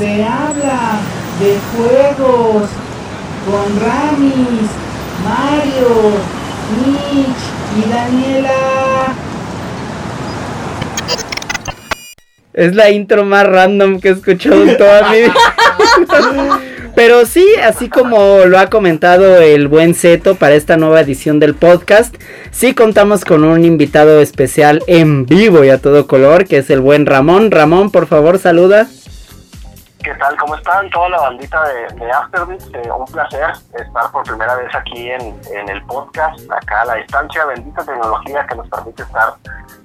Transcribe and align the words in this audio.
Se 0.00 0.24
habla 0.24 0.98
de 1.40 1.58
juegos 1.76 2.70
con 3.44 3.80
Ramis, 3.80 4.70
Mario, 5.22 6.12
Mitch 6.86 7.36
y 7.76 7.90
Daniela. 7.90 9.14
Es 12.54 12.74
la 12.74 12.88
intro 12.88 13.26
más 13.26 13.46
random 13.46 14.00
que 14.00 14.08
he 14.08 14.12
escuchado 14.12 14.62
en 14.62 14.78
toda 14.78 15.10
mi 15.10 15.18
vida. 15.18 15.34
Pero 16.94 17.26
sí, 17.26 17.46
así 17.62 17.90
como 17.90 18.46
lo 18.46 18.58
ha 18.58 18.70
comentado 18.70 19.36
el 19.42 19.68
buen 19.68 19.94
Zeto 19.94 20.34
para 20.34 20.54
esta 20.54 20.78
nueva 20.78 21.02
edición 21.02 21.40
del 21.40 21.54
podcast, 21.54 22.14
sí 22.52 22.72
contamos 22.72 23.26
con 23.26 23.44
un 23.44 23.66
invitado 23.66 24.22
especial 24.22 24.82
en 24.86 25.26
vivo 25.26 25.62
y 25.62 25.68
a 25.68 25.76
todo 25.76 26.06
color, 26.06 26.46
que 26.46 26.56
es 26.56 26.70
el 26.70 26.80
buen 26.80 27.04
Ramón. 27.04 27.50
Ramón, 27.50 27.90
por 27.90 28.06
favor, 28.06 28.38
saluda. 28.38 28.88
¿Qué 30.02 30.14
tal? 30.14 30.34
¿Cómo 30.38 30.54
están? 30.56 30.88
Toda 30.90 31.10
la 31.10 31.20
bandita 31.20 31.62
de, 31.68 31.94
de 31.96 32.10
Afterbeat. 32.10 32.62
Eh, 32.74 32.90
un 32.90 33.04
placer 33.04 33.50
estar 33.74 34.10
por 34.10 34.22
primera 34.24 34.54
vez 34.56 34.74
aquí 34.74 35.10
en, 35.10 35.38
en, 35.52 35.68
el 35.68 35.82
podcast, 35.84 36.40
acá 36.50 36.82
a 36.82 36.84
la 36.86 36.94
distancia. 36.94 37.44
Bendita 37.44 37.84
tecnología 37.84 38.46
que 38.46 38.54
nos 38.54 38.68
permite 38.68 39.02
estar 39.02 39.34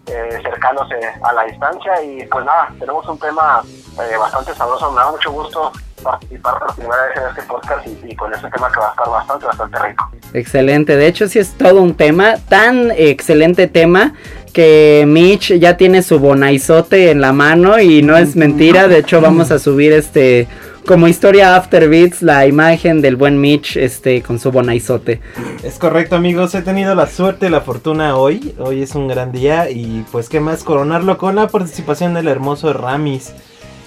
eh, 0.08 0.40
cercanos 0.42 0.88
a 1.22 1.34
la 1.34 1.44
distancia. 1.44 2.02
Y 2.02 2.26
pues 2.28 2.46
nada, 2.46 2.70
tenemos 2.80 3.06
un 3.08 3.20
tema 3.20 3.62
eh, 4.00 4.18
bastante 4.18 4.54
sabroso. 4.54 4.90
Me 4.92 5.02
da 5.02 5.12
mucho 5.12 5.32
gusto 5.32 5.72
participar 6.02 6.60
por 6.60 6.76
primera 6.76 7.08
vez 7.08 7.18
en 7.18 7.24
este 7.30 7.42
podcast 7.44 7.88
y, 7.88 8.12
y, 8.12 8.16
con 8.16 8.34
este 8.34 8.50
tema 8.52 8.72
que 8.72 8.80
va 8.80 8.88
a 8.88 8.92
estar 8.92 9.10
bastante, 9.10 9.46
bastante 9.48 9.80
rico. 9.80 10.12
Excelente, 10.34 10.96
de 10.96 11.08
hecho 11.08 11.28
sí 11.28 11.40
es 11.40 11.58
todo 11.58 11.82
un 11.82 11.96
tema, 11.96 12.36
tan 12.48 12.92
excelente 12.92 13.68
tema 13.68 14.14
que 14.56 15.04
Mitch 15.06 15.52
ya 15.60 15.76
tiene 15.76 16.02
su 16.02 16.18
bonaizote 16.18 17.12
en 17.12 17.20
la 17.20 17.34
mano 17.34 17.78
y 17.78 18.02
no 18.02 18.16
es 18.16 18.38
mentira, 18.38 18.88
de 18.88 19.00
hecho 19.00 19.20
vamos 19.20 19.52
a 19.52 19.60
subir 19.60 19.92
este 19.92 20.48
como 20.88 21.10
historia 21.10 21.58
After 21.58 21.90
Beats 21.90 22.22
la 22.22 22.48
imagen 22.48 23.02
del 23.02 23.18
buen 23.18 23.42
Mitch 23.42 23.76
este 23.76 24.22
con 24.22 24.40
su 24.40 24.54
bonaizote. 24.54 25.20
Es 25.62 25.78
correcto 25.78 26.16
amigos, 26.16 26.56
he 26.56 26.62
tenido 26.62 26.96
la 26.96 27.08
suerte 27.08 27.48
y 27.48 27.50
la 27.50 27.60
fortuna 27.60 28.16
hoy, 28.16 28.56
hoy 28.58 28.82
es 28.82 28.96
un 28.96 29.10
gran 29.10 29.34
día 29.34 29.70
y 29.70 30.06
pues 30.10 30.30
qué 30.30 30.40
más 30.40 30.64
coronarlo 30.64 31.18
con 31.18 31.36
la 31.36 31.50
participación 31.50 32.14
del 32.14 32.30
hermoso 32.30 32.72
Ramis. 32.72 33.34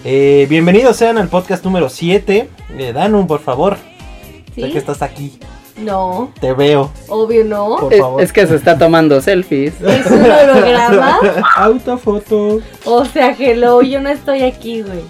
Eh, 0.05 0.47
bienvenidos 0.51 0.97
sean 0.97 1.17
al 1.17 1.29
podcast 1.29 1.65
número 1.65 1.89
7. 1.89 2.47
Eh, 2.77 2.93
Danun, 2.93 3.27
por 3.27 3.41
favor. 3.41 3.79
¿Sí? 4.55 4.61
Sé 4.61 4.71
que 4.71 4.79
estás 4.79 5.01
aquí. 5.01 5.39
No. 5.81 6.31
Te 6.41 6.53
veo. 6.53 6.91
Obvio 7.09 7.45
no. 7.45 7.77
Por 7.79 7.93
Es, 7.95 8.01
favor. 8.01 8.23
es 8.23 8.33
que 8.33 8.47
se 8.47 8.57
está 8.57 8.77
tomando 8.79 9.21
selfies. 9.21 9.75
Es 9.83 10.07
un 10.11 10.23
holograma. 10.25 11.19
Autofoto. 11.57 12.61
O 12.85 13.05
sea, 13.05 13.35
hello, 13.39 13.83
yo 13.83 14.01
no 14.01 14.09
estoy 14.11 14.43
aquí, 14.43 14.83
güey. 14.83 15.01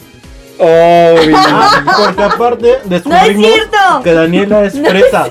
Obvio. 0.60 1.36
Ah, 1.36 1.84
porque 2.04 2.22
aparte 2.22 2.66
¡No 2.88 2.96
es 2.96 3.04
descubrimos 3.04 3.46
cierto! 3.46 3.76
que 4.02 4.12
Daniela 4.12 4.64
es 4.64 4.74
No 4.74 4.88
es 4.88 4.90
fresa. 4.90 5.30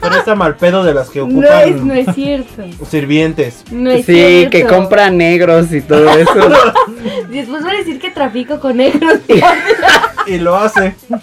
Fresa 0.00 0.34
mal 0.34 0.56
pedo 0.56 0.82
de 0.82 0.94
las 0.94 1.10
que 1.10 1.18
No 1.18 1.26
ocupan 1.26 1.68
es, 1.68 1.82
no 1.82 1.92
es 1.92 2.06
cierto. 2.14 2.62
sirvientes. 2.88 3.64
No 3.70 3.90
es 3.90 4.06
Sí, 4.06 4.14
cierto. 4.14 4.50
que 4.52 4.64
compra 4.66 5.10
negros 5.10 5.70
y 5.72 5.82
todo 5.82 6.08
eso. 6.08 6.32
Después 7.28 7.66
va 7.66 7.70
a 7.70 7.74
decir 7.74 7.98
que 8.00 8.10
trafico 8.10 8.58
con 8.58 8.78
negros. 8.78 9.18
Y 10.34 10.38
lo 10.38 10.56
hace. 10.56 10.94
ok, 11.10 11.20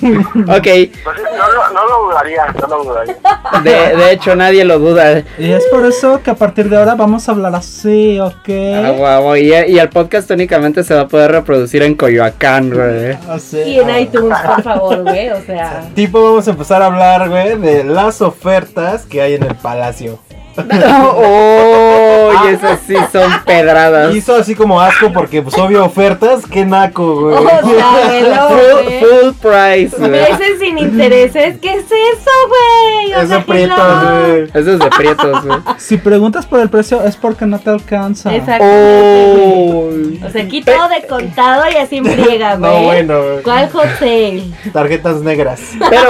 Pues 0.63 0.91
sí, 0.93 1.23
no, 1.37 1.51
lo- 1.51 1.69
no 1.73 1.85
lo 1.87 2.03
dudaría, 2.05 2.45
no 2.61 2.67
lo 2.67 2.83
dudaría. 2.83 3.15
de, 3.63 3.95
de 3.97 4.11
hecho 4.13 4.35
nadie 4.35 4.63
lo 4.65 4.79
duda. 4.79 5.23
Y 5.37 5.51
es 5.51 5.65
por 5.67 5.85
eso 5.85 6.21
que 6.23 6.31
a 6.31 6.35
partir 6.35 6.69
de 6.69 6.77
ahora 6.77 6.95
vamos 6.95 7.27
a 7.27 7.33
hablar 7.33 7.53
así, 7.55 8.19
¿ok? 8.19 8.49
Ah, 8.85 8.93
guau, 8.97 9.35
y, 9.35 9.53
y 9.53 9.79
el 9.79 9.89
podcast 9.89 10.29
únicamente 10.31 10.83
se 10.83 10.95
va 10.95 11.01
a 11.01 11.07
poder 11.07 11.31
reproducir 11.31 11.83
en 11.83 11.95
Coyoacán, 11.95 12.69
güey. 12.71 13.17
Así. 13.29 13.59
Y 13.59 13.79
en 13.79 13.89
iTunes, 13.99 14.37
por 14.39 14.63
favor, 14.63 15.01
güey. 15.03 15.29
O 15.29 15.41
sea. 15.41 15.83
Tipo, 15.95 16.23
vamos 16.23 16.47
a 16.47 16.51
empezar 16.51 16.81
a 16.81 16.85
hablar, 16.88 17.29
güey, 17.29 17.57
de 17.59 17.83
las 17.83 18.21
ofertas 18.21 19.05
que 19.05 19.22
hay 19.22 19.33
en 19.35 19.44
el 19.44 19.55
palacio. 19.55 20.19
Oh, 20.56 22.31
y 22.46 22.53
esas 22.53 22.80
sí 22.86 22.96
son 23.12 23.31
pedradas. 23.46 24.16
Hizo 24.16 24.36
así 24.36 24.56
como 24.56 24.80
asco 24.81 25.12
porque, 25.14 25.41
pues, 25.41 25.58
obvio, 25.58 25.86
ofertas, 25.86 26.41
qué 26.50 26.66
naco, 26.66 27.22
güey. 27.22 27.36
O 27.36 27.44
sea, 27.47 28.18
hello, 28.18 28.47
Full, 28.50 28.84
güey. 28.84 29.00
full 29.00 29.31
price, 29.41 29.97
güey. 29.97 30.12
Meses 30.12 30.59
sin 30.59 30.78
intereses. 30.78 31.58
¿Qué 31.59 31.69
es 31.74 31.86
eso, 31.86 32.31
güey? 32.47 33.14
O 33.14 33.18
Eso 33.19 33.28
sea, 33.28 33.38
aprietas, 33.38 33.80
hello. 33.80 34.28
güey. 34.28 34.44
Eso 34.53 34.72
es 34.74 34.80
de 34.80 34.90
prietos, 34.97 35.46
güey. 35.46 35.59
Si 35.78 35.97
preguntas 35.97 36.46
por 36.46 36.59
el 36.59 36.70
precio 36.70 37.03
es 37.03 37.16
porque 37.16 37.46
no 37.46 37.59
te 37.59 37.70
alcanza. 37.70 38.34
Exactamente. 38.34 39.41
Oh. 39.46 39.90
O 40.25 40.30
sea, 40.30 40.44
aquí 40.44 40.62
todo 40.62 40.88
de 40.90 41.08
contado 41.08 41.64
y 41.74 41.78
así 41.78 41.97
en 41.97 42.06
friega, 42.06 42.56
güey. 42.58 42.72
No, 42.72 42.84
bueno, 42.84 43.22
güey. 43.24 43.44
¿Cuál 43.44 43.70
hot 43.70 43.88
sale? 44.00 44.44
Tarjetas 44.72 45.22
negras. 45.22 45.62
Pero, 45.90 46.09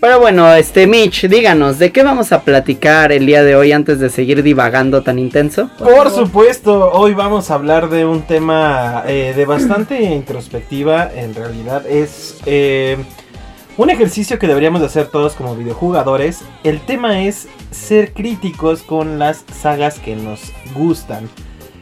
pero 0.00 0.20
bueno, 0.20 0.52
este 0.54 0.86
Mitch, 0.86 1.26
díganos, 1.28 1.78
¿de 1.78 1.90
qué 1.92 2.02
vamos 2.02 2.32
a 2.32 2.42
platicar 2.42 3.12
el 3.12 3.26
día 3.26 3.42
de 3.42 3.56
hoy 3.56 3.72
antes 3.78 4.00
de 4.00 4.10
seguir 4.10 4.42
divagando 4.42 5.02
tan 5.02 5.18
intenso? 5.18 5.70
Por 5.78 6.10
supuesto, 6.10 6.90
hoy 6.92 7.14
vamos 7.14 7.50
a 7.50 7.54
hablar 7.54 7.88
de 7.88 8.04
un 8.04 8.22
tema 8.22 9.04
eh, 9.06 9.32
de 9.34 9.46
bastante 9.46 10.02
introspectiva. 10.14 11.10
En 11.14 11.34
realidad 11.34 11.86
es 11.86 12.38
eh, 12.44 12.98
un 13.76 13.90
ejercicio 13.90 14.38
que 14.38 14.48
deberíamos 14.48 14.80
de 14.80 14.88
hacer 14.88 15.06
todos 15.06 15.34
como 15.34 15.54
videojugadores. 15.54 16.42
El 16.64 16.80
tema 16.80 17.22
es 17.22 17.48
ser 17.70 18.12
críticos 18.12 18.82
con 18.82 19.18
las 19.18 19.44
sagas 19.52 20.00
que 20.00 20.16
nos 20.16 20.52
gustan. 20.74 21.28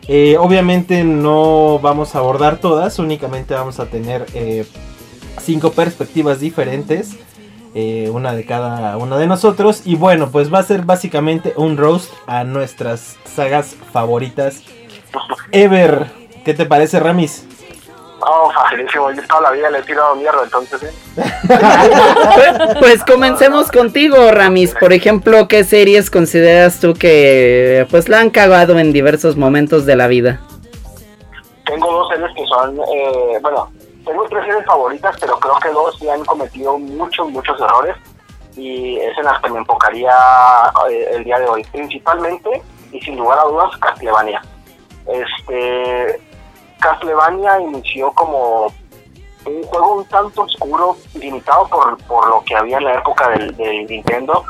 Eh, 0.07 0.37
obviamente 0.39 1.03
no 1.03 1.81
vamos 1.81 2.15
a 2.15 2.19
abordar 2.19 2.59
todas, 2.59 2.99
únicamente 3.01 3.55
vamos 3.55 3.81
a 3.81 3.87
tener 3.87 4.27
eh, 4.35 4.65
cinco 5.43 5.73
perspectivas 5.73 6.39
diferentes. 6.39 7.17
Eh, 7.79 8.09
una 8.11 8.33
de 8.33 8.47
cada 8.47 8.97
una 8.97 9.19
de 9.19 9.27
nosotros. 9.27 9.83
Y 9.85 9.97
bueno, 9.97 10.31
pues 10.31 10.53
va 10.53 10.61
a 10.61 10.63
ser 10.63 10.83
básicamente 10.83 11.53
un 11.57 11.77
roast 11.77 12.11
a 12.27 12.43
nuestras 12.43 13.19
sagas 13.25 13.77
favoritas 13.93 14.63
ever. 15.53 16.07
¿Qué 16.43 16.55
te 16.55 16.65
parece, 16.65 16.99
Ramis? 17.01 17.47
Oh, 18.21 18.51
facilísimo, 18.51 19.11
yo 19.13 19.23
toda 19.29 19.43
la 19.43 19.51
vida 19.51 19.69
le 19.69 19.81
he 19.81 19.83
tirado 19.83 20.17
mierda, 20.17 20.43
entonces, 20.43 20.85
¿eh? 20.85 20.93
Pues, 21.15 22.79
pues 22.81 23.05
comencemos 23.05 23.71
contigo, 23.71 24.31
Ramis. 24.31 24.75
Por 24.75 24.95
ejemplo, 24.95 25.47
¿qué 25.47 25.63
series 25.63 26.11
consideras 26.11 26.81
tú 26.81 26.95
que 26.95 27.87
pues 27.91 28.09
la 28.09 28.21
han 28.21 28.31
cagado 28.31 28.79
en 28.79 28.95
diversos 28.95 29.37
momentos 29.37 29.85
de 29.85 29.97
la 29.97 30.07
vida? 30.07 30.41
Tengo 31.67 31.93
dos 31.93 32.09
series 32.09 32.31
que 32.35 32.47
son, 32.47 32.79
eh, 32.79 33.39
bueno, 33.43 33.71
tengo 34.07 34.25
tres 34.29 34.45
series 34.45 34.65
favoritas, 34.65 35.17
pero 35.21 35.39
creo 35.39 35.59
que 35.59 35.69
dos 35.71 35.99
sí 35.99 36.09
han 36.09 36.25
cometido 36.25 36.79
muchos, 36.79 37.29
muchos 37.31 37.61
errores 37.61 37.97
y 38.57 38.97
es 38.99 39.19
en 39.19 39.25
las 39.25 39.41
que 39.43 39.51
me 39.51 39.59
enfocaría 39.59 40.15
eh, 40.89 41.09
el 41.13 41.25
día 41.25 41.39
de 41.39 41.49
hoy. 41.49 41.65
Principalmente, 41.65 42.63
y 42.93 43.01
sin 43.01 43.19
lugar 43.19 43.39
a 43.41 43.45
dudas, 43.45 43.77
Castlevania. 43.79 44.41
Este, 45.07 46.21
Castlevania 46.81 47.61
inició 47.61 48.13
como 48.13 48.73
un 49.45 49.63
juego 49.65 49.95
un 49.97 50.05
tanto 50.07 50.43
oscuro, 50.43 50.97
limitado 51.15 51.69
por, 51.69 51.99
por 52.05 52.29
lo 52.29 52.43
que 52.45 52.57
había 52.57 52.79
en 52.79 52.85
la 52.85 52.95
época 52.95 53.29
del, 53.31 53.87
Nintendo, 53.87 54.45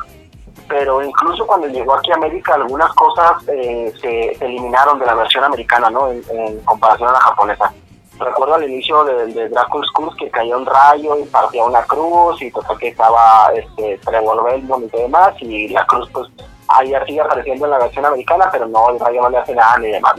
pero 0.68 1.02
incluso 1.02 1.46
cuando 1.46 1.66
llegó 1.66 1.94
aquí 1.94 2.10
a 2.12 2.14
América 2.14 2.54
algunas 2.54 2.92
cosas 2.94 3.32
eh, 3.48 3.92
se, 4.00 4.32
eliminaron 4.44 4.98
de 4.98 5.06
la 5.06 5.14
versión 5.14 5.44
americana, 5.44 5.90
¿no? 5.90 6.10
En 6.10 6.60
comparación 6.64 7.08
a 7.08 7.12
la 7.12 7.20
japonesa. 7.20 7.72
Recuerdo 8.18 8.54
al 8.54 8.64
inicio 8.64 9.04
de, 9.04 9.26
de 9.26 9.48
Dracula's 9.50 9.90
Curse 9.92 10.16
que 10.16 10.30
cayó 10.30 10.56
un 10.56 10.66
rayo 10.66 11.18
y 11.18 11.24
partía 11.24 11.64
una 11.64 11.82
cruz 11.82 12.40
y 12.40 12.50
total 12.50 12.78
que 12.78 12.88
estaba 12.88 13.52
este 13.54 14.00
Belmont 14.10 14.94
y 14.94 14.96
demás 14.96 15.34
y 15.40 15.68
la 15.68 15.84
cruz 15.86 16.08
pues 16.12 16.28
ahí 16.68 16.94
sigue 17.06 17.20
apareciendo 17.20 17.66
en 17.66 17.72
la 17.72 17.78
versión 17.78 18.06
americana 18.06 18.48
pero 18.50 18.66
no, 18.66 18.90
el 18.90 19.00
rayo 19.00 19.22
no 19.22 19.30
le 19.30 19.38
hace 19.38 19.54
nada 19.54 19.76
ni 19.78 19.88
demás. 19.88 20.14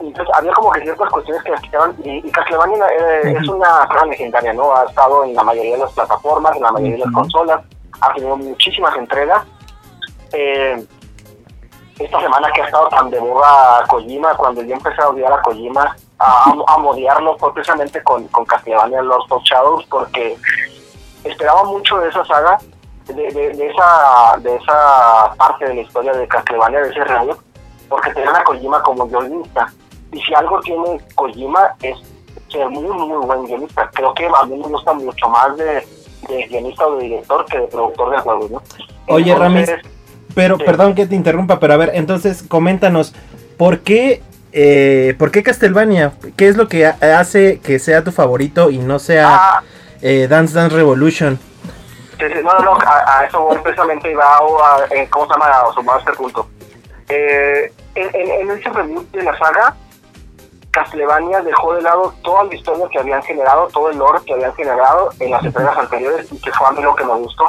Entonces 0.00 0.34
había 0.34 0.52
como 0.52 0.70
que 0.70 0.80
ciertas 0.80 1.10
cuestiones 1.10 1.42
que 1.42 1.52
quitaban 1.60 1.94
y, 2.02 2.26
y 2.26 2.30
Castlevania 2.30 2.86
eh, 2.86 3.36
es 3.38 3.48
una 3.48 3.86
saga 3.86 4.06
legendaria, 4.06 4.54
¿no? 4.54 4.74
Ha 4.74 4.84
estado 4.84 5.24
en 5.24 5.34
la 5.34 5.44
mayoría 5.44 5.72
de 5.72 5.82
las 5.82 5.92
plataformas, 5.92 6.56
en 6.56 6.62
la 6.62 6.72
mayoría 6.72 6.96
de 6.96 7.04
las 7.04 7.12
consolas, 7.12 7.60
ha 8.00 8.12
tenido 8.14 8.36
muchísimas 8.36 8.96
entregas. 8.96 9.44
Eh, 10.32 10.86
esta 11.98 12.18
semana 12.18 12.50
que 12.52 12.62
ha 12.62 12.64
estado 12.64 12.88
tan 12.88 13.10
de 13.10 13.20
moda 13.20 13.84
Kojima, 13.88 14.34
cuando 14.36 14.62
yo 14.62 14.74
empecé 14.74 15.02
a 15.02 15.10
odiar 15.10 15.34
a 15.34 15.42
Kojima, 15.42 15.94
a, 16.20 16.54
a 16.66 16.78
modiarlo 16.78 17.36
fue 17.38 17.52
precisamente 17.54 18.02
con, 18.02 18.28
con 18.28 18.44
Castlevania 18.44 19.02
Lost 19.02 19.32
of 19.32 19.42
Shadows, 19.42 19.84
porque 19.90 20.36
esperaba 21.24 21.64
mucho 21.64 21.98
de 21.98 22.08
esa 22.10 22.24
saga, 22.24 22.58
de, 23.06 23.14
de, 23.14 23.50
de 23.54 23.66
esa 23.68 24.36
de 24.40 24.54
esa 24.56 25.34
parte 25.36 25.66
de 25.66 25.74
la 25.74 25.80
historia 25.80 26.12
de 26.12 26.28
Castlevania, 26.28 26.80
de 26.80 26.90
ese 26.90 27.04
rayo, 27.04 27.36
porque 27.88 28.12
tenían 28.12 28.36
a 28.36 28.44
Kojima 28.44 28.82
como 28.82 29.06
guionista. 29.08 29.72
Y 30.12 30.20
si 30.20 30.34
algo 30.34 30.60
tiene 30.60 31.00
Kojima 31.14 31.74
es 31.82 31.96
ser 32.50 32.68
muy, 32.68 32.82
muy 32.84 33.26
buen 33.26 33.44
guionista. 33.46 33.88
Creo 33.92 34.12
que 34.14 34.26
a 34.26 34.44
mí 34.44 34.56
me 34.56 34.68
gusta 34.68 34.92
mucho 34.92 35.28
más 35.28 35.56
de, 35.56 35.86
de 36.28 36.46
guionista 36.48 36.86
o 36.86 36.96
de 36.96 37.04
director 37.04 37.44
que 37.46 37.58
de 37.60 37.66
productor 37.68 38.10
de 38.10 38.18
juegos, 38.18 38.50
¿no? 38.50 38.62
Oye, 39.08 39.32
Entonces, 39.32 39.80
Pero, 40.34 40.56
Sí. 40.58 40.64
perdón 40.64 40.94
que 40.94 41.06
te 41.06 41.14
interrumpa, 41.14 41.58
pero 41.58 41.74
a 41.74 41.76
ver, 41.76 41.90
entonces 41.94 42.42
coméntanos, 42.44 43.14
¿por 43.56 43.80
qué, 43.80 44.22
eh, 44.52 45.14
¿por 45.18 45.30
qué 45.30 45.42
Castlevania? 45.42 46.12
¿Qué 46.36 46.48
es 46.48 46.56
lo 46.56 46.68
que 46.68 46.86
ha- 46.86 46.96
hace 47.18 47.60
que 47.60 47.78
sea 47.78 48.02
tu 48.04 48.12
favorito 48.12 48.70
y 48.70 48.78
no 48.78 48.98
sea 48.98 49.28
ah, 49.34 49.62
eh, 50.02 50.26
Dance 50.28 50.54
Dance 50.54 50.74
Revolution. 50.74 51.38
No, 52.42 52.58
no, 52.58 52.64
no, 52.64 52.72
a, 52.74 53.20
a 53.20 53.24
eso 53.24 53.48
precisamente 53.62 54.10
iba 54.10 54.24
a, 54.24 54.84
eh, 54.94 55.08
¿cómo 55.10 55.26
se 55.26 55.32
llama? 55.32 55.46
A 55.46 55.72
sumar 55.72 55.98
este 56.00 56.12
punto. 56.12 56.48
Eh, 57.08 57.72
en, 57.94 58.14
en, 58.14 58.50
en 58.50 58.58
ese 58.58 58.68
reboot 58.68 59.10
de 59.10 59.22
la 59.22 59.36
saga, 59.38 59.74
Castlevania 60.70 61.40
dejó 61.40 61.74
de 61.74 61.82
lado 61.82 62.14
toda 62.22 62.44
la 62.44 62.54
historia 62.54 62.86
que 62.92 62.98
habían 62.98 63.22
generado, 63.22 63.68
todo 63.68 63.90
el 63.90 63.98
lore 63.98 64.20
que 64.26 64.34
habían 64.34 64.54
generado 64.54 65.10
en 65.18 65.30
las 65.30 65.42
entregas 65.44 65.76
anteriores 65.78 66.26
y 66.30 66.38
que 66.40 66.52
fue 66.52 66.68
a 66.68 66.72
mí 66.72 66.82
lo 66.82 66.94
que 66.94 67.04
me 67.04 67.14
gustó. 67.14 67.44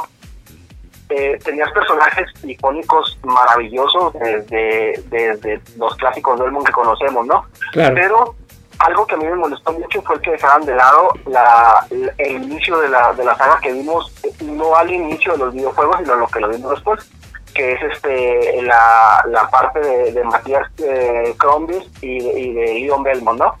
Eh, 1.14 1.38
tenías 1.44 1.70
personajes 1.72 2.26
icónicos 2.44 3.18
maravillosos 3.22 4.14
desde, 4.14 4.94
desde 5.10 5.60
los 5.76 5.94
clásicos 5.96 6.38
del 6.40 6.50
mundo 6.52 6.64
que 6.66 6.72
conocemos, 6.72 7.26
¿no? 7.26 7.44
Claro. 7.72 7.94
Pero 7.94 8.34
algo 8.78 9.06
que 9.06 9.14
a 9.14 9.18
mí 9.18 9.26
me 9.26 9.34
molestó 9.34 9.72
mucho 9.74 10.00
fue 10.02 10.20
que 10.22 10.30
dejaran 10.30 10.64
de 10.64 10.74
lado 10.74 11.10
la, 11.26 11.86
el 12.18 12.32
inicio 12.44 12.78
de 12.78 12.88
la, 12.88 13.12
de 13.12 13.24
la 13.24 13.36
saga 13.36 13.58
que 13.60 13.72
vimos, 13.72 14.10
no 14.42 14.74
al 14.74 14.90
inicio 14.90 15.32
de 15.32 15.38
los 15.38 15.54
videojuegos, 15.54 15.96
sino 16.00 16.14
lo 16.16 16.26
que 16.28 16.40
lo 16.40 16.48
vimos 16.48 16.70
después, 16.70 17.10
que 17.54 17.72
es 17.74 17.82
este 17.92 18.62
la, 18.62 19.22
la 19.28 19.48
parte 19.50 19.80
de, 19.80 20.12
de 20.12 20.24
Matías 20.24 20.66
eh, 20.82 21.34
Crombie 21.38 21.86
y, 22.00 22.18
de- 22.24 22.40
y 22.40 22.52
de 22.54 22.64
Leon 22.80 23.02
Belmont, 23.02 23.38
¿no? 23.38 23.54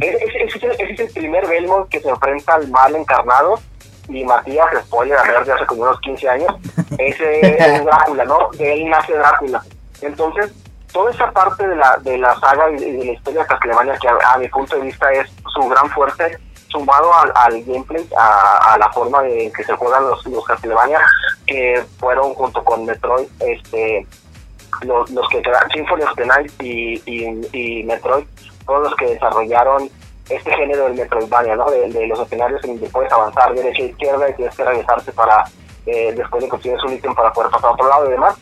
ese- 0.00 0.44
ese 0.44 0.58
es 0.58 0.62
el, 0.64 0.70
ese 0.72 0.92
es 0.94 1.00
el 1.00 1.10
primer 1.12 1.46
Belmont 1.46 1.88
que 1.88 2.00
se 2.00 2.08
enfrenta 2.08 2.54
al 2.56 2.68
mal 2.68 2.96
encarnado 2.96 3.60
y 4.08 4.24
Matías, 4.24 4.66
spoiler, 4.84 5.18
a 5.18 5.22
ver, 5.22 5.44
de 5.44 5.52
hace 5.52 5.66
como 5.66 5.82
unos 5.82 6.00
15 6.00 6.28
años, 6.28 6.54
ese 6.98 7.40
es 7.40 7.84
Drácula, 7.84 8.24
¿no? 8.24 8.50
De 8.52 8.72
él 8.74 8.88
nace 8.88 9.12
Drácula. 9.14 9.62
Entonces, 10.00 10.52
toda 10.92 11.10
esa 11.10 11.30
parte 11.30 11.66
de 11.66 11.76
la, 11.76 11.96
de 11.98 12.18
la 12.18 12.38
saga 12.40 12.70
y 12.70 12.76
de 12.76 13.04
la 13.04 13.12
historia 13.12 13.42
de 13.42 13.46
Castlevania, 13.48 13.98
que 13.98 14.08
a, 14.08 14.38
mi 14.38 14.48
punto 14.48 14.76
de 14.76 14.82
vista 14.82 15.10
es 15.12 15.30
su 15.52 15.68
gran 15.68 15.90
fuerte, 15.90 16.38
sumado 16.68 17.12
al, 17.14 17.32
al 17.34 17.64
gameplay, 17.64 18.08
a, 18.16 18.76
la 18.78 18.90
forma 18.92 19.22
de 19.22 19.52
que 19.56 19.64
se 19.64 19.74
juegan 19.74 20.04
los, 20.08 20.24
los 20.26 20.44
Castlevania, 20.44 21.00
que 21.46 21.84
fueron 21.98 22.34
junto 22.34 22.62
con 22.64 22.84
Metroid, 22.84 23.28
este 23.40 24.06
los, 24.82 25.08
los 25.10 25.26
que 25.30 25.40
crearon 25.40 25.70
Symphony 25.70 26.02
of 26.02 26.14
the 26.16 26.26
Night 26.26 26.52
y, 26.60 27.02
y, 27.06 27.48
y 27.52 27.82
Metroid, 27.84 28.26
fueron 28.64 28.84
los 28.84 28.94
que 28.96 29.06
desarrollaron 29.06 29.90
este 30.28 30.52
género 30.52 30.84
del 30.84 30.94
Metroidvania, 30.94 31.56
¿no? 31.56 31.70
De, 31.70 31.88
de 31.88 32.06
los 32.06 32.20
escenarios 32.20 32.62
en 32.64 32.74
donde 32.74 32.88
puedes 32.90 33.12
avanzar 33.12 33.54
derecha 33.54 33.82
e 33.82 33.86
izquierda 33.86 34.28
y 34.28 34.34
tienes 34.34 34.56
que 34.56 34.64
regresarte 34.64 35.12
para, 35.12 35.44
eh, 35.86 36.12
después 36.16 36.42
de 36.42 36.48
consigues 36.48 36.82
un 36.84 36.92
ítem 36.92 37.14
para 37.14 37.32
poder 37.32 37.50
pasar 37.50 37.70
a 37.70 37.72
otro 37.74 37.88
lado 37.88 38.06
y 38.06 38.10
demás. 38.10 38.34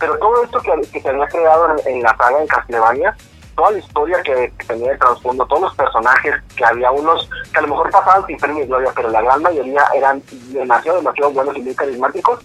Pero 0.00 0.18
todo 0.18 0.44
esto 0.44 0.60
que, 0.60 0.80
que 0.92 1.00
se 1.00 1.08
había 1.08 1.26
creado 1.26 1.76
en, 1.78 1.96
en 1.96 2.02
la 2.02 2.16
saga 2.16 2.40
en 2.40 2.46
Castlevania, 2.46 3.16
toda 3.56 3.72
la 3.72 3.78
historia 3.78 4.22
que, 4.22 4.52
que 4.56 4.66
tenía 4.66 4.92
de 4.92 4.98
trasfondo, 4.98 5.44
todos 5.46 5.62
los 5.62 5.74
personajes, 5.74 6.34
que 6.56 6.64
había 6.64 6.92
unos 6.92 7.28
que 7.52 7.58
a 7.58 7.62
lo 7.62 7.68
mejor 7.68 7.90
pasaban 7.90 8.24
sin 8.26 8.36
premio 8.38 8.62
y 8.62 8.66
gloria, 8.68 8.92
pero 8.94 9.10
la 9.10 9.20
gran 9.20 9.42
mayoría 9.42 9.84
eran 9.94 10.22
demasiado, 10.52 10.98
demasiado 10.98 11.32
buenos 11.32 11.56
y 11.56 11.62
muy 11.62 11.74
carismáticos, 11.74 12.40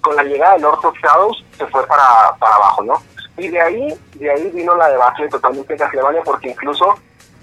con 0.00 0.16
la 0.16 0.24
llegada 0.24 0.54
de 0.54 0.60
Lord 0.60 0.84
of 0.84 0.96
Shadows 1.00 1.44
se 1.56 1.66
fue 1.66 1.86
para, 1.86 2.34
para 2.40 2.56
abajo, 2.56 2.82
¿no? 2.82 3.02
Y 3.36 3.48
de 3.48 3.60
ahí, 3.60 4.00
de 4.14 4.30
ahí 4.30 4.50
vino 4.50 4.74
la 4.74 4.88
debacle 4.88 5.28
totalmente 5.28 5.72
de 5.72 5.78
Castlevania, 5.78 6.22
porque 6.24 6.48
incluso 6.50 6.94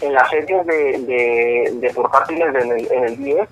en 0.02 0.14
las 0.14 0.30
series 0.30 0.66
de, 0.66 1.00
de, 1.00 1.72
de 1.76 1.94
portátiles 1.94 2.54
en 2.56 2.72
el, 2.72 2.92
en 2.92 3.04
el 3.06 3.18
10, 3.18 3.50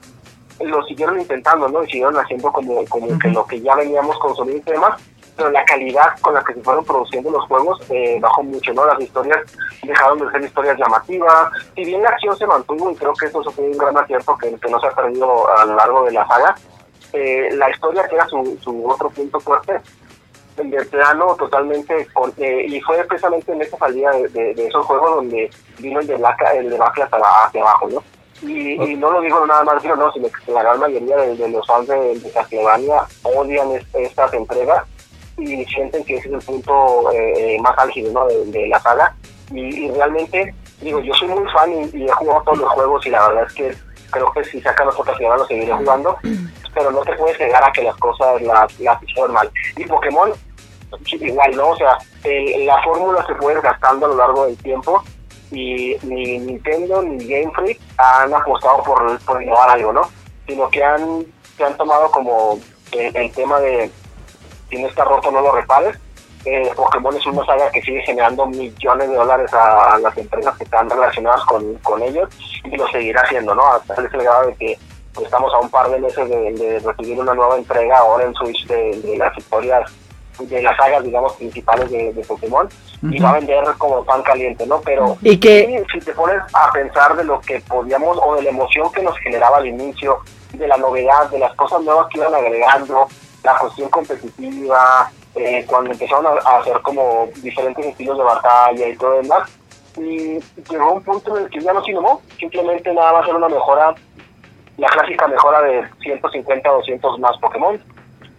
lo 0.62 0.84
siguieron 0.84 1.19
intentando, 1.19 1.68
¿no? 1.68 1.84
Y 1.84 1.88
siguieron 1.88 2.18
haciendo 2.18 2.51
como, 2.51 2.86
como 2.86 3.19
que 3.19 3.30
lo 3.30 3.45
que 3.45 3.62
ya 3.62 3.75
veníamos 3.75 4.18
consumiendo 4.19 4.63
y 4.68 4.74
demás, 4.74 5.01
pero 5.36 5.50
la 5.50 5.66
calidad 5.66 6.19
con 6.22 6.34
la 6.34 6.44
que 6.44 6.54
se 6.54 6.62
fueron 6.62 6.86
produciendo 6.86 7.31
los 7.31 7.45
juegos 7.48 7.81
eh, 7.90 8.19
bajó 8.22 8.44
mucho, 8.44 8.74
¿no? 8.74 8.86
Las 8.86 9.00
historias 9.01 9.40
dejaron 9.81 10.19
de 10.19 10.31
ser 10.31 10.44
historias 10.44 10.78
llamativas, 10.78 11.50
si 11.75 11.84
bien 11.84 12.04
la 12.04 12.10
acción 12.10 12.38
se 12.38 12.45
mantuvo, 12.45 12.92
y 12.92 12.95
creo 12.95 13.13
que 13.13 13.25
eso 13.25 13.44
fue 13.44 13.66
un 13.66 13.78
gran 13.78 13.98
acierto 13.98 14.38
que, 14.38 14.54
que 14.56 14.69
no 14.69 14.80
se 14.80 14.88
ha 14.88 14.92
perdido 14.92 15.48
a 15.57 15.66
lo 15.66 15.75
largo 15.75 16.06
de 16.06 16.12
la 16.12 16.28
saga, 16.28 16.56
eh, 17.13 17.50
la 17.54 17.69
historia 17.69 18.07
que 18.07 18.16
era 18.16 18.28
su, 18.28 18.57
su 18.62 18.90
otro 18.90 19.10
punto 19.10 19.40
fuerte, 19.40 19.80
de 20.56 20.86
plano 20.86 21.36
totalmente, 21.36 22.08
eh, 22.38 22.66
y 22.68 22.80
fue 22.82 23.04
precisamente 23.06 23.52
en 23.52 23.62
esa 23.62 23.78
salida 23.78 24.12
de, 24.12 24.28
de- 24.30 24.54
de 24.54 24.68
esos 24.68 24.86
juegos 24.86 25.16
donde 25.16 25.50
vino 25.80 26.00
el 26.00 26.08
debacle, 26.08 26.48
el 26.58 26.70
la- 26.78 26.86
hacia 27.46 27.62
abajo, 27.62 27.90
¿no? 27.90 28.04
Y, 28.42 28.74
y 28.74 28.96
no 28.96 29.10
lo 29.12 29.22
digo 29.22 29.46
nada 29.46 29.64
más 29.64 29.82
yo, 29.84 29.96
no, 29.96 30.12
sino 30.12 30.28
que 30.28 30.52
la 30.52 30.64
gran 30.64 30.80
mayoría 30.80 31.16
de, 31.18 31.36
de 31.38 31.48
los 31.50 31.66
fans 31.66 31.88
de, 31.88 32.20
de 32.20 32.32
Castlevania 32.32 33.04
odian 33.24 33.72
es- 33.72 33.86
estas 33.94 34.34
entregas 34.34 34.84
y 35.38 35.64
sienten 35.66 36.04
que 36.04 36.18
ese 36.18 36.28
es 36.28 36.34
el 36.36 36.42
punto 36.42 37.12
eh, 37.14 37.58
más 37.62 37.78
álgido 37.78 38.12
¿no? 38.12 38.28
de, 38.28 38.46
de 38.46 38.68
la 38.68 38.80
saga. 38.82 39.16
Y, 39.52 39.86
y 39.86 39.92
realmente, 39.92 40.54
digo, 40.82 41.00
yo 41.00 41.14
soy 41.16 41.30
muy 41.30 41.50
fan 41.52 41.72
y, 41.72 41.98
y 41.98 42.06
he 42.06 42.12
jugado 42.12 42.44
todos 42.44 42.58
los 42.60 42.70
juegos 42.72 43.06
y 43.06 43.10
la 43.10 43.28
verdad 43.30 43.46
es 43.48 43.54
que 43.54 43.74
creo 44.13 44.31
que 44.31 44.44
si 44.45 44.62
sacan 44.62 44.88
los 44.88 44.98
otros 45.00 45.19
lo 45.19 45.45
seguiré 45.45 45.74
jugando, 45.74 46.18
pero 46.74 46.92
no 46.92 47.01
te 47.01 47.13
puedes 47.18 47.38
negar 47.39 47.63
a 47.63 47.71
que 47.74 47.83
las 47.83 47.95
cosas 47.98 48.42
las, 48.42 48.80
las 48.80 49.04
hicieron 49.04 49.33
mal. 49.33 49.51
Y 49.75 49.83
Pokémon, 49.86 50.31
igual, 51.12 51.56
¿no? 51.56 51.69
O 51.69 51.75
sea, 51.75 51.98
el- 52.24 52.65
la 52.65 52.81
fórmula 52.83 53.25
se 53.25 53.36
fue 53.36 53.54
desgastando 53.56 54.06
a 54.06 54.10
lo 54.10 54.15
largo 54.15 54.45
del 54.45 54.57
tiempo 54.57 55.04
y 55.51 55.98
ni 56.04 56.39
Nintendo 56.39 57.01
ni 57.01 57.27
Game 57.27 57.51
Freak 57.54 57.80
han 57.98 58.33
apostado 58.33 58.81
por, 58.83 59.19
por 59.19 59.42
innovar 59.44 59.69
algo, 59.71 59.92
¿no? 59.94 60.01
Sino 60.48 60.69
que 60.69 60.83
han, 60.83 61.25
han 61.66 61.77
tomado 61.77 62.09
como 62.12 62.59
el, 62.92 63.16
el 63.16 63.31
tema 63.33 63.59
de 63.59 63.92
si 64.69 64.81
no 64.81 64.88
está 64.88 65.04
roto 65.04 65.30
no 65.31 65.42
lo 65.42 65.51
repares. 65.51 65.98
Eh, 66.45 66.69
Pokémon 66.75 67.16
es 67.16 67.25
una 67.25 67.45
saga 67.45 67.72
que 67.72 67.81
sigue 67.81 68.01
generando 68.01 68.45
millones 68.48 69.10
de 69.10 69.16
dólares 69.16 69.54
a, 69.54 69.94
a 69.95 70.00
las 70.00 70.18
empresas 70.18 70.57
que 70.57 70.66
están 70.66 70.90
relacionadas 70.90 71.44
con, 71.45 71.74
con 71.75 72.01
ellos 72.01 72.28
y 72.66 72.75
lo 72.75 72.88
seguirá 72.90 73.22
haciendo, 73.22 73.56
¿no? 73.56 73.66
Hasta 73.66 73.94
ese 73.94 74.18
grado 74.18 74.48
de 74.48 74.56
que 74.56 74.78
pues, 75.13 75.25
estamos 75.25 75.54
a 75.54 75.60
un 75.60 75.69
par 75.69 75.90
de 75.90 76.00
meses 76.00 76.28
de, 76.30 76.51
de 76.54 76.80
recibir 76.80 77.19
una 77.19 77.34
nueva 77.34 77.56
entrega 77.57 77.98
ahora 78.00 78.25
en 78.25 78.34
Switch 78.34 78.66
de, 78.68 79.00
de 79.01 79.18
las 79.18 79.38
historias 79.38 79.90
de 80.40 80.62
las 80.63 80.75
sagas, 80.75 81.04
digamos, 81.04 81.34
principales 81.34 81.92
de, 81.92 82.12
de 82.12 82.24
Pokémon 82.24 82.68
y 83.04 83.19
va 83.22 83.30
a 83.30 83.34
vender 83.34 83.63
como 83.78 84.04
pan 84.04 84.24
caliente, 84.24 84.66
¿no? 84.66 84.81
Pero 84.81 85.16
Y 85.22 85.38
que- 85.38 85.86
si 85.94 86.00
te 86.00 86.12
pones 86.13 86.42
a 86.54 86.72
pensar 86.72 87.16
de 87.16 87.24
lo 87.24 87.40
que 87.40 87.60
podíamos 87.62 88.18
o 88.22 88.36
de 88.36 88.42
la 88.42 88.50
emoción 88.50 88.92
que 88.92 89.04
nos 89.04 89.16
generaba 89.19 89.57
al 89.57 89.68
inicio, 89.68 90.18
de 90.54 90.68
la 90.68 90.75
novedad, 90.78 91.30
de 91.30 91.38
las 91.40 91.54
cosas 91.56 91.81
nuevas 91.81 92.07
que 92.10 92.18
iban 92.18 92.34
agregando, 92.34 93.07
la 93.44 93.57
cuestión 93.60 93.90
competitiva, 93.90 95.12
eh, 95.35 95.65
cuando 95.68 95.91
empezaron 95.91 96.25
a, 96.25 96.57
hacer 96.57 96.80
como 96.81 97.30
diferentes 97.41 97.85
estilos 97.85 98.18
de 98.18 98.24
batalla 98.24 98.88
y 98.88 98.95
todo 98.97 99.21
demás, 99.21 99.50
y 99.97 100.39
llegó 100.69 100.94
un 100.94 101.03
punto 101.03 101.38
en 101.38 101.45
el 101.45 101.50
que 101.50 101.62
ya 101.62 101.74
no 101.74 101.83
se 101.83 101.91
innovó, 101.91 102.21
simplemente 102.39 102.94
nada 102.94 103.13
más 103.13 103.27
era 103.27 103.38
una 103.38 103.50
mejora, 103.50 103.94
la 104.78 104.87
clásica 104.90 105.28
mejora 105.28 105.61
de 105.61 105.83
150 106.02 106.71
o 106.71 106.75
200 106.78 107.19
más 107.19 107.37
Pokémon, 107.37 107.80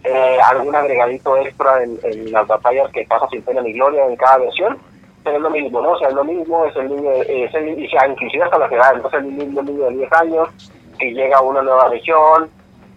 eh, 0.03 0.37
algún 0.43 0.75
agregadito 0.75 1.37
extra 1.37 1.83
en, 1.83 1.97
en 2.03 2.31
las 2.31 2.45
batallas 2.47 2.91
que 2.91 3.05
pasa 3.05 3.27
sin 3.29 3.41
pena 3.41 3.61
ni 3.61 3.73
gloria 3.73 4.05
en 4.05 4.15
cada 4.15 4.37
versión, 4.37 4.77
pero 5.25 5.37
es 5.37 5.41
lo 5.41 5.49
mismo, 5.49 5.81
¿no? 5.81 5.91
O 5.91 5.97
sea, 5.97 6.09
es 6.09 6.13
lo 6.13 6.23
mismo, 6.23 6.65
es 6.65 6.75
el 6.75 6.87
niño, 6.87 7.11
es 7.11 7.53
el, 7.55 7.79
y 7.83 7.89
sea, 7.89 8.07
inclusive 8.07 8.43
hasta 8.43 8.59
la 8.59 8.67
edad, 8.67 8.93
entonces 8.95 9.19
el 9.21 9.25
mismo 9.25 9.63
niño 9.63 9.85
de 9.85 9.95
10 9.95 10.13
años 10.13 10.49
que 10.99 11.11
llega 11.11 11.37
a 11.37 11.41
una 11.41 11.63
nueva 11.63 11.89
región, 11.89 12.49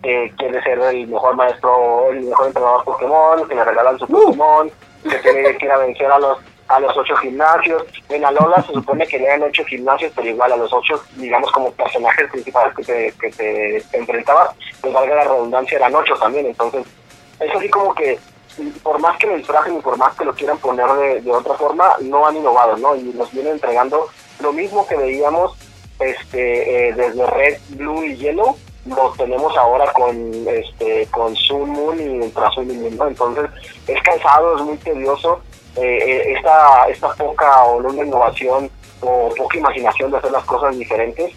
que 0.03 0.33
quiere 0.37 0.63
ser 0.63 0.79
el 0.79 1.09
mejor 1.09 1.37
maestro, 1.37 2.11
el 2.11 2.23
mejor 2.23 2.49
entrenador 2.49 2.85
Pokémon, 2.85 3.49
que 3.49 3.55
le 3.55 3.65
regalan 3.65 3.99
su 3.99 4.07
Pokémon, 4.07 4.71
que 5.03 5.19
tiene 5.19 5.57
que 5.57 5.65
ir 5.67 5.73
a 5.73 5.79
vencer 5.79 6.11
a 6.11 6.19
los 6.19 6.39
a 6.69 6.81
los 6.81 6.97
ocho 6.97 7.17
gimnasios. 7.17 7.83
En 8.09 8.25
Alola 8.25 8.63
se 8.63 8.73
supone 8.73 9.07
que 9.07 9.19
le 9.19 9.27
dan 9.27 9.43
ocho 9.43 9.65
gimnasios, 9.65 10.13
pero 10.15 10.29
igual 10.29 10.53
a 10.53 10.57
los 10.57 10.73
ocho, 10.73 11.03
digamos, 11.17 11.51
como 11.51 11.73
personajes 11.73 12.31
principales 12.31 12.75
que 12.77 12.85
te, 12.85 13.15
que 13.19 13.31
te, 13.31 13.83
te 13.91 13.99
enfrentabas, 13.99 14.51
pues 14.81 14.93
valga 14.93 15.15
la 15.17 15.25
redundancia, 15.25 15.79
eran 15.79 15.95
ocho 15.95 16.15
también. 16.17 16.47
Entonces, 16.47 16.87
es 17.41 17.55
así 17.55 17.69
como 17.69 17.95
que, 17.95 18.19
por 18.83 19.01
más 19.01 19.17
que 19.19 19.27
lo 19.27 19.37
disfrajen 19.37 19.79
y 19.79 19.81
por 19.81 19.97
más 19.97 20.15
que 20.17 20.25
lo 20.25 20.35
quieran 20.35 20.59
poner 20.59 20.87
de, 20.93 21.21
de 21.23 21.31
otra 21.31 21.55
forma, 21.55 21.95
no 22.01 22.27
han 22.27 22.37
innovado, 22.37 22.77
¿no? 22.77 22.95
Y 22.97 23.03
nos 23.15 23.33
vienen 23.33 23.55
entregando 23.55 24.09
lo 24.41 24.53
mismo 24.53 24.87
que 24.87 24.97
veíamos 24.97 25.57
este 25.99 26.89
eh, 26.89 26.93
desde 26.93 27.27
Red, 27.27 27.59
Blue 27.71 28.05
y 28.05 28.17
Yellow, 28.17 28.57
lo 28.89 29.13
tenemos 29.17 29.57
ahora 29.57 29.93
con 29.93 30.33
este 30.49 31.07
con 31.11 31.35
Sun 31.37 31.71
Moon 31.71 32.01
y 32.01 32.09
Ultra 32.21 32.51
y 32.57 32.61
Moon, 32.61 32.97
¿no? 32.97 33.09
Entonces, 33.09 33.51
es 33.87 34.03
cansado, 34.03 34.57
es 34.57 34.63
muy 34.63 34.77
tedioso. 34.79 35.41
Eh, 35.77 35.81
eh, 35.81 36.33
esta, 36.37 36.89
esta 36.89 37.15
poca 37.15 37.65
o 37.65 37.81
nula 37.81 38.05
innovación 38.05 38.69
o 39.01 39.29
poca 39.37 39.59
imaginación 39.59 40.11
de 40.11 40.17
hacer 40.17 40.33
las 40.33 40.45
cosas 40.45 40.77
diferentes, 40.77 41.33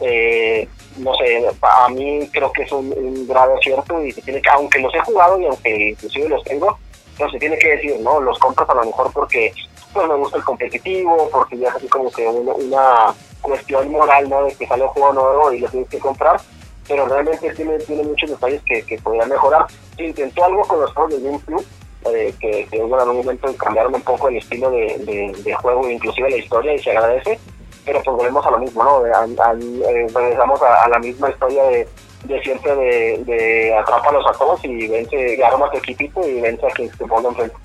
eh, 0.00 0.68
no 0.98 1.14
sé, 1.14 1.48
a 1.62 1.88
mí 1.88 2.28
creo 2.30 2.52
que 2.52 2.62
es 2.62 2.72
un, 2.72 2.92
un 2.92 3.26
grave 3.26 3.54
acierto 3.54 4.02
y 4.04 4.12
se 4.12 4.20
tiene 4.20 4.42
que, 4.42 4.50
aunque 4.50 4.80
los 4.80 4.94
he 4.94 5.00
jugado 5.00 5.40
y 5.40 5.46
aunque 5.46 5.90
inclusive 5.90 6.28
los 6.28 6.44
tengo, 6.44 6.78
no 7.18 7.30
se 7.30 7.38
tiene 7.38 7.58
que 7.58 7.68
decir, 7.68 7.98
¿no? 8.00 8.20
Los 8.20 8.38
compras 8.38 8.68
a 8.68 8.74
lo 8.74 8.84
mejor 8.84 9.10
porque 9.12 9.52
pues 9.92 10.08
me 10.08 10.14
gusta 10.14 10.36
el 10.36 10.44
competitivo, 10.44 11.30
porque 11.32 11.56
ya 11.56 11.68
es 11.68 11.76
así 11.76 11.88
como 11.88 12.10
que 12.10 12.26
una, 12.26 12.52
una 12.52 13.14
cuestión 13.40 13.90
moral, 13.90 14.28
¿no? 14.28 14.44
De 14.44 14.54
que 14.54 14.66
sale 14.66 14.82
un 14.82 14.88
juego 14.88 15.12
nuevo 15.14 15.52
y 15.52 15.60
lo 15.60 15.68
tienes 15.68 15.88
que 15.88 15.98
comprar, 15.98 16.38
pero 16.88 17.06
realmente 17.06 17.52
tiene, 17.54 17.78
tiene 17.78 18.02
muchos 18.02 18.30
detalles 18.30 18.62
que, 18.62 18.82
que 18.82 18.98
podrían 18.98 19.28
mejorar. 19.28 19.66
Se 19.96 20.04
intentó 20.04 20.44
algo 20.44 20.62
con 20.62 20.80
los 20.80 20.92
juegos 20.92 21.12
de 21.14 21.28
GameCube, 21.28 21.64
eh, 22.12 22.34
que, 22.40 22.66
que 22.70 22.76
en 22.76 22.84
un 22.84 23.16
momento 23.16 23.54
cambiaron 23.56 23.94
un 23.94 24.02
poco 24.02 24.28
el 24.28 24.36
estilo 24.36 24.70
de, 24.70 24.96
de, 24.98 25.42
de 25.42 25.54
juego, 25.54 25.88
inclusive 25.88 26.30
la 26.30 26.36
historia, 26.36 26.74
y 26.74 26.78
se 26.78 26.90
agradece, 26.90 27.38
pero 27.84 28.02
pues 28.02 28.16
volvemos 28.16 28.46
a 28.46 28.50
lo 28.50 28.58
mismo, 28.58 28.84
¿no? 28.84 29.06
Eh, 29.06 30.06
regresamos 30.14 30.62
a, 30.62 30.88
la 30.88 30.98
misma 30.98 31.30
historia 31.30 31.64
de, 31.64 31.88
siempre 32.42 32.74
de, 32.74 33.22
de 33.24 33.74
atrápalos 33.74 34.26
a 34.26 34.32
todos 34.32 34.64
y 34.64 34.88
vence, 34.88 35.42
arma 35.44 35.70
tu 35.70 35.78
equipito 35.78 36.26
y 36.26 36.40
vence 36.40 36.66
a 36.66 36.70
quien 36.70 36.90
te 36.90 37.06
ponga 37.06 37.28
enfrente. 37.28 37.56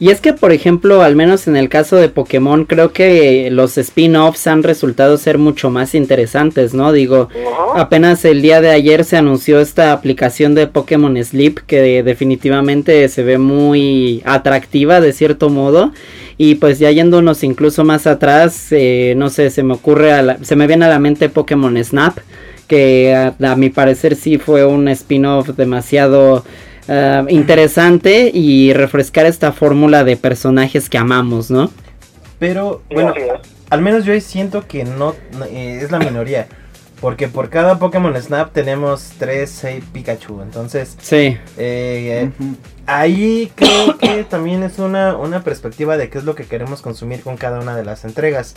Y 0.00 0.10
es 0.10 0.20
que, 0.20 0.32
por 0.32 0.52
ejemplo, 0.52 1.02
al 1.02 1.14
menos 1.14 1.46
en 1.46 1.56
el 1.56 1.68
caso 1.68 1.96
de 1.96 2.08
Pokémon, 2.08 2.64
creo 2.64 2.92
que 2.92 3.48
los 3.50 3.78
spin-offs 3.78 4.46
han 4.48 4.62
resultado 4.64 5.16
ser 5.18 5.38
mucho 5.38 5.70
más 5.70 5.94
interesantes, 5.94 6.74
¿no? 6.74 6.92
Digo, 6.92 7.28
apenas 7.76 8.24
el 8.24 8.42
día 8.42 8.60
de 8.60 8.70
ayer 8.70 9.04
se 9.04 9.16
anunció 9.16 9.60
esta 9.60 9.92
aplicación 9.92 10.54
de 10.56 10.66
Pokémon 10.66 11.16
Sleep 11.22 11.60
que 11.66 12.02
definitivamente 12.02 13.08
se 13.08 13.22
ve 13.22 13.38
muy 13.38 14.20
atractiva 14.24 15.00
de 15.00 15.12
cierto 15.12 15.48
modo. 15.48 15.92
Y 16.36 16.56
pues 16.56 16.80
ya 16.80 16.90
yéndonos 16.90 17.44
incluso 17.44 17.84
más 17.84 18.08
atrás, 18.08 18.66
eh, 18.72 19.14
no 19.16 19.30
sé, 19.30 19.50
se 19.50 19.62
me 19.62 19.74
ocurre, 19.74 20.12
a 20.12 20.22
la- 20.22 20.38
se 20.42 20.56
me 20.56 20.66
viene 20.66 20.86
a 20.86 20.88
la 20.88 20.98
mente 20.98 21.28
Pokémon 21.28 21.82
Snap, 21.82 22.18
que 22.66 23.14
a, 23.14 23.34
a 23.52 23.56
mi 23.56 23.70
parecer 23.70 24.16
sí 24.16 24.38
fue 24.38 24.64
un 24.66 24.88
spin-off 24.88 25.50
demasiado 25.56 26.44
ah, 26.88 27.24
interesante 27.28 28.30
y 28.32 28.72
refrescar 28.72 29.26
esta 29.26 29.52
fórmula 29.52 30.04
de 30.04 30.16
personajes 30.16 30.88
que 30.88 30.98
amamos, 30.98 31.50
¿no? 31.50 31.70
Pero, 32.38 32.82
bueno, 32.92 33.14
al 33.70 33.80
menos 33.80 34.04
yo 34.04 34.12
ahí 34.12 34.20
siento 34.20 34.66
que 34.66 34.84
no, 34.84 35.14
no, 35.38 35.44
eh, 35.46 35.80
es 35.82 35.90
la 35.90 35.98
minoría. 35.98 36.46
Porque 37.00 37.28
por 37.28 37.50
cada 37.50 37.78
Pokémon 37.78 38.16
Snap 38.20 38.52
tenemos 38.52 39.12
3, 39.18 39.50
6 39.50 39.84
Pikachu. 39.92 40.40
Entonces, 40.40 40.96
Sí. 41.02 41.36
eh, 41.58 42.30
ahí 42.86 43.52
creo 43.54 43.98
que 43.98 44.24
también 44.24 44.62
es 44.62 44.78
una, 44.78 45.14
una 45.16 45.42
perspectiva 45.42 45.98
de 45.98 46.08
qué 46.08 46.18
es 46.18 46.24
lo 46.24 46.34
que 46.34 46.44
queremos 46.44 46.80
consumir 46.80 47.20
con 47.20 47.36
cada 47.36 47.60
una 47.60 47.76
de 47.76 47.84
las 47.84 48.04
entregas. 48.06 48.54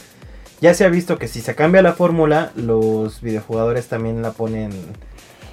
Ya 0.62 0.74
se 0.74 0.86
ha 0.86 0.90
visto 0.90 1.18
que 1.18 1.28
si 1.28 1.42
se 1.42 1.56
cambia 1.56 1.82
la 1.82 1.94
fórmula, 1.94 2.52
los 2.56 3.22
videojugadores 3.22 3.88
también 3.88 4.22
la 4.22 4.32
ponen 4.32 4.72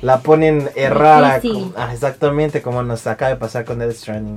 la 0.05 0.21
ponen 0.21 0.69
errada. 0.77 1.41
Como- 1.41 1.73
ah, 1.77 1.89
exactamente 1.93 2.61
como 2.61 2.83
nos 2.83 3.07
acaba 3.07 3.31
de 3.31 3.37
pasar 3.37 3.65
con 3.65 3.79
Death 3.79 3.93
Stranding. 3.97 4.37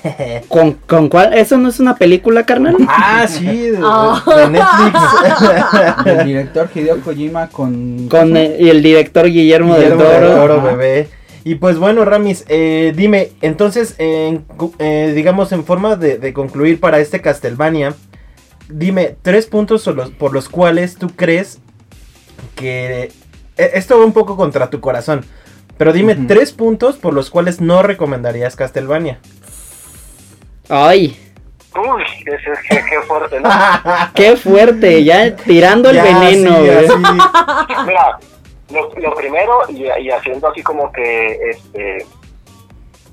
¿Con, 0.48 0.72
con 0.72 1.08
cuál? 1.08 1.34
¿Eso 1.34 1.56
no 1.56 1.68
es 1.68 1.78
una 1.78 1.94
película, 1.94 2.44
carnal? 2.44 2.76
ah, 2.88 3.24
sí, 3.28 3.44
de, 3.46 3.78
Oh. 3.82 4.20
de 4.36 4.48
Netflix. 4.50 4.98
El 6.06 6.26
director 6.26 6.68
Hideo 6.74 7.00
Kojima 7.00 7.48
con... 7.48 8.08
Con 8.08 8.36
eh, 8.36 8.56
y 8.58 8.68
el 8.68 8.82
director 8.82 9.26
Guillermo, 9.26 9.74
Guillermo 9.76 10.02
del 10.02 10.20
del 10.20 10.32
Toro. 10.34 10.54
Ajá. 10.58 10.66
bebé. 10.74 11.08
Y 11.44 11.56
pues 11.56 11.78
bueno, 11.78 12.04
Ramis, 12.04 12.44
eh, 12.48 12.92
dime, 12.96 13.30
entonces, 13.42 13.94
eh, 13.98 14.40
digamos, 15.14 15.52
en 15.52 15.64
forma 15.64 15.94
de, 15.94 16.18
de 16.18 16.32
concluir 16.32 16.80
para 16.80 16.98
este 17.00 17.20
Castlevania, 17.20 17.94
dime 18.68 19.16
tres 19.22 19.46
puntos 19.46 19.84
por 19.84 19.94
los, 19.94 20.10
por 20.10 20.32
los 20.32 20.48
cuales 20.48 20.96
tú 20.96 21.10
crees 21.14 21.58
que... 22.56 23.12
eh, 23.56 23.70
Esto 23.74 23.98
va 23.98 24.04
un 24.04 24.12
poco 24.12 24.36
contra 24.36 24.70
tu 24.70 24.80
corazón, 24.80 25.24
pero 25.78 25.92
dime 25.92 26.14
tres 26.14 26.52
puntos 26.52 26.96
por 26.96 27.12
los 27.14 27.30
cuales 27.30 27.60
no 27.60 27.82
recomendarías 27.82 28.56
Castlevania. 28.56 29.18
Ay, 30.68 31.20
Uy, 31.76 32.04
ese 32.24 32.52
es 32.52 32.58
que, 32.68 32.76
qué 32.88 33.00
fuerte, 33.06 33.40
¿no? 33.40 33.50
qué 34.14 34.36
fuerte, 34.36 35.02
ya 35.02 35.34
tirando 35.34 35.90
el 35.90 35.96
Ya, 35.96 36.04
veneno. 36.04 36.56
sí. 36.56 36.92
Mira, 37.84 38.18
lo, 38.72 38.94
lo 39.00 39.14
primero, 39.16 39.58
y, 39.68 39.82
y 40.02 40.10
haciendo 40.10 40.48
así 40.48 40.62
como 40.62 40.92
que 40.92 41.36
este 41.50 42.06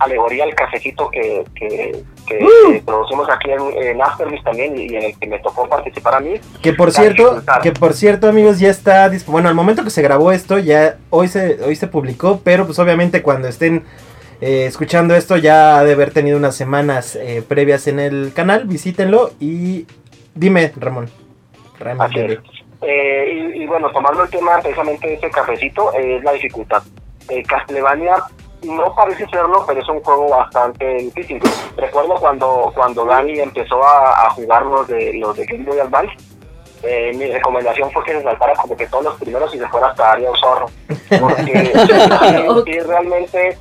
alegoría 0.04 0.44
al 0.44 0.56
cafecito 0.56 1.10
que, 1.10 1.44
que, 1.56 2.04
que, 2.28 2.44
Uh. 2.44 2.72
que 2.74 2.82
producimos 2.86 3.30
aquí 3.30 3.52
en, 3.52 3.62
en 3.62 4.00
también 4.44 4.78
y, 4.78 4.96
en 4.96 5.04
el 5.04 5.20
que 5.20 5.28
me 5.28 5.40
tocó 5.40 5.68
participar 5.68 6.16
a 6.16 6.20
mí. 6.20 6.40
Que 6.62 6.74
por 6.74 6.92
cierto, 6.92 7.42
que 7.62 7.72
por 7.72 7.94
cierto, 7.94 8.28
amigos, 8.28 8.60
ya 8.60 8.70
está 8.70 9.12
bueno, 9.28 9.50
al 9.50 9.56
momento 9.56 9.84
que 9.84 9.90
se 9.90 10.02
grabó 10.02 10.32
esto, 10.32 10.58
ya 10.60 10.98
hoy 11.10 11.28
se 11.28 11.64
hoy 11.64 11.76
se 11.76 11.88
publicó, 11.88 12.42
pero 12.44 12.66
pues 12.66 12.80
obviamente 12.80 13.22
cuando 13.22 13.48
estén 13.48 13.84
eh, 14.40 14.66
escuchando 14.66 15.16
esto 15.16 15.38
ya 15.38 15.78
ha 15.80 15.84
de 15.84 15.94
haber 15.94 16.12
tenido 16.12 16.38
unas 16.38 16.56
semanas 16.56 17.16
eh, 17.16 17.44
previas 17.48 17.88
en 17.88 18.00
el 18.00 18.32
canal, 18.34 18.66
visítenlo 18.66 19.32
y 19.40 19.86
dime, 20.34 20.72
Ramón. 20.78 21.10
Ramón. 21.80 22.12
Eh, 22.84 23.54
y, 23.54 23.64
y 23.64 23.68
bueno, 23.68 23.92
tomando 23.92 24.24
el 24.24 24.30
tema 24.30 24.60
precisamente 24.60 25.08
de 25.08 25.14
ese 25.16 25.30
cafecito, 25.30 25.94
es 25.94 26.24
la 26.24 26.32
dificultad. 26.34 26.82
Eh, 27.30 27.44
Castlevania 27.44 28.16
no 28.64 28.94
parece 28.96 29.28
serlo, 29.28 29.64
pero 29.66 29.82
es 29.82 29.90
un 29.90 30.02
juego 30.02 30.30
bastante 30.30 30.86
difícil. 30.96 31.42
Recuerdo 31.78 32.16
cuando 32.16 32.72
cuando 32.76 33.06
Dani 33.06 33.40
empezó 33.40 33.84
a, 33.84 34.28
a 34.28 34.30
jugar 34.32 34.66
los 34.66 34.88
de, 34.88 35.14
los 35.14 35.36
de 35.36 35.46
Game 35.46 35.64
Boy 35.64 35.80
Advance, 35.80 36.16
eh, 36.84 37.12
mi 37.16 37.28
recomendación 37.28 37.92
fue 37.92 38.04
que 38.04 38.14
se 38.14 38.24
saltara 38.24 38.54
como 38.56 38.76
que 38.76 38.88
todos 38.88 39.04
los 39.04 39.16
primeros 39.16 39.54
y 39.54 39.60
se 39.60 39.68
fuera 39.68 39.88
hasta 39.88 40.14
Área 40.14 40.32
Zorro. 40.40 40.66
Porque 40.88 41.72
sí, 42.66 42.80
realmente 42.80 43.58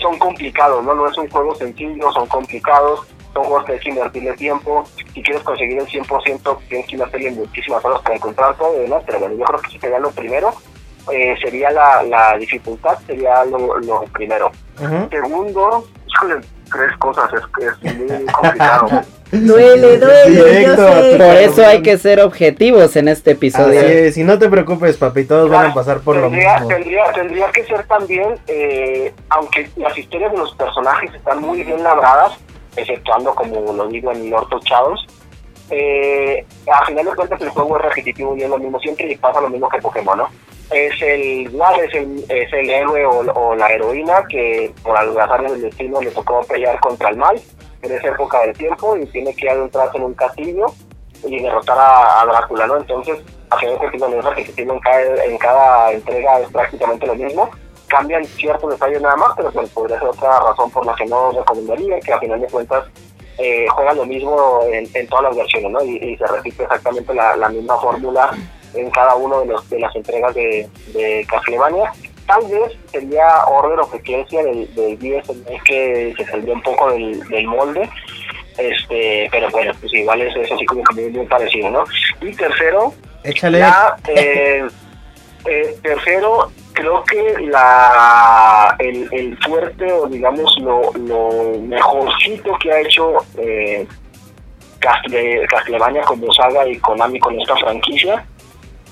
son 0.00 0.18
complicados, 0.18 0.82
¿no? 0.84 0.94
No 0.94 1.06
es 1.06 1.18
un 1.18 1.28
juego 1.28 1.54
sencillo, 1.54 2.10
son 2.12 2.26
complicados, 2.28 3.06
son 3.34 3.44
juegos 3.44 3.64
que 3.64 3.72
hay 3.72 3.78
que 3.80 3.90
invertirle 3.90 4.32
tiempo. 4.34 4.84
Si 4.96 5.22
quieres 5.22 5.42
conseguir 5.42 5.78
el 5.78 5.86
100%, 5.86 6.58
tienes 6.68 6.86
que 6.86 6.92
invertirle 6.92 7.30
muchísimas 7.32 7.84
horas 7.84 8.00
para 8.02 8.16
encontrar 8.16 8.56
todo 8.56 8.74
y 8.78 8.82
demás, 8.82 9.02
pero 9.04 9.18
bueno, 9.18 9.34
yo 9.34 9.44
creo 9.44 9.60
que 9.60 9.68
eso 9.68 9.78
sería 9.80 9.98
lo 9.98 10.10
primero. 10.10 10.54
Eh, 11.10 11.34
sería 11.42 11.70
la, 11.70 12.02
la 12.04 12.36
dificultad, 12.38 12.96
sería 13.06 13.44
lo, 13.44 13.78
lo 13.80 14.02
primero. 14.12 14.52
Ujú. 14.80 15.08
Segundo, 15.10 15.88
híjole, 16.06 16.36
tres 16.70 16.96
cosas, 16.98 17.30
es 17.34 17.40
que 17.58 17.88
es 17.88 17.94
muy 17.96 18.26
complicado. 18.26 18.88
Duele, 19.32 19.96
duele, 19.98 20.30
Directo 20.30 20.76
yo 20.76 20.88
a 20.88 21.00
sé. 21.00 21.12
tu 21.12 21.16
Por 21.24 21.34
eso 21.36 21.66
hay 21.66 21.80
que 21.82 21.96
ser 21.96 22.20
objetivos 22.20 22.96
en 22.96 23.08
este 23.08 23.30
Así 23.30 23.38
episodio. 23.38 23.80
es, 23.80 24.18
y 24.18 24.24
no 24.24 24.38
te 24.38 24.46
preocupes, 24.50 24.98
papi, 24.98 25.24
todos 25.24 25.48
van 25.50 25.70
a 25.70 25.74
pasar 25.74 26.00
por 26.00 26.16
lo 26.16 26.22
tendría, 26.24 26.52
mismo. 26.56 26.68
Tendría, 26.68 27.12
tendría 27.12 27.46
que 27.50 27.64
ser 27.64 27.82
también, 27.86 28.34
eh, 28.46 29.10
aunque 29.30 29.70
las 29.76 29.96
historias 29.96 30.32
de 30.32 30.36
los 30.38 30.54
personajes 30.54 31.14
están 31.14 31.40
muy 31.40 31.62
bien 31.64 31.82
labradas, 31.82 32.34
exceptuando, 32.76 33.34
como 33.34 33.72
lo 33.72 33.88
digo, 33.88 34.12
en 34.12 34.28
Lord 34.28 34.52
of 34.52 34.62
Shadows, 34.64 35.06
eh, 35.70 36.44
a 36.70 36.84
final 36.84 37.06
de 37.06 37.14
cuentas 37.14 37.40
el 37.40 37.48
juego 37.48 37.78
es 37.78 37.82
repetitivo 37.84 38.36
y 38.36 38.42
es 38.42 38.50
lo 38.50 38.58
mismo 38.58 38.78
siempre 38.80 39.10
y 39.10 39.16
pasa 39.16 39.40
lo 39.40 39.48
mismo 39.48 39.66
que 39.70 39.78
Pokémon, 39.78 40.18
¿no? 40.18 40.28
Es 40.72 41.02
el 41.02 41.22
igual, 41.22 41.80
es 41.80 41.94
el, 41.94 42.24
es 42.28 42.52
el 42.52 42.70
héroe 42.70 43.04
o, 43.04 43.54
la 43.54 43.68
heroína 43.68 44.24
que 44.28 44.72
por 44.82 44.96
azar 44.96 45.42
del 45.42 45.62
destino 45.62 46.00
le 46.00 46.10
tocó 46.10 46.40
pelear 46.44 46.80
contra 46.80 47.10
el 47.10 47.16
mal 47.16 47.40
en 47.82 47.92
esa 47.92 48.08
época 48.08 48.40
del 48.40 48.56
tiempo 48.56 48.96
y 48.96 49.06
tiene 49.06 49.34
que 49.34 49.50
adentrarse 49.50 49.98
en 49.98 50.04
un 50.04 50.14
castillo 50.14 50.66
y 51.24 51.40
derrotar 51.40 51.76
a, 51.78 52.24
Drácula, 52.26 52.66
¿no? 52.66 52.78
Entonces, 52.78 53.18
a 53.50 53.58
final 53.58 53.74
de 53.74 53.78
cuentas 53.78 54.10
lo 54.10 54.18
es 54.18 54.24
repetitivo 54.24 54.72
en 54.72 54.80
cada, 54.80 55.24
en 55.24 55.38
cada 55.38 55.92
entrega 55.92 56.40
es 56.40 56.48
prácticamente 56.48 57.06
lo 57.06 57.14
mismo. 57.14 57.50
Cambian 57.88 58.24
ciertos 58.24 58.70
detalles 58.70 59.02
nada 59.02 59.16
más, 59.16 59.30
pero 59.36 59.50
pues, 59.52 59.68
podría 59.70 59.98
ser 59.98 60.08
otra 60.08 60.40
razón 60.40 60.70
por 60.70 60.86
la 60.86 60.94
que 60.94 61.04
no 61.06 61.32
recomendaría, 61.32 62.00
que 62.00 62.12
a 62.12 62.18
final 62.18 62.40
de 62.40 62.46
cuentas 62.46 62.84
eh, 63.38 63.66
juegan 63.68 63.96
lo 63.96 64.06
mismo 64.06 64.60
en, 64.70 64.88
en 64.94 65.06
todas 65.08 65.24
las 65.24 65.36
versiones, 65.36 65.70
¿no? 65.70 65.84
Y, 65.84 65.96
y 65.96 66.16
se 66.16 66.26
repite 66.26 66.62
exactamente 66.62 67.12
la, 67.12 67.36
la 67.36 67.48
misma 67.50 67.78
fórmula 67.78 68.30
en 68.74 68.90
cada 68.90 69.14
uno 69.16 69.40
de, 69.40 69.46
los, 69.46 69.68
de 69.70 69.78
las 69.80 69.94
entregas 69.96 70.34
de, 70.34 70.68
de 70.94 71.26
Castlevania. 71.30 71.92
Tal 72.26 72.42
vez 72.46 72.72
sería 72.90 73.44
Order 73.46 73.80
of 73.80 73.94
Ecclesia 73.94 74.42
del, 74.44 74.72
del 74.74 74.98
10, 74.98 75.28
es 75.28 75.62
que 75.64 76.14
se 76.16 76.24
salió 76.26 76.54
un 76.54 76.62
poco 76.62 76.90
del, 76.92 77.20
del 77.28 77.46
molde, 77.46 77.88
este 78.58 79.28
pero 79.30 79.50
bueno, 79.50 79.72
pues 79.80 79.92
igual 79.92 80.20
es, 80.22 80.34
es 80.36 80.52
así 80.52 80.64
como 80.66 80.82
que 80.84 81.08
muy, 81.08 81.26
parecido, 81.26 81.70
¿no? 81.70 81.84
Y 82.20 82.32
tercero, 82.34 82.94
Échale. 83.24 83.58
ya, 83.58 83.96
eh, 84.08 84.66
eh, 85.46 85.76
tercero, 85.82 86.50
creo 86.74 87.02
que 87.04 87.34
la 87.48 88.76
el, 88.78 89.08
el 89.12 89.36
fuerte 89.38 89.90
o 89.92 90.06
digamos 90.06 90.54
lo, 90.60 90.92
lo 90.94 91.58
mejorcito 91.60 92.56
que 92.58 92.72
ha 92.72 92.80
hecho 92.80 93.16
eh, 93.38 93.86
Castle- 94.78 95.46
Castlevania 95.48 96.02
como 96.02 96.32
saga 96.32 96.66
y 96.68 96.76
Konami 96.78 97.18
con 97.20 97.38
esta 97.40 97.56
franquicia 97.56 98.24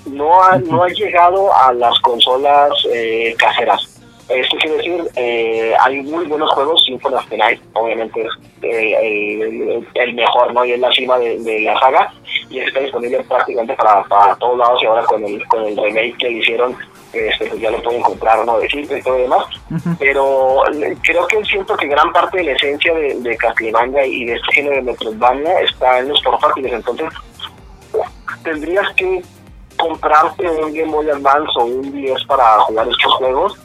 no 0.07 0.43
ha, 0.43 0.59
no 0.59 0.85
ha 0.85 0.89
llegado 0.89 1.55
a 1.55 1.73
las 1.73 1.99
consolas 2.01 2.73
eh, 2.93 3.35
caseras. 3.39 4.01
Esto 4.29 4.57
quiere 4.59 4.77
decir, 4.77 5.11
eh, 5.17 5.75
hay 5.81 6.03
muy 6.03 6.25
buenos 6.27 6.53
juegos, 6.53 6.85
Symphony 6.85 7.15
of 7.17 7.29
the 7.31 7.37
Night, 7.37 7.61
obviamente 7.73 8.23
es 8.23 8.31
eh, 8.63 9.83
el, 9.95 10.15
mejor, 10.15 10.55
¿no? 10.55 10.65
Y 10.65 10.73
es 10.73 10.79
la 10.79 10.93
cima 10.93 11.19
de, 11.19 11.37
de 11.41 11.61
la 11.63 11.79
saga, 11.81 12.13
y 12.49 12.61
está 12.61 12.79
disponible 12.79 13.25
prácticamente 13.25 13.75
para, 13.75 14.05
para 14.05 14.37
todos 14.37 14.57
lados, 14.57 14.81
y 14.83 14.87
ahora 14.87 15.03
con 15.07 15.25
el, 15.25 15.45
con 15.49 15.65
el 15.65 15.77
remake 15.77 16.17
que 16.19 16.31
le 16.31 16.39
hicieron, 16.39 16.77
este, 17.13 17.47
pues 17.47 17.61
ya 17.61 17.73
lo 17.73 17.83
pueden 17.83 18.03
comprar, 18.03 18.47
¿no? 18.47 18.61
De 18.61 18.69
Silvia 18.69 18.99
y 18.99 19.03
todo 19.03 19.15
lo 19.15 19.23
demás. 19.23 19.45
Pero 19.99 20.63
eh, 20.75 20.97
creo 21.03 21.27
que 21.27 21.45
siento 21.45 21.77
que 21.77 21.89
gran 21.89 22.13
parte 22.13 22.39
de 22.39 22.45
la 22.45 22.53
esencia 22.53 22.95
de, 22.95 23.17
de 23.17 23.37
Castlevania 23.37 24.07
y 24.07 24.27
de 24.27 24.35
este 24.35 24.53
género 24.53 24.77
de 24.77 24.83
Metroidvania 24.83 25.61
está 25.63 25.99
en 25.99 26.09
los 26.09 26.23
portátiles, 26.23 26.73
entonces 26.73 27.09
tendrías 28.45 28.87
que 28.95 29.23
comprarte 29.81 30.49
un 30.49 30.73
Game 30.73 30.93
Boy 30.93 31.11
Advance 31.11 31.51
o 31.57 31.65
un 31.65 31.93
10 31.93 32.25
para 32.25 32.61
jugar 32.61 32.89
estos 32.89 33.15
juegos 33.15 33.59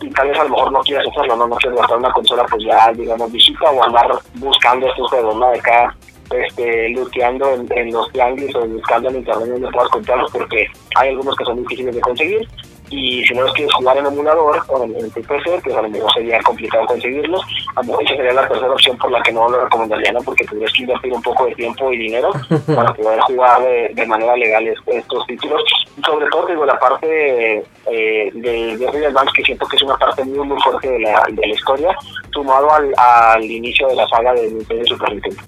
y 0.00 0.10
tal 0.10 0.28
vez 0.28 0.38
a 0.38 0.44
lo 0.44 0.50
mejor 0.50 0.72
no 0.72 0.80
quieras 0.80 1.06
hacerlo, 1.08 1.36
no, 1.36 1.46
no 1.46 1.56
quieres 1.56 1.78
gastar 1.78 1.98
una 1.98 2.12
consola 2.12 2.44
pues 2.44 2.64
ya 2.64 2.92
digamos 2.92 3.30
visita 3.30 3.70
o 3.70 3.82
andar 3.82 4.10
buscando 4.34 4.86
estos 4.88 5.08
juegos, 5.10 5.36
¿no? 5.36 5.46
Acá 5.46 5.96
este, 6.30 6.88
looteando 6.90 7.48
en, 7.50 7.66
en 7.70 7.92
los 7.92 8.10
tianguis 8.12 8.54
o 8.56 8.66
buscando 8.66 9.10
en 9.10 9.16
internet 9.16 9.48
donde 9.48 9.70
puedas 9.70 9.90
comprarlos 9.90 10.30
porque 10.32 10.66
hay 10.96 11.08
algunos 11.10 11.36
que 11.36 11.44
son 11.44 11.62
difíciles 11.62 11.94
de 11.94 12.00
conseguir 12.00 12.48
y 12.92 13.24
si 13.26 13.34
no 13.34 13.42
los 13.42 13.52
quieres 13.54 13.72
jugar 13.74 13.96
en 13.96 14.06
emulador 14.06 14.62
o 14.68 14.84
en, 14.84 15.10
tu 15.10 15.22
PC, 15.22 15.60
pues 15.64 15.74
a 15.76 15.82
lo 15.82 15.88
mejor 15.88 16.12
sería 16.12 16.40
complicado 16.42 16.84
conseguirlos. 16.86 17.40
A 17.74 17.80
lo 17.80 17.88
mejor 17.88 18.04
esa 18.04 18.16
sería 18.16 18.32
la 18.34 18.46
tercera 18.48 18.70
opción 18.72 18.98
por 18.98 19.10
la 19.10 19.22
que 19.22 19.32
no 19.32 19.48
lo 19.48 19.64
recomendaría, 19.64 20.12
¿no? 20.12 20.20
porque 20.22 20.44
tendrías 20.44 20.72
que 20.72 20.82
invertir 20.82 21.12
un 21.12 21.22
poco 21.22 21.46
de 21.46 21.54
tiempo 21.54 21.92
y 21.92 21.98
dinero 21.98 22.30
para 22.74 22.92
poder 22.94 23.20
jugar 23.20 23.62
de, 23.62 23.90
de 23.94 24.06
manera 24.06 24.36
legal 24.36 24.66
es- 24.68 24.78
estos 24.86 25.26
títulos. 25.26 25.62
Sobre 26.06 26.26
todo, 26.28 26.46
digo, 26.46 26.64
la 26.64 26.78
parte 26.78 27.58
eh, 27.90 28.30
de, 28.34 28.76
de 28.76 28.90
Red 28.90 29.04
Advance, 29.06 29.32
que 29.34 29.42
siento 29.44 29.66
que 29.66 29.76
es 29.76 29.82
una 29.82 29.96
parte 29.96 30.24
muy, 30.24 30.46
muy 30.46 30.60
fuerte 30.62 30.88
de 30.90 30.98
la, 31.00 31.22
de 31.30 31.46
la 31.46 31.54
historia, 31.54 31.96
sumado 32.32 32.70
al, 32.72 32.92
al 32.96 33.42
inicio 33.44 33.88
de 33.88 33.96
la 33.96 34.06
saga 34.08 34.32
de 34.34 34.48
Nintendo 34.50 34.84
Super 34.86 35.12
Nintendo. 35.12 35.42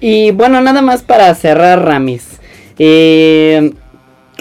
Y 0.00 0.32
bueno, 0.32 0.60
nada 0.60 0.82
más 0.82 1.02
para 1.02 1.34
cerrar, 1.34 1.82
Ramis. 1.84 2.40
Eh, 2.78 3.72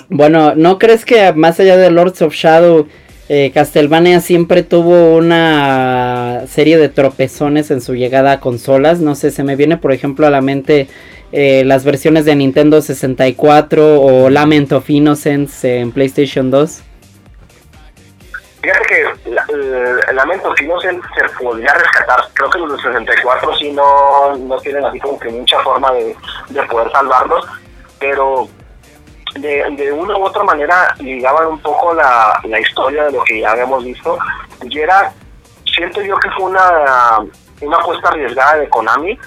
bueno, 0.10 0.54
¿no 0.56 0.78
crees 0.80 1.06
que 1.06 1.32
más 1.34 1.60
allá 1.60 1.78
de 1.78 1.90
Lords 1.92 2.22
of 2.22 2.34
Shadow, 2.34 2.88
eh, 3.30 3.52
Castlevania 3.54 4.20
siempre 4.20 4.64
tuvo 4.64 5.16
una 5.16 6.44
serie 6.48 6.78
de 6.78 6.90
tropezones 6.90 7.72
en 7.72 7.82
su 7.82 7.96
llegada 7.96 8.34
a 8.34 8.40
consolas? 8.40 9.00
No 9.00 9.16
sé, 9.16 9.32
se 9.32 9.44
me 9.44 9.56
viene 9.56 9.78
por 9.78 9.92
ejemplo 9.92 10.28
a 10.28 10.30
la 10.30 10.42
mente 10.42 10.88
eh, 11.32 11.64
las 11.66 11.84
versiones 11.84 12.26
de 12.26 12.36
Nintendo 12.36 12.82
64 12.82 14.02
o 14.02 14.30
Lament 14.30 14.72
of 14.74 14.90
Innocence 14.90 15.80
en 15.80 15.92
PlayStation 15.92 16.52
2. 16.52 16.84
Fíjate 18.62 18.86
que 18.88 19.30
la- 19.32 19.46
el 20.10 20.16
Lamento 20.16 20.54
si 20.58 20.66
se 20.66 21.44
podría 21.44 21.74
rescatar. 21.74 22.20
Creo 22.34 22.50
que 22.50 22.60
los 22.60 22.78
de 22.78 22.84
64 22.84 23.58
sí 23.58 23.72
no, 23.72 24.38
no 24.38 24.58
tienen 24.60 24.86
así 24.86 25.00
como 25.00 25.20
que 25.20 25.30
mucha 25.30 25.60
forma 25.60 25.92
de, 25.94 26.16
de 26.50 26.64
poder 26.64 26.90
salvarlos, 26.92 27.46
pero 28.00 28.48
de, 29.36 29.66
de 29.78 29.92
una 29.92 30.18
u 30.18 30.24
otra 30.24 30.44
manera 30.44 30.96
ligaban 31.00 31.48
un 31.48 31.60
poco 31.60 31.94
la, 31.94 32.40
la 32.44 32.60
historia 32.60 33.06
de 33.06 33.12
lo 33.12 33.24
que 33.24 33.42
ya 33.42 33.52
habíamos 33.52 33.84
visto. 33.84 34.18
Y 34.62 34.80
era, 34.80 35.12
siento 35.66 36.02
yo 36.02 36.16
que 36.18 36.30
fue 36.32 36.46
una, 36.46 37.20
una 37.62 37.78
apuesta 37.78 38.10
arriesgada 38.10 38.58
de 38.58 38.70
Konami 38.70 39.18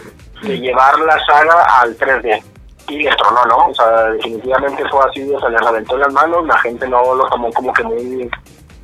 de 0.42 0.58
llevar 0.58 0.98
la 1.00 1.18
saga 1.26 1.64
al 1.80 1.96
3D. 1.96 2.42
Y 2.88 3.02
les 3.02 3.16
tronó, 3.16 3.44
¿no? 3.46 3.66
O 3.68 3.74
sea, 3.74 4.10
definitivamente 4.12 4.88
fue 4.88 5.00
así, 5.08 5.28
o 5.32 5.40
sea, 5.40 5.48
les 5.48 5.60
reventó 5.60 5.96
las 5.96 6.12
manos, 6.12 6.46
la 6.46 6.58
gente 6.58 6.86
no 6.88 7.14
lo 7.14 7.28
tomó 7.28 7.52
como 7.52 7.72
que 7.72 7.82
muy 7.82 8.30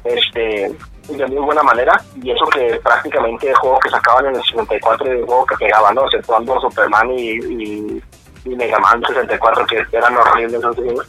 este 0.04 0.74
de 1.08 1.26
muy 1.26 1.44
buena 1.44 1.62
manera 1.62 2.00
y 2.22 2.30
eso 2.30 2.44
que 2.46 2.80
prácticamente 2.82 3.48
de 3.48 3.54
juegos 3.54 3.80
que 3.80 3.90
sacaban 3.90 4.26
en 4.26 4.36
el 4.36 4.42
64 4.42 5.10
de 5.10 5.22
juego 5.22 5.46
que 5.46 5.56
pegaban, 5.56 5.94
¿no? 5.94 6.04
Exceptuando 6.04 6.60
Superman 6.60 7.10
y, 7.10 7.30
y, 7.30 8.02
y 8.44 8.50
Mega 8.50 8.78
Man 8.78 9.02
64 9.06 9.66
que 9.66 9.84
eran 9.92 10.16
horribles 10.16 10.54
esos 10.58 10.76
juegos. 10.76 11.06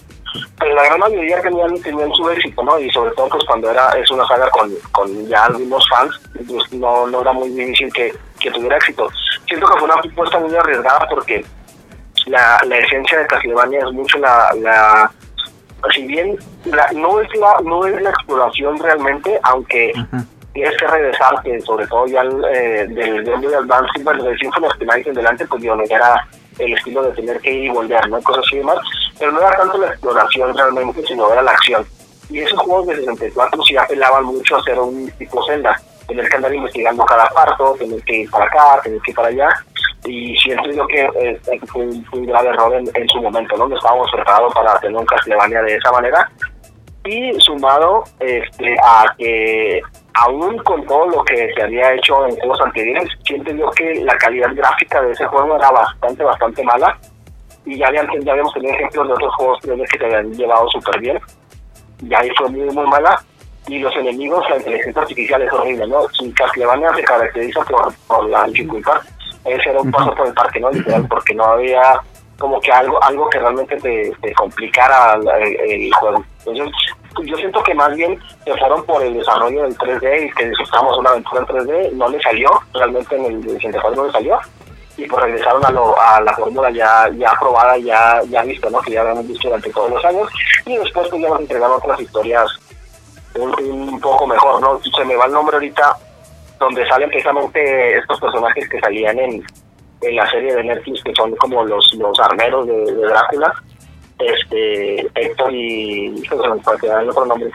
Pero 0.59 0.73
la 0.75 0.83
gran 0.85 0.99
mayoría 0.99 1.41
tenían, 1.41 1.79
tenían 1.81 2.11
su 2.13 2.27
éxito, 2.29 2.63
¿no? 2.63 2.79
Y 2.79 2.89
sobre 2.91 3.11
todo 3.11 3.29
pues 3.29 3.43
cuando 3.45 3.69
era 3.69 3.89
es 3.91 4.09
una 4.09 4.25
saga 4.27 4.49
con, 4.49 4.71
con 4.91 5.27
ya 5.27 5.45
algunos 5.45 5.87
fans, 5.89 6.19
pues 6.47 6.73
no, 6.73 7.05
no 7.07 7.21
era 7.21 7.33
muy 7.33 7.49
difícil 7.49 7.91
que, 7.93 8.13
que 8.39 8.49
tuviera 8.51 8.77
éxito. 8.77 9.07
Siento 9.47 9.67
que 9.67 9.73
fue 9.79 9.83
una 9.83 9.93
apuesta 9.95 10.39
muy 10.39 10.55
arriesgada 10.55 11.07
porque 11.09 11.45
la, 12.25 12.59
la 12.65 12.77
esencia 12.77 13.19
de 13.19 13.27
Castlevania 13.27 13.79
es 13.79 13.91
mucho 13.93 14.17
la, 14.19 14.49
la 14.59 15.11
si 15.93 16.07
bien 16.07 16.37
la- 16.65 16.89
no 16.93 17.19
es 17.19 17.27
la 17.35 17.57
no 17.63 17.85
es 17.85 18.01
la 18.01 18.09
exploración 18.09 18.79
realmente 18.79 19.37
aunque 19.43 19.91
tienes 20.53 20.77
que 20.77 20.87
regresar 20.87 21.41
que 21.43 21.59
sobre 21.61 21.85
todo 21.87 22.07
ya 22.07 22.21
el, 22.21 22.41
eh, 22.53 22.87
del 22.87 23.23
Game 23.25 23.45
Boy 23.45 23.53
Advance 23.55 24.01
bueno, 24.03 24.23
del 24.23 24.37
Symphony 24.39 24.67
of 24.67 24.77
the 24.79 24.85
Night 24.85 25.05
en 25.07 25.13
delante 25.15 25.45
pues 25.45 25.61
digo, 25.61 25.75
no 25.75 25.83
era 25.83 26.25
el 26.59 26.73
estilo 26.73 27.03
de 27.03 27.11
tener 27.11 27.39
que 27.39 27.51
ir 27.51 27.63
y 27.65 27.69
volver 27.69 28.09
no 28.09 28.21
cosas 28.21 28.43
así 28.45 28.55
y 28.55 28.59
demás. 28.59 28.77
Pero 29.17 29.31
no 29.31 29.39
era 29.39 29.55
tanto 29.57 29.77
la 29.77 29.87
exploración 29.87 30.55
realmente 30.55 31.03
sino 31.05 31.31
era 31.31 31.41
la 31.41 31.51
acción. 31.51 31.85
Y 32.29 32.39
esos 32.39 32.59
juegos 32.59 32.87
de 32.87 32.95
64 32.97 33.63
sí 33.63 33.77
apelaban 33.77 34.25
mucho 34.25 34.55
a 34.55 34.59
hacer 34.59 34.79
un 34.79 35.09
tipo 35.11 35.45
Zelda. 35.45 35.79
Tener 36.07 36.27
que 36.27 36.35
andar 36.35 36.53
investigando 36.53 37.05
cada 37.05 37.29
parto 37.29 37.75
tener 37.79 38.01
que 38.03 38.17
ir 38.21 38.29
para 38.29 38.45
acá 38.45 38.81
tener 38.83 38.99
que 39.01 39.11
ir 39.11 39.15
para 39.15 39.27
allá. 39.29 39.49
Y 40.05 40.35
siento 40.37 40.69
yo 40.71 40.85
que 40.87 41.09
eh, 41.15 41.39
fue, 41.71 41.83
un, 41.83 42.03
fue 42.05 42.19
un 42.19 42.25
grave 42.25 42.49
error 42.49 42.73
en, 42.75 42.89
en 42.93 43.07
su 43.07 43.21
momento, 43.21 43.55
¿no? 43.55 43.67
No 43.67 43.75
estábamos 43.75 44.11
preparados 44.11 44.53
para 44.53 44.77
tener 44.79 44.97
un 44.97 45.05
Castlevania 45.05 45.61
de 45.61 45.75
esa 45.75 45.91
manera. 45.91 46.29
Y 47.05 47.33
sumado 47.39 48.03
este, 48.19 48.75
a 48.83 49.13
que 49.17 49.81
aún 50.13 50.57
con 50.59 50.85
todo 50.85 51.07
lo 51.07 51.23
que 51.23 51.51
se 51.53 51.63
había 51.63 51.93
hecho 51.93 52.25
en 52.27 52.35
juegos 52.37 52.61
anteriores, 52.61 53.09
siento 53.25 53.51
yo 53.51 53.69
que 53.71 53.95
la 54.03 54.15
calidad 54.17 54.53
gráfica 54.53 55.01
de 55.01 55.11
ese 55.11 55.25
juego 55.25 55.55
era 55.55 55.71
bastante, 55.71 56.23
bastante 56.23 56.63
mala. 56.63 56.97
Y 57.65 57.77
ya, 57.77 57.87
habían, 57.87 58.07
ya 58.21 58.31
habíamos 58.33 58.53
tenido 58.53 58.73
ejemplos 58.73 59.07
de 59.07 59.13
otros 59.13 59.35
juegos 59.35 59.59
que 59.61 59.97
se 59.97 60.05
habían 60.05 60.33
llevado 60.33 60.67
súper 60.69 60.99
bien. 60.99 61.19
Y 62.01 62.13
ahí 62.13 62.29
fue 62.37 62.49
muy, 62.49 62.69
muy 62.73 62.87
mala. 62.87 63.21
Y 63.67 63.79
los 63.79 63.95
enemigos, 63.95 64.47
la 64.49 64.57
inteligencia 64.57 65.01
artificial 65.01 65.41
es 65.41 65.53
horrible, 65.53 65.87
¿no? 65.87 66.07
Si 66.09 66.31
Castlevania 66.33 66.93
se 66.93 67.03
caracteriza 67.03 67.61
por, 67.61 67.93
por 68.07 68.29
la 68.29 68.43
dificultad, 68.43 68.99
ese 69.45 69.69
era 69.69 69.79
un 69.79 69.89
paso 69.89 70.13
por 70.13 70.27
el 70.27 70.33
parque, 70.33 70.59
¿no? 70.59 70.69
Literal, 70.69 71.07
porque 71.07 71.33
no 71.33 71.45
había 71.45 71.99
como 72.37 72.59
que 72.59 72.71
algo 72.71 73.01
algo 73.03 73.29
que 73.29 73.39
realmente 73.39 73.77
te, 73.77 74.11
te 74.21 74.33
complicara 74.33 75.13
el, 75.13 75.71
el 75.71 75.93
juego. 75.93 76.25
Entonces, 76.45 76.75
yo 77.21 77.37
siento 77.37 77.61
que 77.63 77.73
más 77.73 77.95
bien 77.95 78.19
se 78.43 78.55
fueron 78.57 78.83
por 78.85 79.03
el 79.03 79.13
desarrollo 79.13 79.63
del 79.63 79.77
3D 79.77 80.27
y 80.27 80.31
que 80.31 80.49
disfrutamos 80.49 80.97
una 80.97 81.11
aventura 81.11 81.41
en 81.41 81.47
3D, 81.47 81.91
no 81.93 82.09
le 82.09 82.21
salió, 82.21 82.49
realmente 82.73 83.15
en 83.15 83.25
el 83.25 83.43
64 83.43 83.95
no 83.95 84.05
le 84.07 84.11
salió, 84.11 84.39
y 84.97 85.05
pues 85.07 85.23
regresaron 85.23 85.65
a, 85.65 85.71
lo, 85.71 85.99
a 85.99 86.21
la 86.21 86.33
fórmula 86.33 86.69
ya 86.69 87.09
ya 87.15 87.33
probada, 87.39 87.77
ya 87.77 88.21
ya 88.29 88.43
vista, 88.43 88.69
¿no? 88.69 88.79
Que 88.81 88.91
ya 88.91 89.01
habíamos 89.01 89.27
visto 89.27 89.47
durante 89.47 89.71
todos 89.71 89.91
los 89.91 90.05
años, 90.05 90.29
y 90.65 90.77
después 90.77 91.07
pues 91.09 91.21
ya 91.21 91.29
nos 91.29 91.39
entregaron 91.39 91.77
otras 91.77 91.99
historias 91.99 92.59
un, 93.35 93.99
poco 93.99 94.27
mejor, 94.27 94.61
¿no? 94.61 94.79
Se 94.95 95.05
me 95.05 95.15
va 95.15 95.25
el 95.25 95.31
nombre 95.31 95.55
ahorita, 95.55 95.97
donde 96.59 96.87
salen 96.87 97.09
precisamente 97.09 97.97
estos 97.97 98.19
personajes 98.19 98.69
que 98.69 98.79
salían 98.79 99.17
en, 99.19 99.43
la 100.01 100.29
serie 100.29 100.53
de 100.53 100.63
Netflix, 100.65 101.01
que 101.01 101.13
son 101.15 101.33
como 101.37 101.63
los, 101.63 101.93
los 101.93 102.19
armeros 102.19 102.67
de 102.67 102.93
Drácula, 103.07 103.53
este, 104.19 105.07
Héctor 105.15 105.53
y, 105.53 106.23
se 106.27 106.35
me 106.35 107.09
otro 107.09 107.25
nombre, 107.25 107.49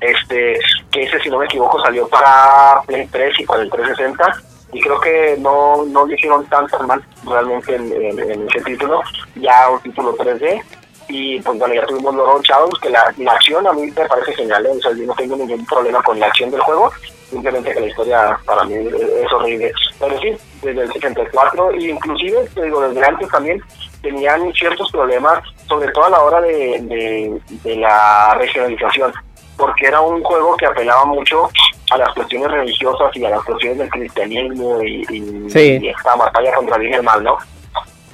este, 0.00 0.58
que 0.90 1.02
ese 1.02 1.20
si 1.20 1.28
no 1.28 1.38
me 1.38 1.46
equivoco 1.46 1.80
salió 1.82 2.06
para 2.08 2.80
Play 2.86 3.06
3 3.10 3.40
y 3.40 3.44
para 3.44 3.62
el 3.62 3.70
360, 3.70 4.42
y 4.72 4.80
creo 4.80 5.00
que 5.00 5.36
no, 5.40 5.84
no 5.86 6.06
le 6.06 6.14
hicieron 6.14 6.44
tan 6.46 6.66
tan 6.68 6.86
mal 6.86 7.02
realmente 7.24 7.74
en, 7.74 7.92
en- 7.92 8.48
ese 8.48 8.60
título, 8.64 9.02
ya 9.36 9.70
un 9.70 9.80
título 9.80 10.16
3D, 10.16 10.62
y 11.08 11.40
pues 11.40 11.58
bueno, 11.58 11.74
ya 11.74 11.86
tuvimos 11.86 12.14
Lord 12.14 12.42
Shadows, 12.42 12.78
que 12.80 12.90
la, 12.90 13.12
la 13.16 13.32
acción 13.32 13.66
a 13.66 13.72
mí 13.72 13.86
me 13.86 14.06
parece 14.06 14.34
genial, 14.34 14.66
¿eh? 14.66 14.70
o 14.76 14.80
sea, 14.80 14.92
yo 14.92 15.06
no 15.06 15.14
tengo 15.14 15.36
ningún 15.36 15.64
problema 15.64 16.02
con 16.02 16.20
la 16.20 16.26
acción 16.26 16.50
del 16.50 16.60
juego, 16.60 16.92
simplemente 17.30 17.72
que 17.72 17.80
la 17.80 17.86
historia 17.86 18.38
para 18.44 18.64
mí 18.64 18.74
es, 18.74 19.32
horrible. 19.32 19.72
Pero 19.98 20.20
sí, 20.20 20.36
desde 20.62 20.82
el 20.82 20.92
74, 20.92 21.70
e 21.72 21.84
inclusive, 21.84 22.44
te 22.54 22.62
digo, 22.62 22.80
desde 22.86 23.06
antes 23.06 23.28
también 23.28 23.62
tenían 24.02 24.52
ciertos 24.54 24.90
problemas, 24.90 25.42
sobre 25.66 25.90
todo 25.92 26.04
a 26.06 26.10
la 26.10 26.20
hora 26.20 26.40
de, 26.40 26.78
de, 26.82 27.40
de 27.64 27.76
la 27.76 28.34
regionalización, 28.38 29.12
porque 29.56 29.86
era 29.86 30.00
un 30.00 30.22
juego 30.22 30.56
que 30.56 30.66
apelaba 30.66 31.04
mucho 31.04 31.48
a 31.90 31.98
las 31.98 32.14
cuestiones 32.14 32.50
religiosas 32.50 33.10
y 33.16 33.24
a 33.24 33.30
las 33.30 33.42
cuestiones 33.44 33.78
del 33.78 33.90
cristianismo 33.90 34.82
y, 34.82 35.02
y, 35.10 35.50
Sí. 35.50 35.78
y 35.82 35.88
esta 35.88 36.14
batalla 36.14 36.54
contra 36.54 36.76
el 36.76 36.82
bien 36.82 36.92
y 36.94 36.96
el 36.96 37.02
mal, 37.02 37.22
¿no? 37.24 37.38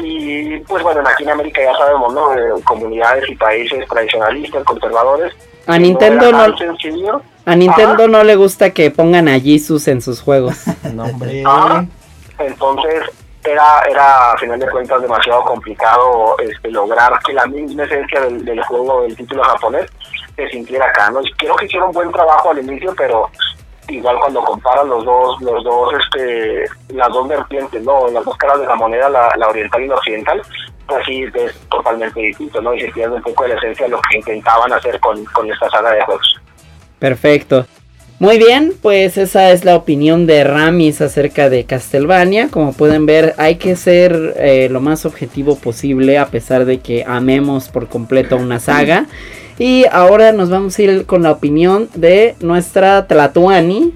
Y 0.03 0.59
pues 0.61 0.83
bueno, 0.83 1.01
aquí 1.09 1.23
en 1.23 1.31
América 1.31 1.63
ya 1.63 1.77
sabemos, 1.77 2.13
¿no? 2.13 2.35
Eh, 2.35 2.63
comunidades 2.65 3.29
y 3.29 3.37
países 3.37 3.87
tradicionalistas, 3.89 4.65
conservadores. 4.65 5.33
A 5.67 5.79
Nintendo 5.79 6.33
no, 6.33 6.57
sencillo. 6.59 7.23
a 7.47 7.55
Nintendo 7.57 8.03
Ajá. 8.05 8.09
no 8.09 8.25
le 8.25 8.35
gusta 8.37 8.71
que 8.71 8.91
pongan 8.91 9.29
a 9.29 9.39
Jesus 9.41 9.87
en 9.89 10.03
sus 10.03 10.21
juegos. 10.21 10.57
No, 10.95 11.05
hombre. 11.05 11.43
Ajá. 11.47 11.87
Entonces 12.39 13.03
era, 13.45 13.83
era 13.89 14.33
a 14.33 14.39
final 14.39 14.59
de 14.59 14.71
cuentas 14.71 15.03
demasiado 15.03 15.43
complicado 15.45 16.37
este, 16.39 16.71
lograr 16.71 17.19
que 17.25 17.33
la 17.33 17.47
misma 17.47 17.85
esencia 17.85 18.21
del, 18.21 18.63
juego, 18.65 19.03
del 19.03 19.17
título 19.17 19.43
japonés, 19.45 19.91
se 20.37 20.49
sintiera 20.49 20.87
acá, 20.87 21.11
¿no? 21.11 21.21
Creo 21.37 21.55
que 21.57 21.67
hicieron 21.67 21.93
buen 21.93 22.11
trabajo 22.11 22.51
al 22.51 22.59
inicio, 22.59 22.95
pero 22.97 23.31
igual 23.89 24.19
cuando 24.19 24.43
comparan 24.43 24.89
los 24.89 25.05
dos, 25.05 25.41
los 25.43 25.63
dos, 25.63 25.95
este, 26.01 26.65
las 26.89 27.09
dos 27.09 27.29
vertientes, 27.29 27.83
¿no? 27.83 28.09
Las 28.09 28.25
dos 28.25 28.37
caras 28.37 28.61
de 28.61 28.67
la 28.67 28.75
moneda, 28.77 29.09
la, 29.09 29.31
la 29.37 29.49
oriental 29.49 29.83
y 29.83 29.89
la 29.89 29.97
occidental, 29.97 30.43
pues 30.87 31.05
sí, 31.07 31.27
es 31.35 31.69
totalmente 31.69 32.21
distinto, 32.21 32.61
¿no? 32.61 32.75
Y 32.75 32.81
se 32.81 32.93
pierde 32.93 33.17
un 33.17 33.23
poco 33.23 33.45
de 33.45 33.51
la 33.51 33.57
esencia 33.57 33.87
de 33.87 33.93
lo 33.93 34.01
que 34.01 34.19
intentaban 34.19 34.73
hacer 34.73 34.99
con, 35.01 35.25
con 35.27 35.51
esta 35.51 35.69
saga 35.71 35.93
de 35.93 36.03
juegos. 36.05 36.41
Perfecto. 36.99 37.67
Muy 38.25 38.39
bien, 38.39 38.73
pues 38.81 39.19
esa 39.19 39.51
es 39.51 39.67
la 39.67 39.77
opinión 39.77 40.27
de 40.27 40.45
Ramis 40.45 41.03
acerca 41.03 41.51
de 41.51 41.65
Castlevania. 41.65 42.49
Como 42.49 42.73
pueden 42.73 43.05
ver, 43.05 43.35
hay 43.37 43.57
que 43.57 43.77
ser 43.77 44.33
eh, 44.39 44.69
lo 44.71 44.81
más 44.81 45.05
objetivo 45.05 45.57
posible 45.57 46.17
a 46.17 46.29
pesar 46.29 46.65
de 46.65 46.79
que 46.79 47.05
amemos 47.07 47.69
por 47.69 47.87
completo 47.87 48.39
una 48.39 48.61
saga. 48.61 49.09
Y 49.59 49.85
ahora 49.93 50.33
nos 50.33 50.49
vamos 50.49 50.79
a 50.79 50.83
ir 50.83 51.05
con 51.05 51.23
la 51.23 51.33
opinión 51.33 51.91
de 51.97 52.35
nuestra 52.41 53.07
Tlatuani. 53.07 53.93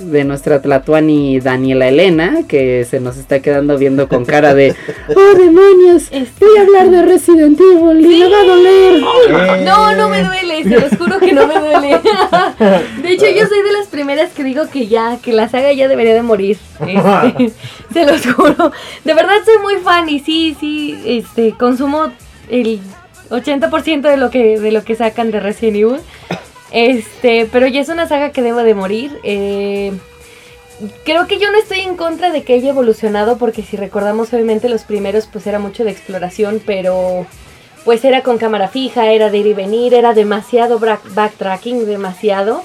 De 0.00 0.24
nuestra 0.24 0.60
Tlatuani 0.62 1.40
Daniela 1.40 1.88
Elena, 1.88 2.40
que 2.48 2.84
se 2.84 3.00
nos 3.00 3.16
está 3.16 3.40
quedando 3.40 3.78
viendo 3.78 4.08
con 4.08 4.24
cara 4.24 4.54
de, 4.54 4.74
oh 5.08 5.38
demonios, 5.38 6.08
Este- 6.10 6.44
voy 6.44 6.58
a 6.58 6.62
hablar 6.62 6.90
de 6.90 7.02
Resident 7.02 7.58
Evil 7.60 8.00
y 8.04 8.18
me 8.20 8.28
va 8.28 8.40
a 8.40 8.44
doler. 8.44 8.94
Eh. 8.96 9.64
No, 9.64 9.94
no 9.94 10.08
me 10.08 10.22
duele, 10.24 10.62
se 10.64 10.80
los 10.80 10.96
juro 10.98 11.18
que 11.18 11.32
no 11.32 11.46
me 11.46 11.54
duele. 11.54 12.00
De 13.02 13.12
hecho, 13.12 13.26
yo 13.26 13.46
soy 13.46 13.62
de 13.62 13.72
las 13.78 13.88
primeras 13.88 14.30
que 14.32 14.44
digo 14.44 14.68
que 14.68 14.86
ya, 14.86 15.18
que 15.22 15.32
la 15.32 15.48
saga 15.48 15.72
ya 15.72 15.88
debería 15.88 16.14
de 16.14 16.22
morir. 16.22 16.58
Este, 16.80 17.52
se 17.92 18.06
los 18.06 18.22
juro. 18.34 18.72
De 19.04 19.14
verdad 19.14 19.36
soy 19.44 19.58
muy 19.62 19.76
fan 19.76 20.08
y 20.08 20.20
sí, 20.20 20.56
sí, 20.58 21.00
este, 21.04 21.52
consumo 21.52 22.10
el 22.48 22.80
80% 23.30 24.02
de 24.02 24.16
lo 24.16 24.30
que 24.30 24.58
de 24.58 24.72
lo 24.72 24.82
que 24.82 24.94
sacan 24.94 25.30
de 25.30 25.40
Resident 25.40 25.76
Evil. 25.76 26.00
Este, 26.72 27.46
pero 27.50 27.66
ya 27.66 27.80
es 27.80 27.88
una 27.88 28.06
saga 28.08 28.30
que 28.30 28.42
debo 28.42 28.58
de 28.58 28.74
morir. 28.74 29.18
Eh, 29.24 29.92
creo 31.04 31.26
que 31.26 31.38
yo 31.38 31.50
no 31.50 31.58
estoy 31.58 31.80
en 31.80 31.96
contra 31.96 32.30
de 32.30 32.42
que 32.42 32.54
haya 32.54 32.70
evolucionado 32.70 33.36
porque 33.38 33.62
si 33.62 33.76
recordamos 33.76 34.32
obviamente 34.32 34.68
los 34.68 34.82
primeros 34.84 35.26
pues 35.26 35.46
era 35.46 35.58
mucho 35.58 35.84
de 35.84 35.90
exploración, 35.90 36.62
pero 36.64 37.26
pues 37.84 38.04
era 38.04 38.22
con 38.22 38.38
cámara 38.38 38.68
fija, 38.68 39.10
era 39.10 39.30
de 39.30 39.38
ir 39.38 39.46
y 39.48 39.54
venir, 39.54 39.94
era 39.94 40.12
demasiado 40.14 40.78
backtracking, 40.78 41.86
demasiado. 41.86 42.62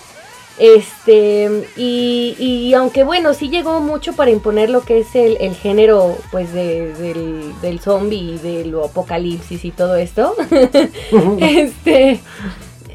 Este, 0.58 1.50
y, 1.76 2.36
y 2.40 2.74
aunque 2.76 3.04
bueno, 3.04 3.34
sí 3.34 3.50
llegó 3.50 3.82
mucho 3.82 4.14
para 4.14 4.32
imponer 4.32 4.70
lo 4.70 4.82
que 4.86 5.00
es 5.00 5.14
el, 5.16 5.36
el 5.42 5.54
género 5.54 6.18
pues 6.32 6.54
de- 6.54 6.94
del, 6.94 7.52
del 7.62 7.80
zombie 7.82 8.36
y 8.36 8.38
de 8.38 8.64
lo 8.66 8.86
apocalipsis 8.86 9.66
y 9.66 9.72
todo 9.72 9.96
esto. 9.98 10.34
este, 11.40 12.22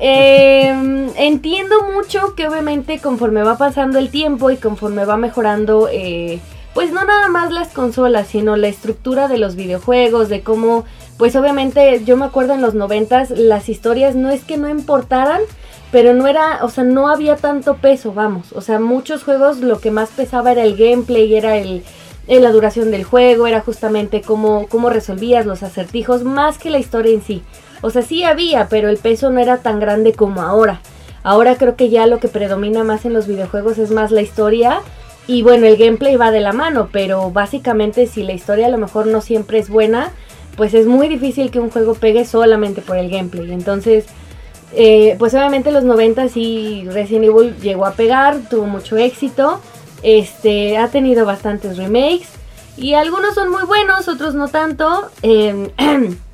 em, 0.00 1.10
entiendo 1.16 1.82
mucho 1.94 2.34
que 2.34 2.48
obviamente 2.48 2.98
conforme 2.98 3.42
va 3.42 3.58
pasando 3.58 3.98
el 3.98 4.10
tiempo 4.10 4.50
y 4.50 4.56
conforme 4.56 5.04
va 5.04 5.16
mejorando, 5.16 5.88
eh, 5.92 6.40
pues 6.74 6.92
no 6.92 7.04
nada 7.04 7.28
más 7.28 7.52
las 7.52 7.68
consolas, 7.68 8.28
sino 8.28 8.56
la 8.56 8.68
estructura 8.68 9.28
de 9.28 9.38
los 9.38 9.56
videojuegos, 9.56 10.28
de 10.28 10.42
cómo, 10.42 10.84
pues 11.18 11.36
obviamente 11.36 12.02
yo 12.04 12.16
me 12.16 12.24
acuerdo 12.24 12.54
en 12.54 12.62
los 12.62 12.74
noventas 12.74 13.30
las 13.30 13.68
historias 13.68 14.14
no 14.14 14.30
es 14.30 14.44
que 14.44 14.56
no 14.56 14.68
importaran, 14.68 15.42
pero 15.92 16.14
no 16.14 16.28
era, 16.28 16.60
o 16.62 16.68
sea, 16.68 16.84
no 16.84 17.08
había 17.08 17.36
tanto 17.36 17.76
peso, 17.76 18.12
vamos, 18.12 18.52
o 18.52 18.60
sea, 18.60 18.78
muchos 18.78 19.24
juegos 19.24 19.58
lo 19.58 19.80
que 19.80 19.90
más 19.90 20.10
pesaba 20.10 20.52
era 20.52 20.62
el 20.62 20.76
gameplay, 20.76 21.34
era 21.34 21.56
el, 21.56 21.82
en 22.28 22.42
la 22.42 22.52
duración 22.52 22.92
del 22.92 23.04
juego, 23.04 23.48
era 23.48 23.60
justamente 23.60 24.22
cómo, 24.22 24.68
cómo 24.68 24.88
resolvías 24.88 25.46
los 25.46 25.64
acertijos, 25.64 26.22
más 26.22 26.58
que 26.58 26.70
la 26.70 26.78
historia 26.78 27.12
en 27.12 27.22
sí. 27.22 27.42
O 27.82 27.90
sea, 27.90 28.02
sí 28.02 28.24
había, 28.24 28.68
pero 28.68 28.88
el 28.88 28.98
peso 28.98 29.30
no 29.30 29.40
era 29.40 29.58
tan 29.58 29.80
grande 29.80 30.12
como 30.12 30.42
ahora. 30.42 30.80
Ahora 31.22 31.56
creo 31.56 31.76
que 31.76 31.90
ya 31.90 32.06
lo 32.06 32.18
que 32.18 32.28
predomina 32.28 32.84
más 32.84 33.04
en 33.04 33.12
los 33.12 33.26
videojuegos 33.26 33.78
es 33.78 33.90
más 33.90 34.10
la 34.10 34.22
historia. 34.22 34.80
Y 35.26 35.42
bueno, 35.42 35.66
el 35.66 35.76
gameplay 35.76 36.16
va 36.16 36.30
de 36.30 36.40
la 36.40 36.52
mano, 36.52 36.88
pero 36.92 37.30
básicamente 37.30 38.06
si 38.06 38.22
la 38.22 38.32
historia 38.32 38.66
a 38.66 38.70
lo 38.70 38.78
mejor 38.78 39.06
no 39.06 39.20
siempre 39.20 39.58
es 39.58 39.68
buena, 39.68 40.12
pues 40.56 40.74
es 40.74 40.86
muy 40.86 41.08
difícil 41.08 41.50
que 41.50 41.60
un 41.60 41.70
juego 41.70 41.94
pegue 41.94 42.24
solamente 42.24 42.82
por 42.82 42.96
el 42.96 43.10
gameplay. 43.10 43.52
Entonces, 43.52 44.06
eh, 44.74 45.16
pues 45.18 45.34
obviamente 45.34 45.68
en 45.68 45.74
los 45.74 45.84
90 45.84 46.28
sí 46.28 46.84
Resident 46.90 47.26
Evil 47.26 47.56
llegó 47.60 47.86
a 47.86 47.92
pegar, 47.92 48.38
tuvo 48.48 48.66
mucho 48.66 48.96
éxito. 48.96 49.60
Este, 50.02 50.78
ha 50.78 50.88
tenido 50.88 51.26
bastantes 51.26 51.76
remakes. 51.76 52.28
Y 52.76 52.94
algunos 52.94 53.34
son 53.34 53.50
muy 53.50 53.64
buenos, 53.64 54.08
otros 54.08 54.34
no 54.34 54.48
tanto. 54.48 55.10
Eh, 55.22 55.70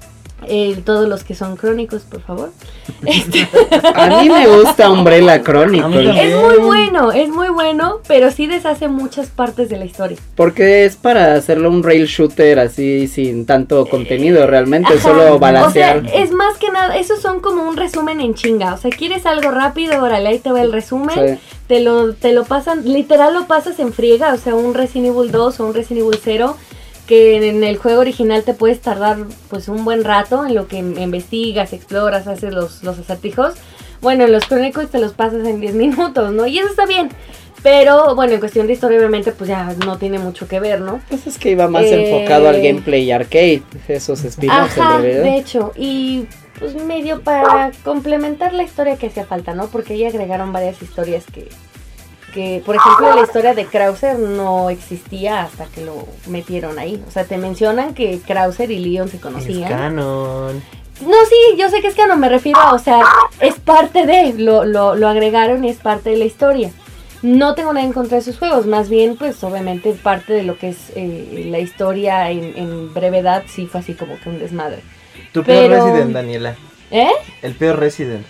eh, 0.46 0.81
todos 0.85 1.09
los 1.09 1.25
que 1.25 1.35
son 1.35 1.57
crónicos, 1.57 2.03
por 2.03 2.20
favor. 2.20 2.51
Este, 3.07 3.49
A 3.94 4.20
mí 4.20 4.29
me 4.29 4.46
gusta 4.46 4.90
Umbrella 4.90 5.42
también. 5.42 5.85
es 6.16 6.37
muy 6.37 6.57
bueno, 6.64 7.12
es 7.12 7.29
muy 7.29 7.49
bueno, 7.49 8.01
pero 8.09 8.31
sí 8.31 8.46
deshace 8.46 8.88
muchas 8.88 9.29
partes 9.29 9.68
de 9.68 9.77
la 9.77 9.85
historia. 9.85 10.18
Porque 10.35 10.85
es 10.85 10.96
para 10.96 11.35
hacerlo 11.35 11.70
un 11.70 11.83
rail 11.83 12.07
shooter 12.07 12.59
así 12.59 13.07
sin 13.07 13.44
tanto 13.46 13.87
contenido, 13.87 14.46
realmente 14.46 14.94
Ajá. 14.94 15.03
solo 15.03 15.38
balancear. 15.38 15.99
O 15.99 16.09
sea, 16.09 16.22
es 16.22 16.33
más 16.33 16.57
que 16.59 16.70
nada, 16.70 16.96
esos 16.96 17.20
son 17.20 17.40
como 17.40 17.68
un 17.68 17.77
resumen 17.77 18.20
en 18.20 18.35
chinga. 18.35 18.75
O 18.75 18.79
sea, 18.79 18.90
quieres 18.90 19.27
algo 19.27 19.51
rápido, 19.51 20.03
órale, 20.03 20.29
ahí 20.29 20.38
te 20.38 20.53
va 20.53 20.62
el 20.62 20.72
resumen. 20.72 21.38
Sí. 21.38 21.38
Te 21.66 21.81
lo, 21.81 22.14
te 22.14 22.33
lo 22.33 22.44
pasan, 22.44 22.85
literal 22.85 23.35
lo 23.35 23.46
pasas 23.46 23.79
en 23.81 23.92
friega, 23.92 24.33
o 24.33 24.38
sea, 24.38 24.55
un 24.55 24.72
Resident 24.75 25.14
Evil 25.16 25.33
2 25.33 25.61
o 25.61 25.66
un 25.66 25.75
Resident 25.75 26.07
Evil 26.07 26.20
0, 26.22 26.57
que 27.07 27.49
en 27.49 27.62
el 27.64 27.77
juego 27.77 28.01
original 28.01 28.42
te 28.42 28.55
puedes 28.55 28.81
tardar 28.81 29.19
pues 29.49 29.69
un 29.69 29.85
buen 29.85 30.05
rato 30.05 30.45
en 30.45 30.55
lo 30.55 30.66
que 30.69 30.79
investigas, 30.79 31.73
exploras, 31.73 32.27
haces 32.27 32.53
los, 32.53 32.83
los 32.83 32.99
acertijos. 32.99 33.55
Bueno, 34.01 34.25
en 34.25 34.33
los 34.33 34.45
crónicos 34.47 34.90
te 34.90 34.99
los 34.99 35.12
pasas 35.12 35.47
en 35.47 35.61
10 35.61 35.75
minutos, 35.85 36.33
¿no? 36.33 36.47
Y 36.47 36.59
eso 36.59 36.69
está 36.69 36.87
bien. 36.87 37.11
Pero 37.62 38.14
bueno, 38.14 38.35
en 38.35 38.40
cuestión 38.40 38.66
de 38.66 38.75
historia 38.75 38.99
obviamente 38.99 39.33
pues 39.33 39.49
ya 39.49 39.75
no 39.85 39.99
tiene 39.99 40.19
mucho 40.19 40.47
que 40.47 40.61
ver, 40.61 40.81
¿no? 40.81 41.01
Pues 41.09 41.27
es 41.27 41.38
que 41.38 41.51
iba 41.51 41.66
más 41.69 41.85
Eh, 41.85 42.12
enfocado 42.12 42.49
al 42.49 42.61
gameplay 42.62 43.11
arcade, 43.11 43.62
esos 43.88 44.23
spin-offs 44.25 44.77
en 44.77 44.85
realidad. 44.85 45.23
de 45.23 45.37
hecho, 45.38 45.73
y 45.75 46.27
pues 46.59 46.75
medio 46.75 47.23
para 47.23 47.73
complementar 47.85 48.53
la 48.55 48.62
historia 48.62 48.97
que 48.97 49.09
hacía 49.09 49.25
falta, 49.25 49.55
¿no? 49.55 49.66
Porque 49.69 49.95
ahí 49.95 50.05
agregaron 50.05 50.53
varias 50.53 50.81
historias 50.81 51.25
que, 51.33 51.49
que, 52.37 52.62
por 52.66 52.77
ejemplo, 52.77 53.14
la 53.16 53.22
historia 53.22 53.55
de 53.55 53.64
Krauser 53.64 54.18
no 54.18 54.68
existía 54.68 55.42
hasta 55.44 55.64
que 55.64 55.83
lo 55.83 56.07
metieron 56.27 56.79
ahí. 56.79 57.03
O 57.09 57.11
sea, 57.11 57.25
te 57.25 57.38
mencionan 57.38 57.94
que 57.94 58.20
Krauser 58.20 58.70
y 58.70 58.79
Leon 58.79 59.09
se 59.09 59.16
Es 59.16 59.22
conocían. 59.22 59.70
canon. 59.70 60.62
No, 61.01 61.16
sí, 61.29 61.59
yo 61.59 61.70
sé 61.70 61.81
que 61.81 61.88
es 61.88 61.94
que 61.94 62.07
no 62.07 62.16
me 62.16 62.29
refiero, 62.29 62.59
o 62.72 62.79
sea, 62.79 63.01
es 63.40 63.55
parte 63.55 64.05
de, 64.07 64.35
lo, 64.35 64.64
lo, 64.64 64.94
lo 64.94 65.09
agregaron 65.09 65.64
y 65.64 65.70
es 65.70 65.79
parte 65.79 66.11
de 66.11 66.16
la 66.18 66.27
historia. 66.27 66.70
No 67.22 67.55
tengo 67.55 67.72
nada 67.72 67.87
en 67.87 67.94
contra 67.94 68.18
de 68.18 68.22
sus 68.22 68.38
juegos, 68.38 68.66
más 68.66 68.90
bien, 68.90 69.16
pues 69.16 69.42
obviamente 69.42 69.92
parte 69.94 70.35
de 70.35 70.42
lo 70.42 70.59
que 70.59 70.68
es 70.68 70.77
eh, 70.94 71.46
la 71.51 71.59
historia 71.59 72.31
en, 72.31 72.53
en 72.57 72.92
brevedad, 72.92 73.44
sí 73.49 73.66
fue 73.66 73.81
así 73.81 73.94
como 73.94 74.20
que 74.20 74.29
un 74.29 74.38
desmadre. 74.38 74.81
Tu 75.33 75.42
peor 75.42 75.70
Resident, 75.70 76.12
Daniela. 76.12 76.55
¿Eh? 76.90 77.11
El 77.42 77.55
peor 77.55 77.79
Resident. 77.79 78.25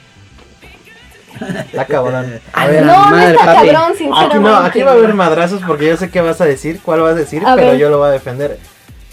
Está 1.66 1.84
cabrón. 1.86 2.40
A 2.52 2.66
ver, 2.66 2.84
no, 2.84 2.92
madre, 2.96 3.32
no 3.34 3.40
está 3.40 3.44
papi. 3.54 3.68
cabrón, 3.70 3.96
sinceramente. 3.96 4.34
Aquí 4.36 4.38
no, 4.44 4.56
aquí 4.56 4.82
va 4.82 4.90
a 4.90 4.94
haber 4.94 5.14
madrazos 5.14 5.62
porque 5.66 5.86
yo 5.86 5.96
sé 5.96 6.10
qué 6.10 6.20
vas 6.20 6.40
a 6.40 6.44
decir, 6.44 6.80
cuál 6.82 7.00
vas 7.00 7.12
a 7.12 7.16
decir, 7.16 7.42
A 7.46 7.54
pero 7.56 7.68
ver. 7.72 7.78
yo 7.78 7.90
lo 7.90 7.98
voy 7.98 8.08
a 8.08 8.12
defender. 8.12 8.58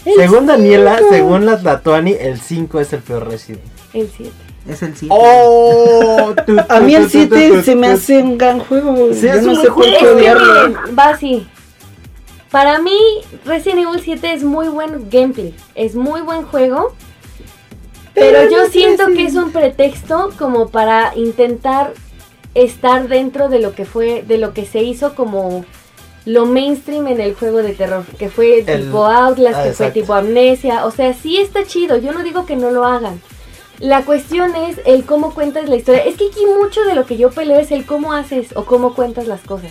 El 0.04 0.14
Según 0.16 0.46
Daniela, 0.46 0.96
cinco. 0.98 1.10
según 1.12 1.46
la 1.46 1.58
Tatuani, 1.62 2.12
el 2.20 2.38
5 2.38 2.80
es 2.80 2.92
el 2.92 3.00
peor 3.00 3.26
Resident. 3.26 3.62
El 3.94 4.10
7. 4.14 4.32
Es 4.68 4.82
el 4.82 4.94
7. 4.96 5.06
¡Oh! 5.16 6.34
A 6.68 6.80
mí 6.80 6.94
el 6.94 7.08
7 7.08 7.62
se 7.62 7.74
me 7.74 7.86
hace 7.88 8.18
un 8.22 8.36
gran 8.36 8.60
juego. 8.60 9.14
Sí, 9.14 9.22
Yo 9.26 9.32
es 9.32 9.42
no 9.44 9.52
un 9.52 9.60
sé 9.62 9.70
por 9.70 9.84
Es 9.86 9.92
qué 9.92 9.98
que 10.00 10.10
odiarlo. 10.10 10.74
va 10.98 11.04
así. 11.10 11.46
Para 12.50 12.78
mí, 12.80 12.98
Resident 13.46 13.80
Evil 13.80 14.00
7 14.02 14.32
es 14.34 14.44
muy 14.44 14.68
buen 14.68 15.08
gameplay. 15.10 15.54
Es 15.74 15.94
muy 15.94 16.20
buen 16.20 16.42
juego. 16.44 16.94
Pero 18.14 18.48
yo 18.48 18.66
siento 18.70 19.06
que 19.08 19.24
es 19.24 19.34
un 19.34 19.50
pretexto 19.50 20.30
como 20.38 20.68
para 20.68 21.16
intentar 21.16 21.94
estar 22.54 23.08
dentro 23.08 23.48
de 23.48 23.58
lo 23.60 23.74
que 23.74 23.84
fue, 23.84 24.22
de 24.26 24.38
lo 24.38 24.52
que 24.54 24.64
se 24.66 24.82
hizo 24.82 25.14
como 25.14 25.64
lo 26.24 26.46
mainstream 26.46 27.06
en 27.08 27.20
el 27.20 27.34
juego 27.34 27.58
de 27.58 27.74
terror, 27.74 28.04
que 28.18 28.28
fue 28.30 28.60
El- 28.66 28.84
tipo 28.86 29.04
Outlast, 29.06 29.56
ah, 29.58 29.62
que 29.64 29.72
fue 29.72 29.86
exacto. 29.86 30.00
tipo 30.00 30.14
Amnesia, 30.14 30.86
o 30.86 30.90
sea, 30.90 31.12
sí 31.14 31.36
está 31.38 31.64
chido, 31.64 31.96
yo 31.96 32.12
no 32.12 32.22
digo 32.22 32.46
que 32.46 32.56
no 32.56 32.70
lo 32.70 32.84
hagan. 32.86 33.20
La 33.80 34.02
cuestión 34.04 34.54
es 34.54 34.80
el 34.86 35.04
cómo 35.04 35.34
cuentas 35.34 35.68
la 35.68 35.74
historia. 35.76 36.04
Es 36.04 36.16
que 36.16 36.28
aquí 36.28 36.40
mucho 36.58 36.82
de 36.84 36.94
lo 36.94 37.04
que 37.06 37.16
yo 37.16 37.30
peleo 37.30 37.58
es 37.58 37.72
el 37.72 37.84
cómo 37.84 38.12
haces 38.12 38.56
o 38.56 38.64
cómo 38.64 38.94
cuentas 38.94 39.26
las 39.26 39.40
cosas. 39.40 39.70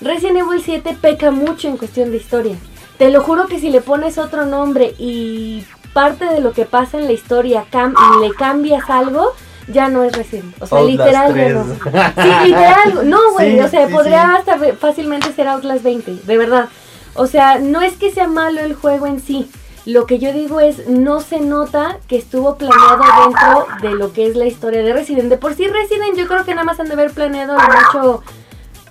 Resident 0.00 0.38
Evil 0.38 0.62
7 0.64 0.96
peca 1.00 1.30
mucho 1.30 1.68
en 1.68 1.76
cuestión 1.76 2.10
de 2.10 2.16
historia. 2.16 2.56
Te 2.98 3.10
lo 3.10 3.22
juro 3.22 3.46
que 3.46 3.60
si 3.60 3.68
le 3.70 3.80
pones 3.82 4.16
otro 4.18 4.46
nombre 4.46 4.94
y 4.98 5.64
parte 5.92 6.24
de 6.24 6.40
lo 6.40 6.52
que 6.52 6.64
pasa 6.64 6.98
en 6.98 7.04
la 7.04 7.12
historia 7.12 7.66
cam- 7.70 7.94
le 8.22 8.30
cambias 8.34 8.88
algo, 8.88 9.32
ya 9.72 9.88
no 9.88 10.04
es 10.04 10.16
Resident. 10.16 10.54
O 10.60 10.66
sea, 10.66 10.78
Outlast 10.78 11.00
literal. 11.00 11.32
3. 11.32 11.48
ya 11.48 11.54
no. 11.54 12.22
Sí, 12.22 12.48
literal. 12.48 13.00
No, 13.10 13.32
güey. 13.32 13.52
Sí, 13.52 13.60
o 13.60 13.68
sea, 13.68 13.86
sí, 13.86 13.92
podría 13.92 14.22
sí. 14.22 14.36
hasta 14.38 14.74
fácilmente 14.76 15.32
ser 15.32 15.48
Outlast 15.48 15.82
20. 15.82 16.14
De 16.24 16.38
verdad. 16.38 16.68
O 17.14 17.26
sea, 17.26 17.58
no 17.58 17.82
es 17.82 17.94
que 17.94 18.10
sea 18.10 18.26
malo 18.26 18.60
el 18.60 18.74
juego 18.74 19.06
en 19.06 19.20
sí. 19.20 19.50
Lo 19.84 20.06
que 20.06 20.18
yo 20.18 20.32
digo 20.32 20.60
es, 20.60 20.86
no 20.88 21.20
se 21.20 21.40
nota 21.40 21.98
que 22.06 22.16
estuvo 22.16 22.56
planeado 22.56 23.02
dentro 23.24 23.66
de 23.82 23.96
lo 23.96 24.12
que 24.12 24.26
es 24.26 24.36
la 24.36 24.46
historia 24.46 24.82
de 24.82 24.92
Resident. 24.92 25.28
De 25.28 25.36
por 25.36 25.54
sí 25.54 25.66
Resident 25.66 26.16
yo 26.16 26.28
creo 26.28 26.44
que 26.44 26.54
nada 26.54 26.64
más 26.64 26.78
han 26.78 26.86
de 26.86 26.92
haber 26.92 27.10
planeado 27.10 27.54
lo 27.54 27.62
mucho 27.62 28.22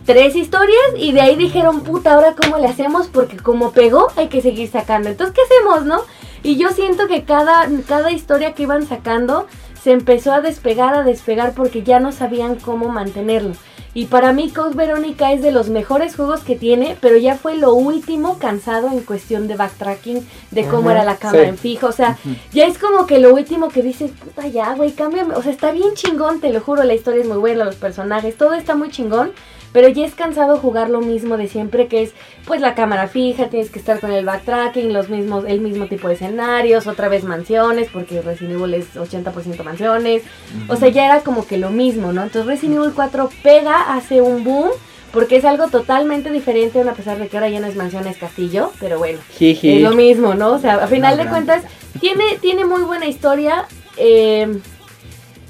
tres 0.05 0.35
historias 0.35 0.81
y 0.97 1.11
de 1.11 1.21
ahí 1.21 1.35
dijeron, 1.35 1.81
puta, 1.81 2.13
ahora 2.13 2.35
cómo 2.35 2.57
le 2.57 2.67
hacemos 2.67 3.07
porque 3.07 3.37
como 3.37 3.71
pegó 3.71 4.07
hay 4.15 4.27
que 4.27 4.41
seguir 4.41 4.69
sacando. 4.69 5.09
Entonces, 5.09 5.35
¿qué 5.35 5.41
hacemos, 5.41 5.85
no? 5.85 6.01
Y 6.43 6.57
yo 6.57 6.69
siento 6.71 7.07
que 7.07 7.23
cada, 7.23 7.67
cada 7.87 8.11
historia 8.11 8.53
que 8.53 8.63
iban 8.63 8.87
sacando 8.87 9.47
se 9.83 9.91
empezó 9.91 10.31
a 10.33 10.41
despegar, 10.41 10.93
a 10.93 11.03
despegar 11.03 11.53
porque 11.53 11.83
ya 11.83 11.99
no 11.99 12.11
sabían 12.11 12.55
cómo 12.55 12.89
mantenerlo. 12.89 13.55
Y 13.93 14.05
para 14.05 14.31
mí 14.31 14.49
Code 14.49 14.75
Verónica 14.75 15.33
es 15.33 15.41
de 15.41 15.51
los 15.51 15.67
mejores 15.67 16.15
juegos 16.15 16.41
que 16.41 16.55
tiene, 16.55 16.95
pero 17.01 17.17
ya 17.17 17.35
fue 17.35 17.57
lo 17.57 17.73
último 17.73 18.37
cansado 18.39 18.87
en 18.87 19.01
cuestión 19.01 19.49
de 19.49 19.55
backtracking, 19.55 20.25
de 20.51 20.65
cómo 20.65 20.89
Ajá, 20.89 20.99
era 20.99 21.03
la 21.03 21.17
cámara 21.17 21.43
sí. 21.43 21.49
en 21.49 21.57
fijo. 21.57 21.87
O 21.87 21.91
sea, 21.91 22.17
ya 22.53 22.67
es 22.67 22.77
como 22.77 23.05
que 23.05 23.19
lo 23.19 23.33
último 23.33 23.67
que 23.67 23.81
dices, 23.81 24.11
puta 24.11 24.47
ya, 24.47 24.75
güey, 24.75 24.93
cámbiame. 24.93 25.35
O 25.35 25.43
sea, 25.43 25.51
está 25.51 25.71
bien 25.71 25.93
chingón, 25.95 26.39
te 26.39 26.53
lo 26.53 26.61
juro, 26.61 26.83
la 26.83 26.93
historia 26.93 27.21
es 27.21 27.27
muy 27.27 27.37
buena, 27.37 27.65
los 27.65 27.75
personajes, 27.75 28.37
todo 28.37 28.53
está 28.53 28.75
muy 28.75 28.91
chingón. 28.91 29.33
Pero 29.73 29.87
ya 29.87 30.05
es 30.05 30.15
cansado 30.15 30.57
jugar 30.57 30.89
lo 30.89 31.01
mismo 31.01 31.37
de 31.37 31.47
siempre, 31.47 31.87
que 31.87 32.03
es 32.03 32.13
pues 32.45 32.61
la 32.61 32.75
cámara 32.75 33.07
fija, 33.07 33.49
tienes 33.49 33.69
que 33.69 33.79
estar 33.79 33.99
con 33.99 34.11
el 34.11 34.25
backtracking, 34.25 34.93
los 34.93 35.09
mismos, 35.09 35.45
el 35.47 35.61
mismo 35.61 35.87
tipo 35.87 36.07
de 36.07 36.15
escenarios, 36.15 36.87
otra 36.87 37.07
vez 37.09 37.23
mansiones, 37.23 37.89
porque 37.91 38.21
Resident 38.21 38.59
Evil 38.59 38.73
es 38.73 38.95
80% 38.95 39.63
mansiones, 39.63 40.23
o 40.67 40.75
sea, 40.75 40.89
ya 40.89 41.05
era 41.05 41.21
como 41.21 41.45
que 41.45 41.57
lo 41.57 41.69
mismo, 41.69 42.11
¿no? 42.13 42.23
Entonces 42.23 42.47
Resident 42.47 42.79
Evil 42.79 42.91
4 42.93 43.29
pega, 43.43 43.93
hace 43.93 44.21
un 44.21 44.43
boom, 44.43 44.69
porque 45.11 45.35
es 45.35 45.45
algo 45.45 45.67
totalmente 45.67 46.31
diferente, 46.31 46.81
a 46.81 46.93
pesar 46.93 47.17
de 47.17 47.27
que 47.27 47.37
ahora 47.37 47.49
ya 47.49 47.59
no 47.59 47.67
es 47.67 47.75
mansión, 47.75 48.07
es 48.07 48.17
castillo, 48.17 48.71
pero 48.79 48.97
bueno, 48.97 49.19
Jiji. 49.37 49.77
es 49.77 49.81
lo 49.81 49.91
mismo, 49.91 50.33
¿no? 50.35 50.53
O 50.53 50.59
sea, 50.59 50.75
a 50.75 50.87
final 50.87 51.17
de 51.17 51.27
cuentas, 51.27 51.63
tiene, 51.99 52.37
tiene 52.39 52.65
muy 52.65 52.81
buena 52.83 53.07
historia. 53.07 53.65
eh, 53.97 54.47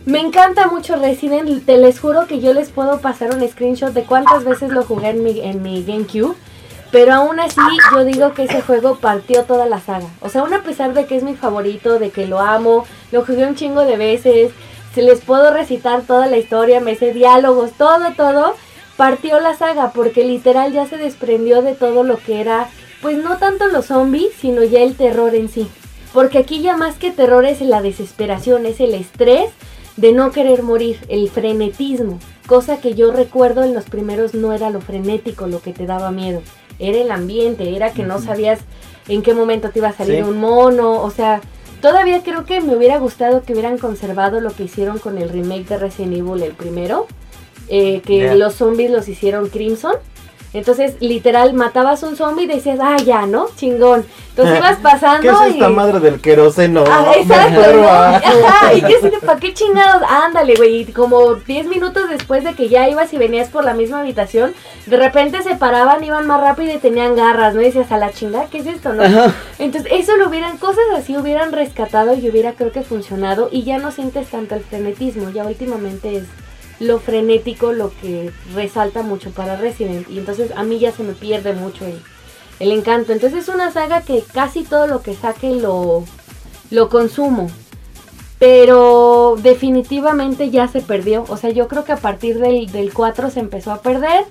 me 0.06 0.20
encanta 0.20 0.68
mucho 0.68 0.96
Resident. 0.96 1.66
Te 1.66 1.78
les 1.78 2.00
juro 2.00 2.26
que 2.28 2.40
yo 2.40 2.54
les 2.54 2.70
puedo 2.70 3.02
pasar 3.02 3.36
un 3.36 3.48
screenshot 3.48 3.94
de 3.94 4.04
cuántas 4.04 4.44
veces 4.44 4.72
lo 4.72 4.84
jugué 4.84 5.10
en 5.10 5.64
mi, 5.64 5.84
GameCube. 5.84 6.36
Pero 6.92 7.14
aún 7.14 7.40
así, 7.40 7.62
yo 7.94 8.04
digo 8.04 8.34
que 8.34 8.44
ese 8.44 8.62
juego 8.62 8.96
partió 8.96 9.44
toda 9.44 9.66
la 9.66 9.80
saga. 9.80 10.08
O 10.20 10.30
sea, 10.30 10.42
aún 10.42 10.54
a 10.54 10.64
pesar 10.64 10.94
de 10.94 11.06
que 11.06 11.16
es 11.16 11.24
mi 11.24 11.36
favorito, 11.36 12.00
de 12.00 12.10
que 12.10 12.28
lo 12.28 12.40
amo, 12.40 12.86
lo 13.12 13.24
jugué 13.24 13.46
un 13.46 13.56
chingo 13.56 13.86
de 13.86 13.96
veces, 13.96 14.52
se 14.94 15.02
les 15.02 15.22
puedo 15.22 15.54
recitar 15.54 16.02
toda 16.02 16.28
la 16.28 16.38
historia, 16.38 16.82
me 16.82 16.96
sé 16.96 17.14
diálogos, 17.14 17.72
todo, 17.78 18.12
todo, 18.18 18.56
partió 18.98 19.40
la 19.40 19.56
saga 19.56 19.92
porque 19.94 20.26
literal 20.26 20.74
ya 20.74 20.86
se 20.86 20.98
desprendió 20.98 21.62
de 21.62 21.76
todo 21.76 22.04
lo 22.04 22.18
que 22.18 22.42
era, 22.42 22.68
pues 23.02 23.18
no 23.18 23.38
tanto 23.38 23.68
los 23.68 23.86
zombies, 23.86 24.34
sino 24.38 24.62
ya 24.64 24.82
el 24.82 24.96
terror 24.96 25.34
en 25.34 25.48
sí. 25.48 25.70
Porque 26.12 26.40
aquí 26.40 26.62
ya 26.62 26.76
más 26.76 26.98
que 26.98 27.12
terror 27.12 27.46
es 27.46 27.62
la 27.62 27.82
desesperación, 27.82 28.66
es 28.66 28.82
el 28.82 28.96
estrés 28.96 29.52
de 30.02 30.12
no 30.12 30.32
querer 30.32 30.64
morir, 30.64 30.98
el 31.10 31.30
frenetismo. 31.30 32.20
Cosa 32.48 32.82
que 32.82 32.96
yo 32.96 33.12
recuerdo 33.12 33.64
en 33.64 33.74
los 33.74 33.86
primeros 33.86 34.34
no 34.34 34.52
era 34.52 34.70
lo 34.72 34.82
frenético 34.82 35.46
lo 35.48 35.62
que 35.62 35.72
te 35.74 35.86
daba 35.86 36.12
miedo, 36.12 36.42
era 36.80 36.98
el 36.98 37.12
ambiente, 37.12 37.76
era 37.76 37.94
que 37.94 38.04
no 38.04 38.20
sabías 38.20 38.60
en 39.08 39.22
qué 39.22 39.34
momento 39.34 39.70
te 39.70 39.80
iba 39.80 39.90
a 39.90 39.94
salir 39.94 40.24
Sí. 40.24 40.30
un 40.30 40.40
mono, 40.40 41.02
o 41.02 41.12
sea, 41.12 41.40
todavía 41.82 42.24
creo 42.24 42.46
que 42.46 42.62
me 42.62 42.76
hubiera 42.76 42.98
gustado 42.98 43.44
que 43.44 43.54
hubieran 43.54 43.78
conservado 43.78 44.42
lo 44.42 44.52
que 44.52 44.64
hicieron 44.64 44.98
con 44.98 45.18
el 45.20 45.30
remake 45.30 45.68
de 45.68 45.78
Resident 45.78 46.18
Evil 46.18 46.42
el 46.44 46.54
primero, 46.54 47.06
eh, 47.68 48.02
que 48.02 48.36
los 48.36 48.56
zombies 48.56 48.90
los 48.92 49.08
hicieron 49.08 49.50
Crimson. 49.50 49.94
Entonces, 50.54 50.96
literal, 51.00 51.54
matabas 51.54 52.04
un 52.04 52.18
zombie 52.18 52.44
y 52.44 52.48
decías, 52.48 52.80
ah, 52.82 52.98
ya, 52.98 53.26
¿no? 53.26 53.48
Chingón. 53.56 54.06
Entonces 54.30 54.58
ibas 54.58 54.78
pasando 54.80 55.22
¿Qué 55.22 55.28
es 55.28 55.52
y... 55.52 55.58
esta 55.58 55.70
madre 55.70 56.00
del 56.00 56.20
queroseno? 56.20 56.84
Ah, 56.88 57.14
exacto, 57.16 57.62
¿no? 57.74 57.88
Ajá, 57.88 58.74
y 58.74 58.82
qué 58.82 58.96
¿para 59.26 59.40
qué 59.40 59.54
chingados? 59.54 60.04
Ándale, 60.10 60.56
güey, 60.56 60.82
y 60.82 60.86
como 60.86 61.36
10 61.36 61.68
minutos 61.68 62.10
después 62.10 62.44
de 62.44 62.54
que 62.54 62.68
ya 62.68 62.90
ibas 62.90 63.14
y 63.14 63.18
venías 63.18 63.50
por 63.50 63.64
la 63.64 63.74
misma 63.74 64.00
habitación, 64.00 64.54
de 64.88 64.98
repente 64.98 65.42
se 65.42 65.56
paraban, 65.56 66.04
iban 66.04 66.28
más 66.28 66.42
rápido 66.42 66.74
y 66.74 66.80
tenían 66.80 67.16
garras, 67.16 67.56
¿no? 67.56 67.62
Y 67.62 67.66
decías, 67.66 67.92
a 67.92 67.98
la 67.98 68.12
chingada, 68.12 68.48
¿qué 68.50 68.60
es 68.60 68.68
esto, 68.68 68.94
no? 68.94 69.04
Ajá. 69.04 69.34
Entonces, 69.60 69.92
eso 69.94 70.18
lo 70.18 70.28
hubieran, 70.28 70.58
cosas 70.58 70.84
así 70.98 71.18
hubieran 71.18 71.52
rescatado 71.52 72.14
y 72.14 72.30
hubiera 72.30 72.54
creo 72.54 72.72
que 72.72 72.82
funcionado 72.82 73.50
y 73.52 73.64
ya 73.64 73.78
no 73.78 73.92
sientes 73.92 74.28
tanto 74.30 74.56
el 74.56 74.62
frenetismo, 74.64 75.30
ya 75.30 75.46
últimamente 75.46 76.18
es 76.18 76.24
lo 76.82 77.00
frenético 77.00 77.74
lo 77.74 77.92
que 78.02 78.32
resalta 78.56 79.04
mucho 79.04 79.30
para 79.30 79.56
Resident 79.56 80.10
y 80.10 80.18
entonces 80.18 80.52
a 80.56 80.64
mí 80.64 80.80
ya 80.80 80.92
se 80.92 81.04
me 81.04 81.14
pierde 81.14 81.54
mucho 81.54 81.86
el, 81.86 82.02
el 82.60 82.72
encanto. 82.72 83.14
Entonces 83.14 83.44
es 83.44 83.54
una 83.54 83.72
saga 83.72 84.02
que 84.02 84.24
casi 84.34 84.64
todo 84.64 84.88
lo 84.88 85.04
que 85.04 85.14
saque 85.14 85.52
lo, 85.54 86.04
lo 86.72 86.90
consumo. 86.90 87.52
Pero 88.40 89.36
definitivamente 89.44 90.50
ya 90.50 90.68
se 90.68 90.82
perdió. 90.82 91.26
O 91.30 91.38
sea, 91.38 91.52
yo 91.52 91.68
creo 91.68 91.84
que 91.84 91.92
a 91.92 91.98
partir 91.98 92.40
del, 92.40 92.72
del 92.72 92.92
4 92.92 93.30
se 93.30 93.40
empezó 93.40 93.72
a 93.72 93.84
perder. 93.84 94.26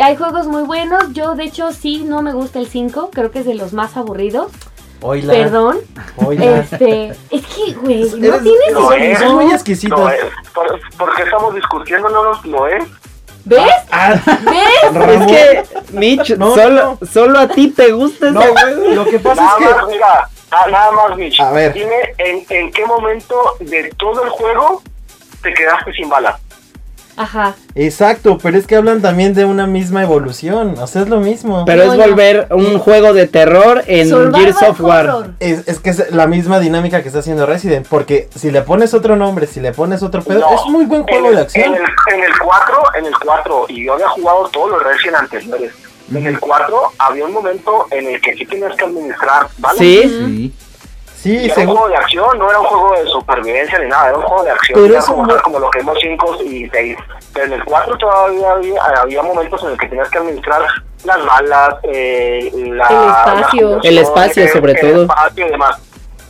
Hay 0.00 0.14
juegos 0.14 0.46
muy 0.46 0.62
buenos. 0.62 1.12
Yo, 1.12 1.34
de 1.34 1.44
hecho, 1.44 1.72
sí, 1.72 2.04
no 2.04 2.22
me 2.22 2.32
gusta 2.32 2.60
el 2.60 2.68
5. 2.68 3.10
Creo 3.12 3.32
que 3.32 3.40
es 3.40 3.46
de 3.46 3.54
los 3.54 3.72
más 3.72 3.96
aburridos. 3.96 4.52
Oíla, 5.02 5.32
Perdón. 5.32 5.80
oíla. 6.16 6.58
Este, 6.60 7.08
es 7.30 7.46
que, 7.46 7.72
güey, 7.74 8.10
no 8.18 8.26
Eres- 8.26 8.42
tiene 8.42 8.70
Lo 8.72 8.82
son, 8.82 9.02
es. 9.02 9.18
son 9.18 9.34
muy 9.34 9.52
exquisitos. 9.52 9.98
No 10.00 10.08
es. 10.08 10.20
¿Por, 10.54 10.80
por 10.96 11.14
qué 11.16 11.22
estamos 11.22 11.54
discutiendo? 11.54 12.08
No 12.08 12.40
lo 12.44 12.66
es. 12.68 12.84
¿Ves? 13.44 13.60
Ah, 13.90 14.14
¿Ves? 14.24 14.94
Ramón, 14.94 15.10
Es 15.10 15.26
que, 15.26 15.64
Mitch, 15.92 16.36
No, 16.36 16.54
solo, 16.54 16.98
solo 17.12 17.40
a 17.40 17.48
ti 17.48 17.70
te 17.70 17.90
gusta 17.90 18.26
ese 18.28 18.34
no, 18.34 18.42
juego. 18.42 18.88
lo 18.94 19.04
que 19.04 19.18
pasa 19.18 19.42
Nada 19.42 19.56
es 19.58 19.66
que 19.68 19.74
más, 19.74 19.86
mira, 19.88 20.28
na- 20.52 20.66
nada 20.70 20.90
más, 20.92 21.16
Mitch. 21.16 21.40
A 21.40 21.50
ver. 21.50 21.72
Dime 21.72 22.14
en, 22.18 22.46
en 22.48 22.70
qué 22.72 22.86
momento 22.86 23.34
de 23.58 23.92
todo 23.98 24.22
el 24.22 24.30
juego 24.30 24.82
te 25.42 25.52
quedaste 25.52 25.92
sin 25.94 26.08
balas. 26.08 26.40
Ajá. 27.22 27.54
Exacto, 27.74 28.38
pero 28.42 28.58
es 28.58 28.66
que 28.66 28.76
hablan 28.76 29.00
también 29.02 29.34
de 29.34 29.44
una 29.44 29.66
misma 29.66 30.02
evolución, 30.02 30.74
o 30.78 30.86
sea, 30.86 31.02
es 31.02 31.08
lo 31.08 31.20
mismo. 31.20 31.64
Pero 31.64 31.86
No, 31.86 31.92
es 31.92 31.98
no. 31.98 32.04
volver 32.06 32.48
un 32.50 32.78
juego 32.78 33.12
de 33.14 33.26
terror 33.26 33.82
en 33.86 34.08
Survival 34.08 34.40
Gears 34.40 34.62
of 34.62 34.80
War. 34.80 35.06
horror. 35.08 35.30
Es, 35.40 35.66
es 35.68 35.78
que 35.80 35.90
es 35.90 36.10
la 36.12 36.26
misma 36.26 36.60
dinámica 36.60 37.00
que 37.02 37.08
está 37.08 37.20
haciendo 37.20 37.46
Resident, 37.46 37.86
porque 37.88 38.28
si 38.34 38.50
le 38.50 38.62
pones 38.62 38.94
otro 38.94 39.16
nombre, 39.16 39.46
si 39.46 39.60
le 39.60 39.72
pones 39.72 40.02
otro 40.02 40.22
pedo, 40.22 40.40
No. 40.40 40.54
es 40.54 40.66
muy 40.70 40.84
buen 40.84 41.02
En 41.02 41.06
juego 41.08 41.28
el, 41.30 41.36
de 41.36 41.40
acción. 41.42 41.64
En 41.66 41.74
el, 41.74 41.80
en 42.14 42.24
el 42.24 42.38
4, 42.38 42.82
en 42.98 43.06
el 43.06 43.18
4, 43.18 43.66
y 43.68 43.84
yo 43.86 43.94
había 43.94 44.08
jugado 44.08 44.48
todos 44.52 44.70
los 44.70 44.82
Resident 44.82 45.16
anteriores. 45.16 45.72
En 46.14 46.26
el 46.26 46.38
4 46.40 46.76
había 46.98 47.24
un 47.24 47.32
momento 47.32 47.86
en 47.90 48.06
el 48.06 48.20
que 48.20 48.34
sí 48.34 48.44
tenías 48.44 48.76
que 48.76 48.84
administrar. 48.84 49.46
Sí, 49.78 50.02
Sí. 50.02 50.52
Sí, 51.22 51.36
Y 51.36 51.50
era 51.50 51.60
un 51.60 51.66
juego 51.68 51.88
de 51.88 51.96
acción, 51.96 52.38
no 52.38 52.50
era 52.50 52.58
un 52.58 52.66
juego 52.66 52.94
de 52.96 53.06
supervivencia 53.06 53.78
ni 53.78 53.88
nada, 53.88 54.08
era 54.08 54.18
un 54.18 54.24
juego 54.24 54.42
de 54.42 54.50
acción. 54.50 54.80
Pero 54.82 54.94
Era 54.94 55.04
como, 55.04 55.22
un 55.22 55.38
como 55.38 55.58
lo 55.60 55.70
que 55.70 55.78
vimos 55.78 55.98
5 56.00 56.36
y 56.44 56.68
6. 56.68 56.96
Pero 57.32 57.46
en 57.46 57.52
el 57.52 57.64
4 57.64 57.96
todavía 57.98 58.50
había, 58.50 58.82
había 58.82 59.22
momentos 59.22 59.62
en 59.62 59.70
los 59.70 59.78
que 59.78 59.88
tenías 59.88 60.08
que 60.10 60.18
administrar 60.18 60.62
las 61.04 61.24
balas, 61.24 61.74
eh, 61.84 62.50
la, 62.54 62.86
El 62.88 63.08
espacio. 63.08 63.70
la 63.70 63.88
El 63.88 63.98
espacio, 63.98 64.48
sobre 64.48 64.72
el 64.72 64.80
todo. 64.80 65.02
espacio 65.02 65.46
y 65.46 65.50
demás. 65.50 65.78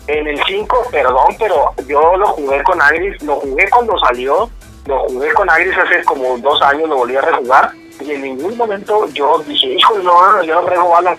En 0.08 0.26
el 0.26 0.42
5, 0.44 0.88
perdón, 0.90 1.36
pero 1.38 1.72
yo 1.86 2.16
lo 2.16 2.26
jugué 2.28 2.62
con 2.62 2.82
Agris, 2.82 3.22
lo 3.22 3.36
jugué 3.36 3.70
cuando 3.70 3.98
salió, 3.98 4.50
lo 4.86 4.98
jugué 5.08 5.32
con 5.32 5.48
Agris 5.48 5.78
hace 5.78 6.04
como 6.04 6.36
dos 6.38 6.60
años, 6.60 6.88
lo 6.88 6.96
volví 6.96 7.16
a 7.16 7.20
rejugar, 7.22 7.70
y 8.00 8.10
en 8.10 8.22
ningún 8.22 8.56
momento 8.56 9.06
yo 9.12 9.38
dije, 9.46 9.68
hijo, 9.74 9.94
no, 9.98 10.42
yo 10.42 10.56
no 10.56 10.66
traigo 10.66 10.88
balas. 10.90 11.18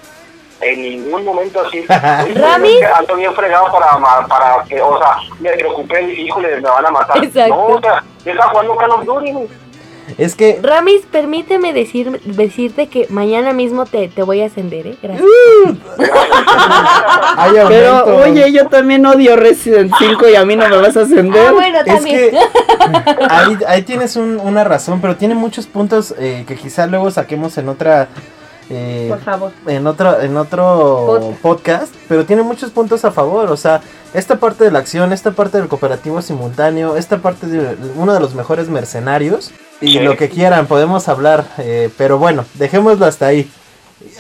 En 0.66 0.82
ningún 0.82 1.26
momento 1.26 1.62
así. 1.66 1.82
Rami. 2.36 2.74
Ando 2.98 3.16
bien 3.16 3.34
fregado 3.34 3.66
para, 3.72 4.28
para 4.28 4.64
que, 4.68 4.82
o 4.82 4.98
sea, 4.98 5.18
me 5.40 5.52
preocupé, 5.52 6.02
híjole, 6.14 6.56
me 6.62 6.70
van 6.70 6.86
a 6.86 6.92
matar. 6.92 7.24
Exacto. 7.24 7.56
No, 7.56 7.66
o 7.76 7.82
sea, 7.82 8.04
yo 8.26 8.32
estaba 8.32 8.50
jugando 8.52 8.76
Call 8.78 8.92
of 8.92 9.06
Duty. 9.06 9.34
es 10.18 10.36
que 10.36 10.60
Ramis, 10.62 11.02
permíteme 11.12 11.72
decir, 11.74 12.22
decirte 12.26 12.88
que 12.88 13.08
mañana 13.10 13.54
mismo 13.54 13.86
te, 13.86 14.08
te 14.10 14.22
voy 14.24 14.42
a 14.42 14.48
ascender, 14.48 14.88
¿eh? 14.88 14.98
Gracias. 15.02 15.26
pero 17.68 18.06
oye, 18.24 18.52
yo 18.52 18.68
también 18.68 19.06
odio 19.06 19.36
Resident 19.36 19.92
5 19.98 20.30
y 20.30 20.36
a 20.36 20.46
mí 20.46 20.56
no 20.56 20.68
me 20.70 20.78
vas 20.78 20.96
a 20.98 21.02
ascender. 21.02 21.48
Ah, 21.48 21.52
bueno, 21.52 21.80
Es 21.86 22.04
que 22.06 22.38
ahí, 23.30 23.58
ahí 23.68 23.82
tienes 23.84 24.16
un- 24.16 24.40
una 24.40 24.64
razón, 24.64 25.02
pero 25.02 25.16
tiene 25.16 25.36
muchos 25.36 25.68
puntos 25.68 26.14
eh, 26.20 26.44
que 26.48 26.56
quizá 26.56 26.86
luego 26.88 27.10
saquemos 27.12 27.58
en 27.58 27.70
otra 27.70 28.08
eh, 28.74 29.08
Por 29.10 29.22
favor. 29.22 29.52
en 29.68 29.88
otro 29.88 30.20
en 30.22 30.36
otro 30.38 31.06
Podcast. 31.42 31.42
podcast, 31.42 31.96
pero 32.08 32.26
tiene 32.26 32.42
muchos 32.44 32.72
puntos 32.72 33.06
a 33.06 33.12
favor, 33.12 33.50
o 33.52 33.58
sea, 33.58 33.82
esta 34.14 34.38
parte 34.40 34.64
de 34.64 34.72
la 34.72 34.80
acción, 34.80 35.12
esta 35.14 35.32
parte 35.32 35.58
del 35.58 35.68
cooperativo 35.68 36.22
simultáneo, 36.22 36.96
esta 36.98 37.18
parte 37.20 37.48
de 37.48 37.76
uno 37.96 38.14
de 38.14 38.20
los 38.20 38.36
mejores 38.36 38.70
mercenarios 38.70 39.52
y 39.82 39.94
Sí. 39.94 40.00
lo 40.00 40.16
que 40.18 40.30
quieran 40.30 40.68
podemos 40.68 41.08
hablar, 41.08 41.46
eh, 41.58 41.90
pero 41.98 42.18
bueno, 42.18 42.46
dejémoslo 42.56 43.06
hasta 43.06 43.28
ahí. 43.28 43.50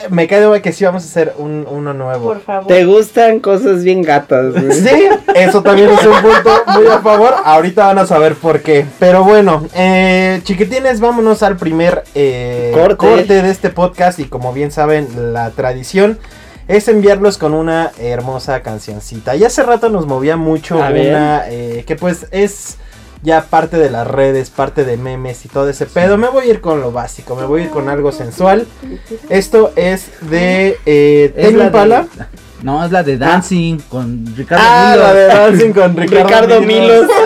Me 0.09 0.27
cae 0.27 0.41
de 0.41 0.61
que 0.61 0.71
sí 0.71 0.85
vamos 0.85 1.03
a 1.03 1.05
hacer 1.07 1.33
un, 1.37 1.65
uno 1.69 1.93
nuevo. 1.93 2.25
Por 2.25 2.41
favor. 2.41 2.67
Te 2.67 2.85
gustan 2.85 3.39
cosas 3.39 3.83
bien 3.83 4.01
gatas, 4.01 4.53
güey. 4.53 4.71
Sí, 4.71 5.07
eso 5.35 5.61
también 5.61 5.89
es 5.89 6.05
un 6.05 6.21
punto 6.21 6.63
muy 6.67 6.87
a 6.87 6.99
favor. 6.99 7.33
Ahorita 7.43 7.87
van 7.87 7.99
a 7.99 8.05
saber 8.05 8.35
por 8.35 8.61
qué. 8.61 8.85
Pero 8.99 9.23
bueno, 9.23 9.65
eh, 9.75 10.41
chiquitines, 10.43 10.99
vámonos 10.99 11.43
al 11.43 11.57
primer 11.57 12.03
eh, 12.15 12.71
Corte. 12.73 12.95
corte 12.97 13.41
de 13.41 13.49
este 13.49 13.69
podcast. 13.69 14.19
Y 14.19 14.25
como 14.25 14.53
bien 14.53 14.71
saben, 14.71 15.33
la 15.33 15.51
tradición 15.51 16.19
es 16.67 16.87
enviarlos 16.87 17.37
con 17.37 17.53
una 17.53 17.91
hermosa 17.99 18.61
cancioncita. 18.61 19.35
Y 19.35 19.43
hace 19.43 19.63
rato 19.63 19.89
nos 19.89 20.05
movía 20.05 20.37
mucho 20.37 20.81
A 20.83 20.89
una 20.89 21.43
eh, 21.49 21.83
que 21.85 21.95
pues 21.95 22.27
es 22.31 22.77
ya 23.23 23.41
parte 23.45 23.77
de 23.77 23.89
las 23.89 24.05
redes, 24.05 24.49
parte 24.49 24.83
de 24.85 24.97
memes 24.97 25.45
y 25.45 25.49
todo 25.49 25.69
ese 25.69 25.85
pedo. 25.85 26.17
Me 26.17 26.27
voy 26.27 26.47
a 26.47 26.49
ir 26.51 26.61
con 26.61 26.81
lo 26.81 26.91
básico, 26.91 27.35
me 27.35 27.45
voy 27.45 27.61
a 27.61 27.63
ir 27.65 27.69
con 27.71 27.89
algo 27.89 28.11
sensual. 28.11 28.67
Esto 29.29 29.71
es 29.75 30.09
de 30.29 30.77
eh, 30.85 31.33
Es 31.35 31.51
Tame 31.51 31.65
Impala. 31.65 32.01
de- 32.15 32.25
no, 32.63 32.85
es 32.85 32.91
la 32.93 33.03
de 33.03 33.17
Dancing 33.17 33.77
con 33.89 34.25
Ricardo 34.37 34.63
Ah, 34.65 34.93
Milos. 34.95 35.05
la 35.07 35.13
de 35.13 35.25
Dancing 35.27 35.71
con 35.73 35.97
Ricardo, 35.97 36.23
Ricardo 36.27 36.61
Milos. 36.61 37.05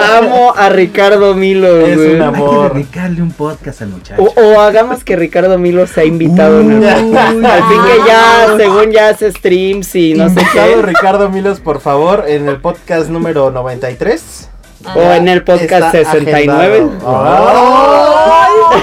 Ah. 0.00 0.18
Amo 0.18 0.52
a 0.54 0.68
Ricardo 0.68 1.34
Milos, 1.34 1.88
Es 1.88 1.96
güey. 1.96 2.14
un 2.16 2.22
Hay 2.22 2.32
que 2.32 2.36
amor. 2.38 2.74
dedicarle 2.74 3.22
un 3.22 3.30
podcast 3.32 3.82
al 3.82 3.88
muchacho. 3.88 4.22
O, 4.22 4.40
o 4.40 4.60
hagamos 4.60 5.02
que 5.02 5.16
Ricardo 5.16 5.58
Milos 5.58 5.90
sea 5.90 6.04
invitado 6.04 6.60
Uy, 6.60 6.74
podcast. 6.74 6.98
Al 7.44 7.62
fin 7.64 7.78
que 7.86 8.06
ya, 8.08 8.54
según 8.56 8.90
ya 8.92 9.08
hace 9.08 9.32
streams 9.32 9.94
y 9.94 10.14
no 10.14 10.28
sé 10.28 10.40
Invitado 10.40 10.74
qué. 10.76 10.82
Ricardo 10.82 11.28
Milos, 11.30 11.60
por 11.60 11.80
favor, 11.80 12.24
en 12.28 12.48
el 12.48 12.60
podcast 12.60 13.08
número 13.08 13.50
93. 13.50 14.50
O 14.94 15.12
en 15.12 15.28
el 15.28 15.42
podcast 15.42 15.94
Está 15.94 16.12
69. 16.12 16.76
agendado. 16.76 17.06
Ay. 17.06 18.82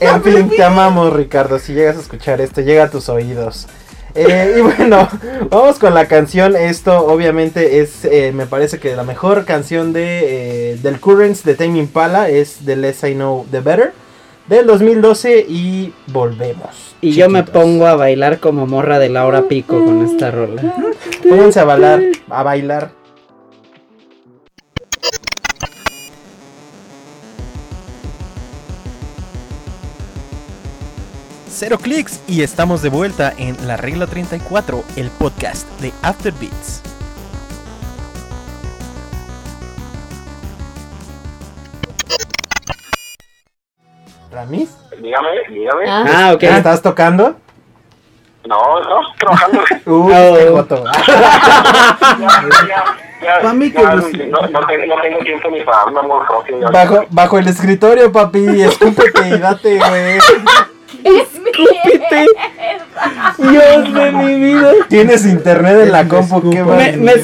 En 0.00 0.22
fin, 0.22 0.50
te 0.50 0.62
amamos, 0.62 1.12
Ricardo. 1.12 1.58
Si 1.58 1.74
llegas 1.74 1.96
a 1.96 2.00
escuchar 2.00 2.40
esto, 2.40 2.60
llega 2.60 2.84
a 2.84 2.90
tus 2.90 3.08
oídos. 3.08 3.68
Eh, 4.14 4.56
y 4.58 4.60
bueno, 4.60 5.08
vamos 5.48 5.78
con 5.78 5.94
la 5.94 6.06
canción. 6.06 6.56
Esto 6.56 7.06
obviamente 7.06 7.80
es, 7.80 8.04
eh, 8.04 8.32
me 8.34 8.46
parece 8.46 8.78
que 8.78 8.94
la 8.96 9.04
mejor 9.04 9.44
canción 9.44 9.92
de, 9.92 10.72
eh, 10.72 10.78
del 10.82 11.00
Currents 11.00 11.44
de 11.44 11.54
Tame 11.54 11.78
Impala 11.78 12.28
es 12.28 12.58
The 12.64 12.76
Less 12.76 13.04
I 13.04 13.14
Know 13.14 13.46
The 13.50 13.60
Better 13.60 13.92
del 14.48 14.66
2012 14.66 15.46
y 15.48 15.94
volvemos. 16.08 16.96
Y 17.00 17.12
yo 17.12 17.28
me 17.28 17.42
pongo 17.44 17.86
a 17.86 17.96
bailar 17.96 18.38
como 18.38 18.66
morra 18.66 18.98
de 18.98 19.08
Laura 19.08 19.42
Pico 19.48 19.84
con 19.84 20.04
esta 20.04 20.30
rola. 20.30 20.62
Pónganse 21.28 21.60
a 21.60 21.64
bailar, 21.64 22.02
a 22.28 22.42
bailar. 22.42 23.01
Cero 31.64 31.78
clics 31.80 32.20
y 32.26 32.42
estamos 32.42 32.82
de 32.82 32.88
vuelta 32.88 33.32
en 33.38 33.68
La 33.68 33.76
Regla 33.76 34.08
34, 34.08 34.82
el 34.96 35.10
podcast 35.10 35.68
de 35.80 35.92
After 36.02 36.32
Beats. 36.40 36.82
¿Ramis? 44.32 44.76
Dígame, 45.00 45.28
dígame. 45.50 45.84
Ah. 45.88 46.04
Ah, 46.12 46.32
ok. 46.32 46.40
¿Qué 46.40 46.48
estás 46.48 46.82
tocando? 46.82 47.36
No, 48.44 48.80
no, 48.80 49.00
trabajando. 49.20 49.60
Uy, 49.86 50.12
Oh. 50.16 50.36
qué 50.36 50.48
joto. 50.48 50.84
ya, 53.22 53.40
que 53.70 54.26
no, 54.26 54.40
no, 54.40 54.48
no 54.48 54.66
tengo, 54.66 54.86
no 54.96 55.00
tengo 55.00 55.18
tiempo 55.20 55.48
ni 55.48 55.60
para 55.60 55.84
un 55.84 55.96
amor 55.96 56.26
Bajo, 56.72 57.04
bajo 57.10 57.38
el 57.38 57.46
escritorio, 57.46 58.10
papi. 58.10 58.62
Escúpete 58.62 59.28
y 59.28 59.38
date, 59.38 59.78
güey. 59.78 60.18
Escúpete. 61.04 62.26
Dios 63.38 63.94
de 63.94 64.12
mi 64.12 64.34
vida. 64.40 64.72
Tienes 64.88 65.24
internet 65.26 65.78
en 65.82 65.92
la 65.92 66.06
compu, 66.08 66.50
qué 66.50 66.62
Me, 66.62 66.92
me, 66.96 67.14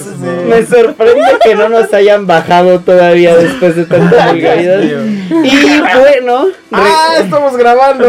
me 0.49 0.67
sorprende 0.67 1.23
que 1.43 1.55
no 1.55 1.69
nos 1.69 1.93
hayan 1.95 2.27
bajado 2.27 2.81
todavía 2.81 3.37
después 3.37 3.77
de 3.77 3.85
tanta 3.85 4.33
vulgaridad. 4.33 4.81
Y 4.81 5.81
bueno, 5.81 6.47
re- 6.47 6.53
Ah, 6.73 7.15
estamos 7.21 7.57
grabando, 7.57 8.07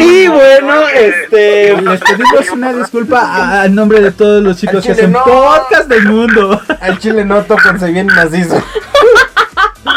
y 0.00 0.28
bueno, 0.28 0.88
este 0.88 1.76
Les 1.82 2.00
pedimos 2.00 2.50
una 2.52 2.72
disculpa 2.72 3.20
a- 3.20 3.62
al 3.62 3.74
nombre 3.74 4.00
de 4.00 4.12
todos 4.12 4.42
los 4.42 4.56
chicos 4.56 4.84
que 4.84 4.92
hacen 4.92 5.12
no. 5.12 5.24
podcast 5.24 5.88
del 5.88 6.04
mundo. 6.06 6.60
Al 6.80 6.98
chile 6.98 7.24
no, 7.24 7.42
tóquense 7.42 7.90
bien 7.90 8.06
macizo. 8.06 8.62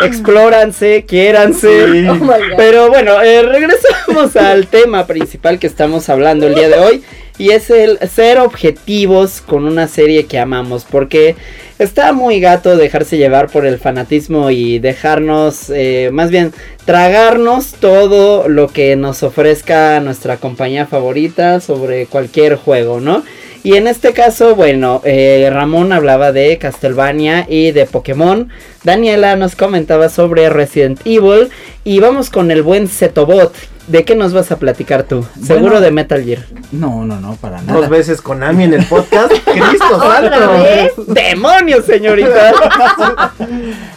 explóranse, 0.04 1.06
quiéranse. 1.08 1.86
Sí. 1.92 2.08
Oh. 2.22 2.58
Pero 2.58 2.90
bueno, 2.90 3.22
eh, 3.22 3.42
regresamos 3.44 4.36
al 4.36 4.68
tema 4.70 5.08
principal 5.08 5.60
que 5.60 5.68
estamos 5.68 6.10
hablando 6.10 6.48
el 6.48 6.56
día 6.56 6.70
de 6.70 6.80
hoy. 6.80 7.04
Y 7.38 7.52
es 7.52 7.70
el 7.70 7.98
ser 8.10 8.40
objetivos 8.40 9.42
con 9.42 9.66
una 9.66 9.88
serie 9.88 10.26
que 10.26 10.38
amamos. 10.38 10.86
Porque 10.90 11.36
está 11.80 12.14
muy 12.14 12.40
gato 12.40 12.78
dejarse 12.78 13.18
llevar 13.18 13.50
por 13.50 13.66
el 13.66 13.80
fanatismo 13.80 14.52
y 14.52 14.80
dejarnos, 14.80 15.72
eh, 15.74 16.10
más 16.12 16.30
bien, 16.30 16.54
tragarnos 16.86 17.74
todo 17.74 18.48
lo 18.48 18.68
que 18.68 18.96
nos 18.96 19.24
ofrezca 19.24 20.00
nuestra 20.00 20.38
compañía 20.38 20.86
favorita 20.86 21.60
sobre 21.60 22.06
cualquier 22.06 22.56
juego, 22.56 23.00
¿no? 23.00 23.24
Y 23.64 23.76
en 23.76 23.88
este 23.88 24.14
caso, 24.14 24.56
bueno, 24.56 25.02
eh, 25.04 25.48
Ramón 25.54 25.92
hablaba 25.94 26.32
de 26.32 26.58
Castlevania 26.58 27.46
y 27.48 27.72
de 27.72 27.86
Pokémon. 27.86 28.50
Daniela 28.84 29.36
nos 29.36 29.56
comentaba 29.56 30.10
sobre 30.10 30.50
Resident 30.50 31.00
Evil. 31.06 31.50
Y 31.84 32.00
vamos 32.00 32.30
con 32.30 32.50
el 32.52 32.64
buen 32.64 32.88
Zetobot. 32.88 33.54
¿De 33.88 34.04
qué 34.06 34.16
nos 34.16 34.32
vas 34.34 34.52
a 34.52 34.58
platicar 34.58 35.04
tú? 35.04 35.26
Seguro 35.44 35.72
Bueno. 35.74 35.82
de 35.82 35.92
Metal 35.92 36.24
Gear. 36.24 36.46
No, 36.72 37.04
no, 37.04 37.20
no, 37.20 37.36
para 37.36 37.58
Dos 37.58 37.66
nada. 37.68 37.88
veces 37.90 38.22
Konami 38.22 38.64
en 38.64 38.74
el 38.76 38.86
podcast. 38.86 39.32
Cristo 39.46 39.96
¿Otra 39.96 40.22
santo. 40.40 41.04
¡Demonios, 41.08 41.86
señorita! 41.86 42.54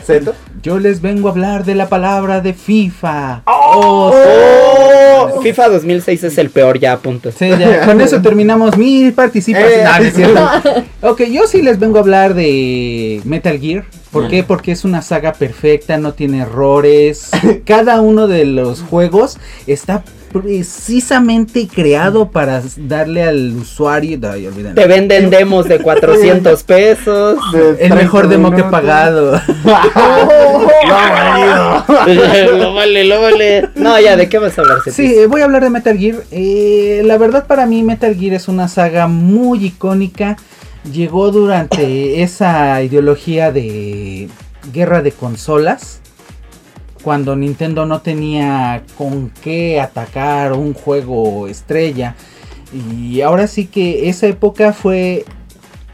¿Zeto? 0.05 0.35
Yo 0.63 0.79
les 0.79 1.01
vengo 1.03 1.29
a 1.29 1.33
hablar 1.33 1.65
de 1.65 1.75
la 1.75 1.89
palabra 1.89 2.41
de 2.41 2.55
FIFA. 2.55 3.43
¡Oh! 3.47 4.13
FIFA 5.43 5.69
2006 5.69 6.25
es 6.25 6.39
el 6.39 6.51
peor, 6.51 6.79
ya, 6.79 6.99
punto. 6.99 7.31
Sí, 7.33 7.49
ya, 7.49 7.85
con 7.85 8.01
eso 8.01 8.21
terminamos 8.23 8.77
mi 8.77 9.11
participación. 9.11 9.81
Eh. 9.81 9.85
No, 9.85 9.99
no 9.99 10.05
es 10.05 10.15
cierto. 10.15 10.85
ok, 11.03 11.23
yo 11.25 11.47
sí 11.47 11.63
les 11.63 11.79
vengo 11.79 11.99
a 11.99 12.01
hablar 12.01 12.35
de 12.35 13.21
Metal 13.25 13.59
Gear. 13.59 13.85
¿Por 14.11 14.29
qué? 14.29 14.45
Porque 14.45 14.71
es 14.71 14.85
una 14.85 15.03
saga 15.03 15.33
perfecta, 15.33 15.99
no 15.99 16.15
tiene 16.15 16.43
errores. 16.43 17.31
Cada 17.65 18.01
uno 18.01 18.29
de 18.29 18.45
los 18.45 18.81
juegos 18.83 19.39
está 19.67 20.05
precisamente 20.35 21.67
creado 21.73 22.29
para 22.29 22.61
darle 22.77 23.23
al 23.23 23.57
usuario. 23.57 24.19
Te 24.75 24.87
venden 24.89 25.31
demos 25.31 25.69
de 25.69 25.79
400 25.79 26.61
pesos. 26.65 27.39
El 27.79 27.95
mejor 27.95 28.27
demo 28.27 28.51
que 28.51 28.63
he 28.63 28.65
pagado. 28.65 29.41
lo 32.59 32.75
vale, 32.75 33.05
lo 33.05 33.23
vale. 33.23 33.69
No, 33.77 34.01
ya, 34.01 34.17
¿de 34.17 34.29
qué 34.29 34.39
vas 34.39 34.59
a 34.59 34.63
hablar, 34.63 34.79
Cetis? 34.79 34.97
Sí, 34.97 35.15
eh, 35.15 35.29
voy 35.29 35.43
a 35.43 35.45
hablar 35.45 35.63
de 35.63 35.71
Metal 35.71 35.97
Gear. 35.97 36.25
Eh, 36.33 37.03
la 37.05 37.17
verdad 37.17 37.47
para 37.47 37.67
mí 37.67 37.85
Metal 37.85 38.17
Gear 38.17 38.35
es 38.35 38.49
una 38.49 38.67
saga 38.67 39.07
muy 39.07 39.67
icónica. 39.67 40.37
Llegó 40.93 41.31
durante 41.31 42.23
esa 42.23 42.83
ideología 42.83 43.53
de 43.53 44.29
guerra 44.73 45.01
de 45.01 45.13
consolas. 45.13 46.01
Cuando 47.05 47.37
Nintendo 47.37 47.85
no 47.85 48.01
tenía 48.01 48.83
con 48.97 49.29
qué 49.29 49.79
atacar 49.79 50.55
un 50.55 50.73
juego 50.73 51.47
estrella. 51.47 52.17
Y 52.73 53.21
ahora 53.21 53.47
sí 53.47 53.67
que 53.67 54.09
esa 54.09 54.27
época 54.27 54.73
fue... 54.73 55.27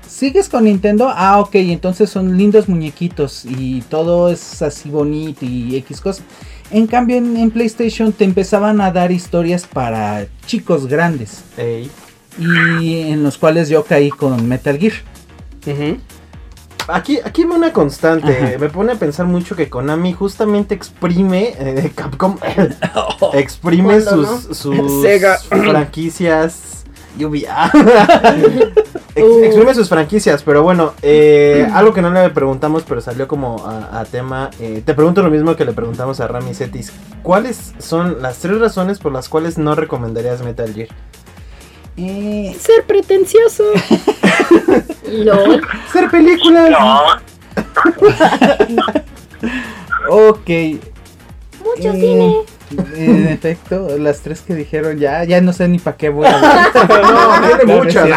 ¿Sigues 0.06 0.48
con 0.48 0.64
Nintendo? 0.64 1.10
Ah, 1.12 1.40
ok, 1.40 1.54
entonces 1.56 2.10
son 2.10 2.36
lindos 2.38 2.68
muñequitos 2.68 3.44
y 3.44 3.80
todo 3.82 4.30
es 4.30 4.62
así 4.62 4.88
bonito 4.88 5.44
y 5.44 5.76
X 5.76 6.00
cosas. 6.00 6.24
En 6.70 6.86
cambio 6.86 7.16
en, 7.16 7.36
en 7.36 7.50
PlayStation 7.50 8.12
te 8.12 8.24
empezaban 8.24 8.80
a 8.80 8.92
dar 8.92 9.10
historias 9.10 9.66
para 9.66 10.26
chicos 10.46 10.86
grandes 10.86 11.42
y 12.38 13.00
en 13.00 13.22
los 13.22 13.38
cuales 13.38 13.68
yo 13.68 13.84
caí 13.84 14.10
con 14.10 14.46
Metal 14.46 14.78
Gear. 14.78 14.94
Ujú. 15.66 15.98
Aquí, 16.88 17.18
aquí 17.24 17.44
me 17.44 17.54
una 17.54 17.72
constante. 17.72 18.36
Ajá. 18.36 18.58
Me 18.58 18.68
pone 18.68 18.92
a 18.92 18.96
pensar 18.96 19.26
mucho 19.26 19.54
que 19.56 19.68
Konami 19.68 20.12
justamente 20.12 20.74
exprime. 20.74 21.54
eh, 21.58 21.92
Capcom 21.94 22.36
exprime 23.34 24.00
¿Cuándo, 24.02 24.26
sus, 24.40 24.56
sus 24.58 25.02
Sega. 25.02 25.38
franquicias. 25.38 26.84
Lluvia. 27.18 27.70
Ex- 29.16 29.42
exprime 29.42 29.74
sus 29.74 29.88
franquicias, 29.88 30.44
pero 30.44 30.62
bueno, 30.62 30.92
eh, 31.02 31.68
algo 31.74 31.92
que 31.92 32.00
no 32.00 32.10
le 32.10 32.30
preguntamos, 32.30 32.84
pero 32.88 33.00
salió 33.00 33.26
como 33.26 33.66
a, 33.66 33.98
a 34.00 34.04
tema. 34.04 34.50
eh, 34.60 34.82
te 34.84 34.94
pregunto 34.94 35.20
lo 35.20 35.30
mismo 35.30 35.56
que 35.56 35.64
le 35.64 35.72
preguntamos 35.72 36.20
a 36.20 36.28
Rami 36.28 36.54
Cetis. 36.54 36.92
¿Cuáles 37.24 37.74
son 37.78 38.22
las 38.22 38.38
tres 38.38 38.60
razones 38.60 39.00
por 39.00 39.12
las 39.12 39.28
cuales 39.28 39.58
no 39.58 39.74
recomendarías 39.74 40.42
Metal 40.42 40.72
Gear? 40.72 40.88
Eh, 42.02 42.56
Ser 42.58 42.84
pretencioso. 42.84 43.64
LOL. 45.10 45.60
Ser 45.92 46.08
películas. 46.10 46.70
No, 46.70 47.02
ok. 50.28 50.48
Mucho 51.64 51.92
Eh, 51.92 51.92
cine. 51.92 52.36
En 52.94 53.26
efecto, 53.26 53.98
las 53.98 54.20
tres 54.20 54.42
que 54.42 54.54
dijeron 54.54 54.96
ya, 54.98 55.24
ya 55.24 55.40
no 55.40 55.52
sé 55.52 55.66
ni 55.66 55.78
para 55.80 55.96
qué 55.96 56.08
voy 56.08 56.24
a 56.26 56.36
hablar. 56.36 56.70
No, 56.74 56.86
tiene 56.86 57.02
No, 57.02 57.38
no 57.40 57.48
es 57.58 57.66
muchas. 57.66 58.08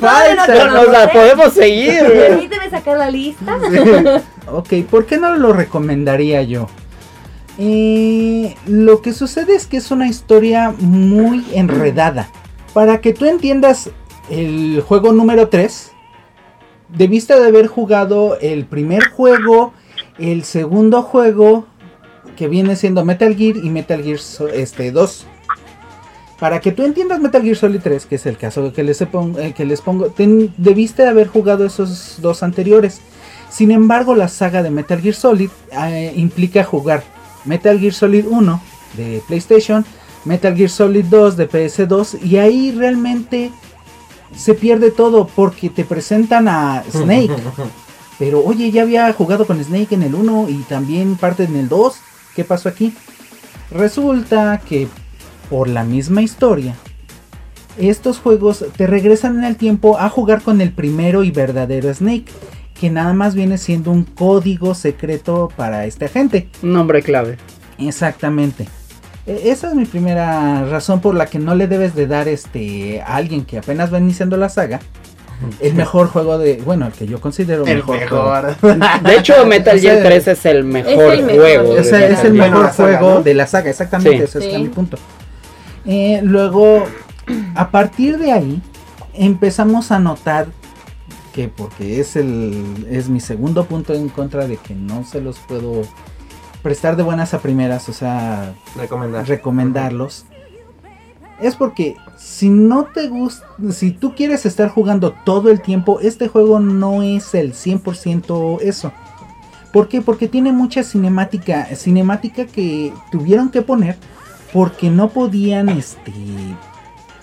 falta. 0.00 0.54
No 0.66 0.70
nos 0.74 0.88
la 0.88 1.12
podemos 1.12 1.52
seguir. 1.54 2.00
Permíteme 2.02 2.68
sacar 2.70 2.98
la 2.98 3.10
lista. 3.10 3.56
Ok, 4.50 4.72
¿por 4.90 5.06
qué 5.06 5.18
no 5.18 5.36
lo 5.36 5.52
recomendaría 5.52 6.42
yo? 6.42 6.68
Eh, 7.58 8.56
lo 8.66 9.00
que 9.00 9.12
sucede 9.12 9.54
es 9.54 9.66
que 9.68 9.76
es 9.76 9.92
una 9.92 10.08
historia 10.08 10.74
muy 10.76 11.44
enredada. 11.54 12.28
Para 12.74 13.00
que 13.00 13.12
tú 13.12 13.24
entiendas 13.24 13.90
el 14.30 14.82
juego 14.86 15.12
número 15.12 15.48
3, 15.48 15.92
debiste 16.88 17.38
de 17.38 17.46
haber 17.46 17.66
jugado 17.68 18.38
el 18.40 18.64
primer 18.66 19.08
juego, 19.10 19.72
el 20.18 20.44
segundo 20.44 21.02
juego, 21.02 21.66
que 22.36 22.48
viene 22.48 22.74
siendo 22.76 23.04
Metal 23.04 23.34
Gear 23.36 23.56
y 23.58 23.70
Metal 23.70 24.02
Gear 24.02 24.18
este, 24.54 24.90
2. 24.90 25.26
Para 26.40 26.60
que 26.60 26.72
tú 26.72 26.82
entiendas 26.84 27.20
Metal 27.20 27.42
Gear 27.42 27.56
Solid 27.56 27.80
3, 27.80 28.06
que 28.06 28.16
es 28.16 28.26
el 28.26 28.36
caso 28.36 28.72
que 28.72 28.82
les, 28.82 28.98
pon- 29.04 29.36
eh, 29.38 29.52
que 29.56 29.64
les 29.64 29.80
pongo, 29.80 30.06
ten- 30.06 30.52
debiste 30.56 31.02
de 31.04 31.08
haber 31.08 31.28
jugado 31.28 31.64
esos 31.64 32.18
dos 32.20 32.42
anteriores. 32.42 33.00
Sin 33.50 33.70
embargo, 33.70 34.16
la 34.16 34.26
saga 34.26 34.64
de 34.64 34.70
Metal 34.70 35.00
Gear 35.00 35.14
Solid 35.14 35.48
eh, 35.70 36.12
implica 36.16 36.64
jugar 36.64 37.04
Metal 37.44 37.78
Gear 37.78 37.92
Solid 37.92 38.26
1 38.28 38.60
de 38.96 39.22
PlayStation, 39.28 39.84
Metal 40.24 40.56
Gear 40.56 40.70
Solid 40.70 41.04
2 41.04 41.36
de 41.36 41.48
PS2 41.48 42.22
y 42.22 42.38
ahí 42.38 42.72
realmente 42.72 43.50
se 44.34 44.54
pierde 44.54 44.90
todo 44.90 45.26
porque 45.26 45.70
te 45.70 45.84
presentan 45.84 46.48
a 46.48 46.82
Snake 46.90 47.34
Pero 48.18 48.44
oye, 48.44 48.70
ya 48.70 48.82
había 48.82 49.12
jugado 49.12 49.46
con 49.46 49.62
Snake 49.62 49.94
en 49.94 50.02
el 50.02 50.14
1 50.14 50.48
y 50.48 50.58
también 50.62 51.16
parte 51.16 51.44
en 51.44 51.56
el 51.56 51.68
2. 51.68 51.94
¿Qué 52.36 52.44
pasó 52.44 52.68
aquí? 52.68 52.94
Resulta 53.70 54.60
que 54.66 54.88
por 55.50 55.68
la 55.68 55.84
misma 55.84 56.22
historia, 56.22 56.74
estos 57.76 58.18
juegos 58.18 58.64
te 58.76 58.86
regresan 58.86 59.38
en 59.38 59.44
el 59.44 59.56
tiempo 59.56 59.98
a 59.98 60.08
jugar 60.08 60.42
con 60.42 60.60
el 60.60 60.72
primero 60.72 61.24
y 61.24 61.32
verdadero 61.32 61.92
Snake, 61.92 62.26
que 62.78 62.88
nada 62.88 63.12
más 63.14 63.34
viene 63.34 63.58
siendo 63.58 63.90
un 63.90 64.04
código 64.04 64.74
secreto 64.74 65.50
para 65.56 65.84
este 65.86 66.04
agente. 66.04 66.48
Un 66.62 66.72
nombre 66.72 67.02
clave. 67.02 67.36
Exactamente. 67.78 68.68
E- 69.26 69.50
Esa 69.50 69.68
es 69.68 69.74
mi 69.74 69.84
primera 69.86 70.64
razón 70.66 71.00
por 71.00 71.14
la 71.14 71.26
que 71.26 71.38
no 71.38 71.54
le 71.54 71.66
debes 71.66 71.94
de 71.94 72.06
dar 72.06 72.28
este 72.28 73.00
a 73.02 73.16
alguien 73.16 73.44
que 73.44 73.58
apenas 73.58 73.92
va 73.92 73.98
iniciando 73.98 74.36
la 74.36 74.48
saga 74.48 74.80
el 75.60 75.74
mejor 75.74 76.06
juego 76.08 76.38
de, 76.38 76.62
bueno, 76.64 76.86
el 76.86 76.92
que 76.92 77.06
yo 77.06 77.20
considero 77.20 77.66
El 77.66 77.78
mejor. 77.78 77.98
juego. 78.08 78.32
mejor. 78.62 79.02
De 79.02 79.16
hecho, 79.16 79.44
Metal 79.46 79.78
Gear 79.78 79.96
Ese- 79.98 80.04
3 80.06 80.28
es 80.28 80.46
el 80.46 80.64
mejor 80.64 81.12
el 81.14 81.22
mejor. 81.24 81.40
juego. 81.42 81.70
O 81.80 81.84
sea, 81.84 82.06
es 82.08 82.24
el 82.24 82.34
mejor 82.34 82.70
saga, 82.72 82.98
juego 82.98 83.14
¿no? 83.16 83.22
de 83.22 83.34
la 83.34 83.46
saga, 83.46 83.68
exactamente, 83.68 84.16
Sí. 84.18 84.22
ese 84.24 84.38
es 84.38 84.54
Sí. 84.54 84.62
mi 84.62 84.68
punto. 84.68 84.96
Eh, 85.86 86.20
luego, 86.22 86.84
a 87.56 87.70
partir 87.70 88.16
de 88.18 88.32
ahí, 88.32 88.62
empezamos 89.12 89.90
a 89.90 89.98
notar 89.98 90.46
que, 91.34 91.48
porque 91.48 92.00
es, 92.00 92.14
el, 92.16 92.86
es 92.90 93.08
mi 93.08 93.20
segundo 93.20 93.64
punto 93.64 93.92
en 93.92 94.08
contra 94.08 94.46
de 94.46 94.56
que 94.56 94.74
no 94.74 95.04
se 95.04 95.20
los 95.20 95.38
puedo 95.40 95.82
prestar 96.64 96.96
de 96.96 97.04
buenas 97.04 97.34
a 97.34 97.38
primeras, 97.38 97.88
o 97.88 97.92
sea, 97.92 98.54
Recomendar. 98.74 99.28
recomendarlos. 99.28 100.24
Es 101.40 101.54
porque 101.56 101.94
si 102.16 102.48
no 102.48 102.84
te 102.86 103.08
gusta, 103.08 103.46
si 103.70 103.90
tú 103.92 104.14
quieres 104.14 104.46
estar 104.46 104.68
jugando 104.70 105.12
todo 105.24 105.50
el 105.50 105.60
tiempo, 105.60 106.00
este 106.00 106.26
juego 106.26 106.58
no 106.60 107.02
es 107.04 107.34
el 107.34 107.52
100% 107.52 108.60
eso. 108.62 108.92
¿Por 109.72 109.88
qué? 109.88 110.00
Porque 110.00 110.26
tiene 110.26 110.52
mucha 110.52 110.82
cinemática, 110.82 111.66
cinemática 111.76 112.46
que 112.46 112.92
tuvieron 113.12 113.50
que 113.50 113.60
poner 113.62 113.96
porque 114.52 114.88
no 114.88 115.08
podían, 115.10 115.68
este, 115.68 116.12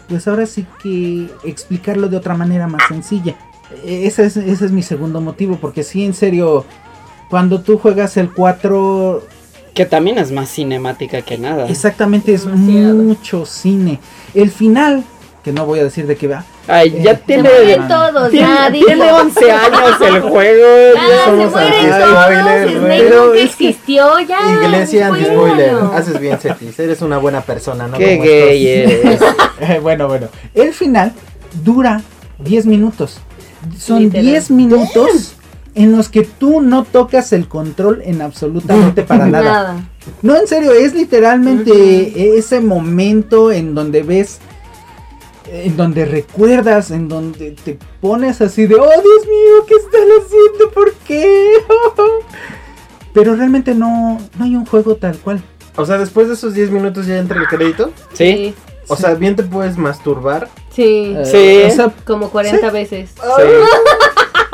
pues 0.09 0.27
ahora 0.27 0.45
sí 0.45 0.67
que 0.83 1.29
explicarlo 1.45 2.09
de 2.09 2.17
otra 2.17 2.35
manera 2.35 2.67
más 2.67 2.83
sencilla. 2.89 3.35
E- 3.85 4.05
Ese 4.05 4.25
es, 4.25 4.35
ese 4.37 4.65
es 4.65 4.71
mi 4.71 4.83
segundo 4.83 5.19
motivo, 5.21 5.55
porque 5.61 5.83
sí, 5.83 6.03
en 6.03 6.13
serio, 6.13 6.65
cuando 7.31 7.61
tú 7.61 7.79
juegas 7.79 8.15
el 8.17 8.29
4, 8.31 9.23
Que 9.73 9.85
también 9.85 10.17
es 10.17 10.31
más 10.33 10.49
cinemática 10.49 11.21
que 11.21 11.37
nada. 11.37 11.65
Exactamente, 11.69 12.33
es 12.33 12.45
Demasiado. 12.45 12.93
mucho 12.95 13.45
cine. 13.45 13.99
El 14.33 14.51
final, 14.51 15.05
que 15.45 15.53
no 15.53 15.65
voy 15.65 15.79
a 15.79 15.85
decir 15.85 16.05
de 16.07 16.17
qué 16.17 16.27
va. 16.27 16.43
Ay, 16.67 16.91
ya 17.01 17.11
Eh, 17.11 17.15
Se 17.15 17.21
tiene, 17.25 17.49
todos, 17.87 18.29
tiene, 18.31 18.47
ya 18.47 18.69
tiene 18.71 19.03
dijo. 19.05 19.15
11 19.15 19.51
años 19.51 20.01
el 20.05 20.19
juego. 20.29 20.93
Ya 20.93 21.01
se 21.01 21.25
somos 21.25 21.51
mueren 21.51 21.73
así. 21.73 21.85
Ay, 21.85 22.01
todos, 22.01 22.23
spoiler, 22.23 22.67
Snake 22.67 22.79
güey. 22.79 22.99
Pero 22.99 23.25
nunca 23.25 23.39
es 23.39 23.55
que- 23.55 23.67
existió, 23.69 24.19
ya. 24.19 24.39
Iglesia 24.65 25.07
anti-spoiler. 25.07 25.71
bueno. 25.73 25.91
Haces 25.95 26.19
bien, 26.19 26.37
Cetis. 26.37 26.77
Eres 26.79 27.01
una 27.01 27.17
buena 27.17 27.39
persona, 27.41 27.87
¿no? 27.87 27.97
Qué 27.97 28.17
Como 28.17 28.23
gay 28.29 28.67
estos. 28.67 29.35
eres. 29.61 29.81
bueno, 29.83 30.07
bueno. 30.09 30.27
El 30.53 30.73
final 30.73 31.13
dura 31.63 32.01
10 32.39 32.65
minutos. 32.65 33.19
Son 33.79 33.99
Literal. 33.99 34.25
10 34.25 34.51
minutos 34.51 35.33
en 35.75 35.95
los 35.95 36.09
que 36.09 36.23
tú 36.23 36.61
no 36.61 36.83
tocas 36.83 37.31
el 37.33 37.47
control 37.47 38.01
en 38.03 38.21
absolutamente 38.21 39.03
para 39.03 39.25
nada. 39.27 39.43
Nada. 39.43 39.89
No, 40.21 40.35
en 40.35 40.47
serio, 40.47 40.71
es 40.73 40.93
literalmente 40.93 42.37
ese 42.37 42.59
momento 42.59 43.51
en 43.51 43.75
donde 43.75 44.01
ves, 44.03 44.39
en 45.51 45.77
donde 45.77 46.05
recuerdas, 46.05 46.91
en 46.91 47.07
donde 47.07 47.51
te 47.51 47.77
pones 48.01 48.41
así 48.41 48.65
de, 48.65 48.75
oh 48.75 48.79
Dios 48.89 49.27
mío, 49.27 49.65
¿qué 49.67 49.75
están 49.75 50.07
haciendo? 50.19 50.71
¿Por 50.73 50.93
qué? 51.07 51.51
Pero 53.13 53.35
realmente 53.35 53.75
no, 53.75 54.19
no 54.37 54.45
hay 54.45 54.55
un 54.55 54.65
juego 54.65 54.95
tal 54.95 55.17
cual. 55.17 55.41
O 55.75 55.85
sea, 55.85 55.97
después 55.97 56.27
de 56.27 56.33
esos 56.33 56.53
10 56.53 56.71
minutos 56.71 57.05
ya 57.07 57.17
entra 57.17 57.39
el 57.39 57.47
crédito. 57.47 57.91
Sí, 58.13 58.53
O 58.87 58.95
sea, 58.95 59.13
bien 59.13 59.35
te 59.35 59.43
puedes 59.43 59.77
masturbar. 59.77 60.49
Sí. 60.73 61.15
Sí. 61.25 61.61
o 61.65 61.69
sea, 61.69 61.93
Como 62.05 62.29
40 62.29 62.69
veces. 62.71 63.11
sí. 63.15 63.43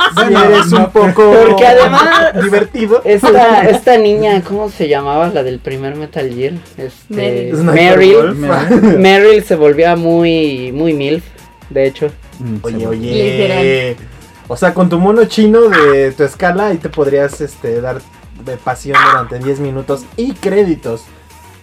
Si 0.10 0.16
Bueno, 0.16 0.44
eres 0.44 0.72
un 0.72 0.92
poco 0.92 1.34
porque 1.48 1.66
además- 1.66 2.42
divertido. 2.44 3.02
Esta, 3.04 3.68
esta 3.70 3.98
niña, 3.98 4.42
¿cómo 4.48 4.70
se 4.70 4.88
llamaba? 4.88 5.28
La 5.30 5.44
del 5.44 5.60
primer 5.60 5.96
Metal 5.96 6.30
Gear. 6.34 6.54
Este, 6.78 7.52
Meryl. 7.54 8.34
Meryl. 8.36 9.44
Se 9.44 9.56
volvía 9.56 9.96
muy, 9.96 10.72
muy 10.72 10.94
milf, 10.94 11.24
de 11.70 11.88
hecho. 11.88 12.12
mm, 12.40 12.56
Oye, 12.62 12.80
se- 12.80 12.88
oye. 12.88 13.12
Literal. 13.12 14.08
O 14.50 14.56
sea, 14.56 14.74
con 14.74 14.88
tu 14.90 14.98
mono 15.00 15.26
chino 15.26 15.62
de 15.70 16.12
tu 16.14 16.24
escala 16.24 16.68
ahí 16.68 16.78
te 16.78 16.90
podrías 16.90 17.42
este, 17.42 17.82
dar 17.82 18.00
de 18.46 18.56
pasión 18.58 18.96
durante 19.12 19.40
10 19.40 19.60
minutos 19.60 20.06
y 20.16 20.34
créditos. 20.34 21.04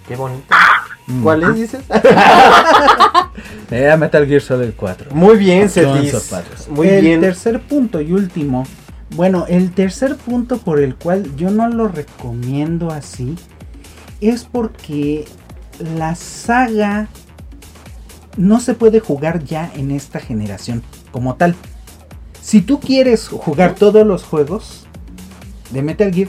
Qué 0.06 0.16
bonito. 0.16 0.54
mm. 1.06 1.22
¿Cuáles 1.22 1.54
dices? 1.54 1.80
Era 3.70 3.96
Metal 3.96 4.26
Gear 4.26 4.40
Solid 4.40 4.72
4. 4.76 5.14
Muy 5.14 5.36
bien, 5.36 5.68
Cetis. 5.68 6.32
Muy 6.68 6.88
el 6.88 7.02
bien. 7.02 7.20
tercer 7.20 7.60
punto 7.60 8.00
y 8.00 8.12
último. 8.12 8.64
Bueno, 9.10 9.46
el 9.48 9.72
tercer 9.72 10.16
punto 10.16 10.58
por 10.58 10.80
el 10.80 10.96
cual 10.96 11.36
yo 11.36 11.50
no 11.50 11.68
lo 11.68 11.88
recomiendo 11.88 12.90
así 12.90 13.36
es 14.20 14.44
porque 14.44 15.26
la 15.96 16.14
saga 16.14 17.08
no 18.36 18.60
se 18.60 18.74
puede 18.74 19.00
jugar 19.00 19.44
ya 19.44 19.70
en 19.76 19.90
esta 19.90 20.18
generación 20.18 20.82
como 21.12 21.36
tal. 21.36 21.54
Si 22.40 22.60
tú 22.60 22.80
quieres 22.80 23.28
jugar 23.28 23.74
todos 23.74 24.06
los 24.06 24.24
juegos 24.24 24.86
de 25.70 25.82
Metal 25.82 26.12
Gear, 26.12 26.28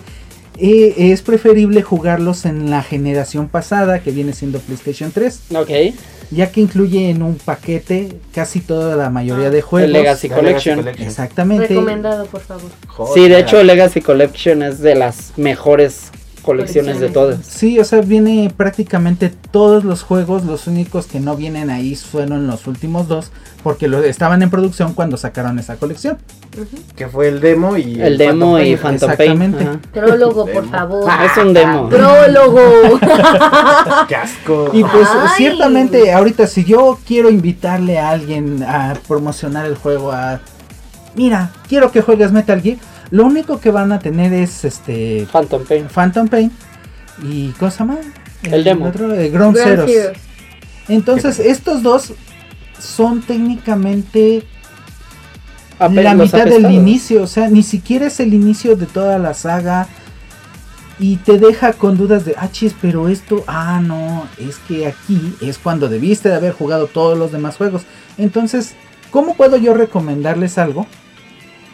eh, 0.57 0.93
es 1.11 1.21
preferible 1.21 1.81
jugarlos 1.81 2.45
en 2.45 2.69
la 2.69 2.81
generación 2.83 3.47
pasada 3.49 3.99
que 3.99 4.11
viene 4.11 4.33
siendo 4.33 4.59
PlayStation 4.59 5.11
3 5.11 5.39
Ok. 5.55 5.69
ya 6.31 6.51
que 6.51 6.61
incluye 6.61 7.09
en 7.09 7.21
un 7.21 7.35
paquete 7.35 8.09
casi 8.33 8.59
toda 8.61 8.95
la 8.95 9.09
mayoría 9.09 9.47
Ah. 9.47 9.51
de 9.51 9.61
juegos. 9.61 9.85
El 9.87 9.93
Legacy 9.93 10.27
La 10.29 10.35
Legacy 10.37 10.45
Collection. 10.51 10.79
Collection. 10.79 11.07
Exactamente. 11.07 11.67
Recomendado, 11.67 12.25
por 12.27 12.41
favor. 12.41 12.69
Sí, 13.13 13.27
de 13.27 13.39
hecho 13.39 13.61
Legacy 13.63 14.01
Collection 14.01 14.63
es 14.63 14.79
de 14.79 14.95
las 14.95 15.33
mejores 15.37 16.11
colecciones 16.45 16.99
de 16.99 17.09
todas. 17.09 17.45
Sí, 17.45 17.79
o 17.79 17.83
sea, 17.83 18.01
viene 18.01 18.53
prácticamente 18.55 19.33
todos 19.51 19.83
los 19.83 20.03
juegos, 20.03 20.45
los 20.45 20.67
únicos 20.67 21.07
que 21.07 21.19
no 21.19 21.35
vienen 21.35 21.69
ahí 21.69 21.95
fueron 21.95 22.47
los 22.47 22.67
últimos 22.67 23.07
dos, 23.07 23.31
porque 23.63 23.87
lo, 23.87 24.03
estaban 24.03 24.43
en 24.43 24.49
producción 24.49 24.93
cuando 24.93 25.17
sacaron 25.17 25.57
esa 25.59 25.77
colección. 25.77 26.17
Que 26.95 27.07
fue 27.07 27.27
el 27.27 27.41
demo 27.41 27.75
y 27.75 27.99
El 27.99 28.17
demo 28.17 28.59
y 28.59 28.77
Phantom 28.77 29.11
Pain. 29.17 29.31
Exactamente. 29.41 29.63
ajá. 29.63 29.79
Prólogo, 29.91 30.45
por 30.45 30.69
favor. 30.69 31.05
Ah, 31.09 31.25
es 31.25 31.43
un 31.43 31.53
demo. 31.53 31.89
Prólogo. 31.89 32.99
Pain. 32.99 33.11
¡Qué 34.07 34.15
asco! 34.15 34.69
Y 34.71 34.83
pues 34.83 35.07
Ay. 35.11 35.29
ciertamente 35.37 36.13
ahorita 36.13 36.47
si 36.47 36.63
yo 36.63 36.99
quiero 37.05 37.29
invitarle 37.29 37.97
a 37.97 38.09
alguien 38.09 38.63
a 38.63 38.93
promocionar 39.07 39.65
el 39.65 39.75
juego 39.75 40.11
a 40.11 40.39
mira, 41.15 41.51
quiero 41.67 41.91
que 41.91 42.01
juegues 42.01 42.31
Metal 42.31 42.61
Gear, 42.61 42.77
lo 43.11 43.25
único 43.25 43.59
que 43.59 43.71
van 43.71 43.91
a 43.91 43.99
tener 43.99 44.33
es 44.33 44.65
este 44.65 45.27
Phantom 45.31 45.63
Pain. 45.65 45.87
Phantom 45.87 46.27
Pain 46.27 46.51
y 47.23 47.49
cosa 47.51 47.85
más 47.85 47.99
El 48.43 48.63
demo. 48.63 48.85
otro, 48.87 49.13
eh, 49.13 49.29
Ground. 49.29 49.57
Entonces, 50.87 51.39
estos 51.39 51.81
dos 51.83 52.13
son 52.79 53.21
técnicamente 53.21 54.43
Ape- 55.79 56.03
la 56.03 56.13
mitad 56.13 56.45
del 56.45 56.71
inicio, 56.71 57.23
o 57.23 57.27
sea, 57.27 57.49
ni 57.49 57.63
siquiera 57.63 58.07
es 58.07 58.19
el 58.19 58.33
inicio 58.33 58.75
de 58.75 58.85
toda 58.85 59.17
la 59.19 59.33
saga. 59.33 59.87
Y 60.97 61.17
te 61.17 61.37
deja 61.37 61.73
con 61.73 61.97
dudas 61.97 62.23
de, 62.23 62.35
ah, 62.37 62.47
chis, 62.49 62.73
pero 62.81 63.09
esto, 63.09 63.43
ah, 63.47 63.81
no, 63.83 64.25
es 64.37 64.59
que 64.65 64.87
aquí 64.87 65.35
es 65.41 65.57
cuando 65.57 65.89
debiste 65.89 66.29
de 66.29 66.35
haber 66.35 66.53
jugado 66.53 66.87
todos 66.87 67.17
los 67.17 67.33
demás 67.33 67.57
juegos. 67.57 67.81
Entonces, 68.17 68.75
¿cómo 69.11 69.33
puedo 69.35 69.57
yo 69.57 69.73
recomendarles 69.73 70.57
algo 70.57 70.87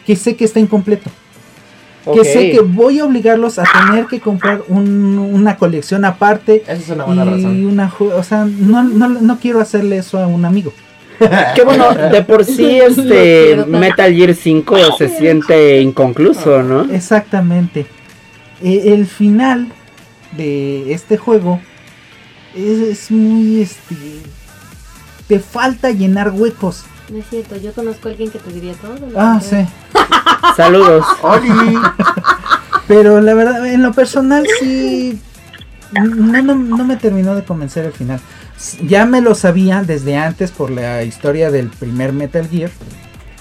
que 0.04 0.16
sé 0.16 0.34
que 0.34 0.44
está 0.44 0.58
incompleto? 0.58 1.08
Que 2.04 2.24
sé 2.24 2.50
que 2.50 2.60
voy 2.60 2.98
a 2.98 3.04
obligarlos 3.04 3.58
a 3.58 3.64
tener 3.86 4.06
que 4.06 4.18
comprar 4.20 4.62
un- 4.68 5.18
una 5.18 5.56
colección 5.56 6.04
aparte 6.04 6.62
Esa 6.64 6.72
es 6.72 6.88
una 6.88 7.04
buena 7.04 7.24
y 7.24 7.28
razón. 7.30 7.66
una, 7.66 7.92
o 8.16 8.22
sea, 8.24 8.44
no, 8.44 8.82
no, 8.82 9.08
no 9.08 9.38
quiero 9.38 9.60
hacerle 9.60 9.98
eso 9.98 10.18
a 10.18 10.26
un 10.26 10.44
amigo. 10.44 10.72
Qué 11.54 11.62
bueno, 11.62 11.94
de 11.94 12.22
por 12.22 12.44
sí 12.44 12.80
este. 12.86 13.64
Metal 13.68 14.12
Gear 14.12 14.34
5 14.34 14.76
se 14.98 15.08
siente 15.08 15.80
inconcluso, 15.80 16.62
¿no? 16.64 16.82
Exactamente. 16.92 17.86
Eh, 18.62 18.82
el 18.94 19.06
final 19.06 19.68
de 20.36 20.92
este 20.92 21.16
juego 21.18 21.60
es, 22.56 22.78
es 22.80 23.10
muy 23.12 23.60
este. 23.62 23.94
Te 25.28 25.38
falta 25.38 25.90
llenar 25.92 26.30
huecos. 26.30 26.84
No 27.12 27.18
es 27.18 27.28
cierto, 27.28 27.56
yo 27.58 27.74
conozco 27.74 28.08
a 28.08 28.12
alguien 28.12 28.30
que 28.30 28.38
te 28.38 28.50
diría 28.50 28.72
todo. 28.72 28.96
Ah, 29.16 29.38
sí. 29.38 29.66
Saludos. 30.56 31.04
¡Oli! 31.20 31.50
Pero 32.88 33.20
la 33.20 33.34
verdad, 33.34 33.66
en 33.66 33.82
lo 33.82 33.92
personal 33.92 34.46
sí. 34.58 35.20
No, 35.92 36.40
no, 36.42 36.54
no 36.54 36.84
me 36.86 36.96
terminó 36.96 37.34
de 37.34 37.44
convencer 37.44 37.84
el 37.84 37.92
final. 37.92 38.18
Ya 38.86 39.04
me 39.04 39.20
lo 39.20 39.34
sabía 39.34 39.82
desde 39.82 40.16
antes 40.16 40.52
por 40.52 40.70
la 40.70 41.02
historia 41.02 41.50
del 41.50 41.68
primer 41.68 42.14
Metal 42.14 42.48
Gear. 42.48 42.70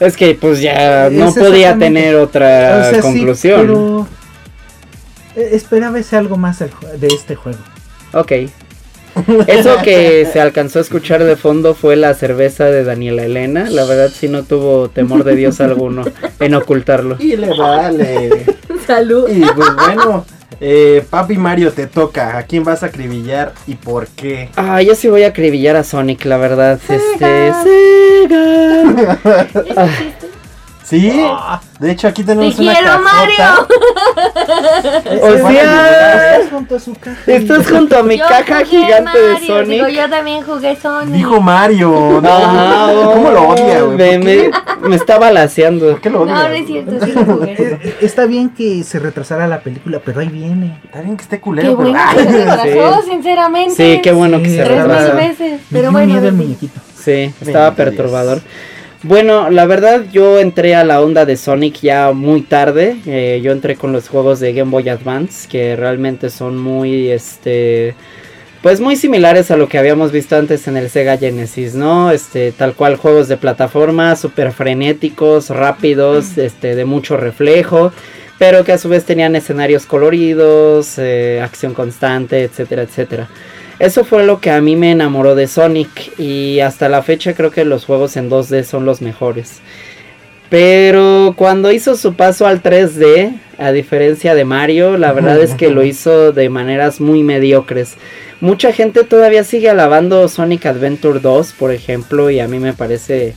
Es 0.01 0.17
que 0.17 0.35
pues 0.35 0.59
ya 0.59 1.09
no 1.09 1.29
Es 1.29 1.35
podía 1.35 1.77
tener 1.77 2.17
otra 2.17 2.79
O 2.79 2.89
sea, 2.89 2.95
sí, 2.95 2.99
conclusión. 3.01 3.61
pero 3.61 4.07
eh, 5.37 5.51
esperaba 5.53 5.97
ese 5.97 6.17
algo 6.17 6.35
más 6.35 6.59
de 6.59 7.07
este 7.07 7.35
juego. 7.35 7.59
Ok. 8.11 8.33
Eso 9.47 9.77
que 9.83 10.27
se 10.31 10.39
alcanzó 10.39 10.79
a 10.79 10.81
escuchar 10.81 11.23
de 11.23 11.35
fondo 11.35 11.73
fue 11.73 11.95
la 11.95 12.13
cerveza 12.13 12.65
de 12.65 12.83
Daniela 12.83 13.23
Elena. 13.23 13.69
La 13.69 13.85
verdad 13.85 14.09
sí 14.13 14.27
no 14.27 14.43
tuvo 14.43 14.89
temor 14.89 15.23
de 15.23 15.35
Dios 15.35 15.61
alguno 15.61 16.03
en 16.39 16.55
ocultarlo. 16.55 17.17
Y 17.19 17.35
le 17.35 17.49
vale. 17.57 18.45
Salud. 18.87 19.29
y 19.29 19.41
pues 19.41 19.69
bueno, 19.75 20.25
eh, 20.59 21.03
Papi 21.09 21.37
Mario 21.37 21.71
te 21.71 21.87
toca. 21.87 22.37
¿A 22.37 22.43
quién 22.43 22.63
vas 22.63 22.83
a 22.83 22.87
acribillar 22.87 23.53
y 23.67 23.75
por 23.75 24.07
qué? 24.07 24.49
Ah, 24.55 24.81
yo 24.81 24.95
sí 24.95 25.07
voy 25.07 25.23
a 25.23 25.27
acribillar 25.27 25.75
a 25.75 25.83
Sonic, 25.83 26.25
la 26.25 26.37
verdad. 26.37 26.79
Este, 26.87 27.53
Sega. 27.63 27.63
Sega. 29.53 29.89
Sí, 30.91 31.09
de 31.79 31.91
hecho 31.91 32.09
aquí 32.09 32.21
Te 32.21 32.33
tenemos 32.35 32.59
una 32.59 32.73
quiero, 32.73 32.87
cajota. 32.89 33.11
Mario. 33.15 33.67
O 35.23 35.49
sea, 35.49 36.35
Estás 36.35 36.49
junto 36.51 36.75
a 36.75 36.79
su 36.79 36.93
caja. 36.95 37.17
estás 37.27 37.69
junto 37.71 37.97
a 37.97 38.03
mi 38.03 38.17
Yo 38.17 38.25
caja 38.27 38.65
gigante 38.65 39.17
de 39.17 39.33
Mario, 39.33 39.63
Digo, 39.65 39.85
Sonic. 39.85 39.95
yo 39.95 40.09
también 40.09 40.43
jugué 40.43 40.75
Sonic. 40.75 41.13
Dijo 41.15 41.39
Mario. 41.41 42.19
¿no? 42.21 42.29
Ajá, 42.29 42.91
¿Cómo 43.13 43.31
lo 43.31 43.47
odia, 43.49 43.81
güey? 43.83 43.97
Me, 43.97 44.17
¿Por 44.17 44.25
me, 44.25 44.35
qué? 44.35 44.51
me 44.89 44.95
está 44.97 45.17
balaseando. 45.17 45.91
¿Por 45.91 46.01
qué 46.01 46.09
lo 46.09 46.21
odia? 46.23 46.33
No, 46.33 46.43
no 46.49 46.53
es 46.55 46.67
cierto, 46.67 47.05
sí 47.05 47.11
lo 47.13 47.23
jugué. 47.25 47.51
Eh, 47.83 47.95
Está 48.01 48.25
bien 48.25 48.49
que 48.49 48.83
se 48.83 48.99
retrasara 48.99 49.47
la 49.47 49.61
película, 49.61 50.01
pero 50.03 50.19
ahí 50.19 50.27
viene. 50.27 50.77
Está 50.83 50.99
bien 51.01 51.15
que 51.15 51.23
esté 51.23 51.37
Qué 51.37 51.41
culero, 51.41 51.77
pero... 51.77 51.89
bueno 51.89 51.99
¡Ah! 52.01 52.11
que 52.13 52.23
se 52.23 52.45
retrasó, 52.45 53.01
sinceramente. 53.09 53.75
Sí, 53.75 54.01
qué 54.03 54.11
bueno 54.11 54.39
que 54.39 54.45
Sí, 54.49 54.55
se 54.55 54.61
es 54.61 54.67
Tres 54.67 54.77
mil 54.87 55.15
veces. 55.15 55.51
Me 55.51 55.59
Pero 55.69 55.81
dio 55.83 55.91
bueno. 55.93 56.07
miedo 56.13 56.27
el 56.27 56.33
sí. 56.33 56.37
muñequito. 56.43 56.79
Sí, 57.01 57.33
estaba 57.41 57.71
Bendito 57.71 58.03
Dios. 58.03 58.41
Bueno, 59.03 59.49
la 59.49 59.65
verdad 59.65 60.05
yo 60.11 60.39
entré 60.39 60.75
a 60.75 60.83
la 60.83 61.01
onda 61.01 61.25
de 61.25 61.35
Sonic 61.35 61.79
ya 61.81 62.11
muy 62.11 62.41
tarde. 62.43 62.97
Eh, 63.07 63.41
yo 63.43 63.51
entré 63.51 63.75
con 63.75 63.91
los 63.93 64.07
juegos 64.07 64.39
de 64.39 64.53
Game 64.53 64.69
Boy 64.69 64.89
Advance 64.89 65.49
que 65.49 65.75
realmente 65.75 66.29
son 66.29 66.59
muy, 66.59 67.09
este, 67.09 67.95
pues 68.61 68.79
muy 68.79 68.95
similares 68.95 69.49
a 69.49 69.57
lo 69.57 69.67
que 69.67 69.79
habíamos 69.79 70.11
visto 70.11 70.35
antes 70.35 70.67
en 70.67 70.77
el 70.77 70.87
Sega 70.91 71.17
Genesis, 71.17 71.73
¿no? 71.73 72.11
Este, 72.11 72.51
tal 72.51 72.75
cual 72.75 72.95
juegos 72.95 73.27
de 73.27 73.37
plataforma, 73.37 74.15
súper 74.15 74.51
frenéticos, 74.51 75.49
rápidos, 75.49 76.37
este, 76.37 76.75
de 76.75 76.85
mucho 76.85 77.17
reflejo, 77.17 77.91
pero 78.37 78.63
que 78.63 78.73
a 78.73 78.77
su 78.77 78.87
vez 78.87 79.03
tenían 79.03 79.35
escenarios 79.35 79.87
coloridos, 79.87 80.99
eh, 80.99 81.41
acción 81.43 81.73
constante, 81.73 82.43
etcétera, 82.43 82.83
etcétera. 82.83 83.29
Eso 83.81 84.05
fue 84.05 84.23
lo 84.27 84.39
que 84.39 84.51
a 84.51 84.61
mí 84.61 84.75
me 84.75 84.91
enamoró 84.91 85.33
de 85.33 85.47
Sonic 85.47 86.19
y 86.19 86.59
hasta 86.59 86.87
la 86.87 87.01
fecha 87.01 87.33
creo 87.33 87.49
que 87.49 87.65
los 87.65 87.85
juegos 87.85 88.15
en 88.15 88.29
2D 88.29 88.63
son 88.63 88.85
los 88.85 89.01
mejores. 89.01 89.59
Pero 90.51 91.33
cuando 91.35 91.71
hizo 91.71 91.95
su 91.95 92.13
paso 92.13 92.45
al 92.45 92.61
3D, 92.61 93.33
a 93.57 93.71
diferencia 93.71 94.35
de 94.35 94.45
Mario, 94.45 94.97
la 94.99 95.11
verdad 95.13 95.41
es 95.41 95.55
que 95.55 95.71
lo 95.71 95.83
hizo 95.83 96.31
de 96.31 96.47
maneras 96.47 97.01
muy 97.01 97.23
mediocres. 97.23 97.95
Mucha 98.39 98.71
gente 98.71 99.03
todavía 99.03 99.43
sigue 99.43 99.71
alabando 99.71 100.29
Sonic 100.29 100.67
Adventure 100.67 101.19
2, 101.19 101.53
por 101.53 101.71
ejemplo, 101.71 102.29
y 102.29 102.39
a 102.39 102.47
mí 102.47 102.59
me 102.59 102.73
parece 102.73 103.33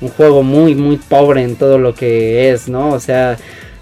un 0.00 0.10
juego 0.10 0.44
muy, 0.44 0.76
muy 0.76 0.98
pobre 0.98 1.42
en 1.42 1.56
todo 1.56 1.76
lo 1.76 1.96
que 1.96 2.52
es, 2.52 2.68
¿no? 2.68 2.90
O 2.90 3.00
sea, 3.00 3.36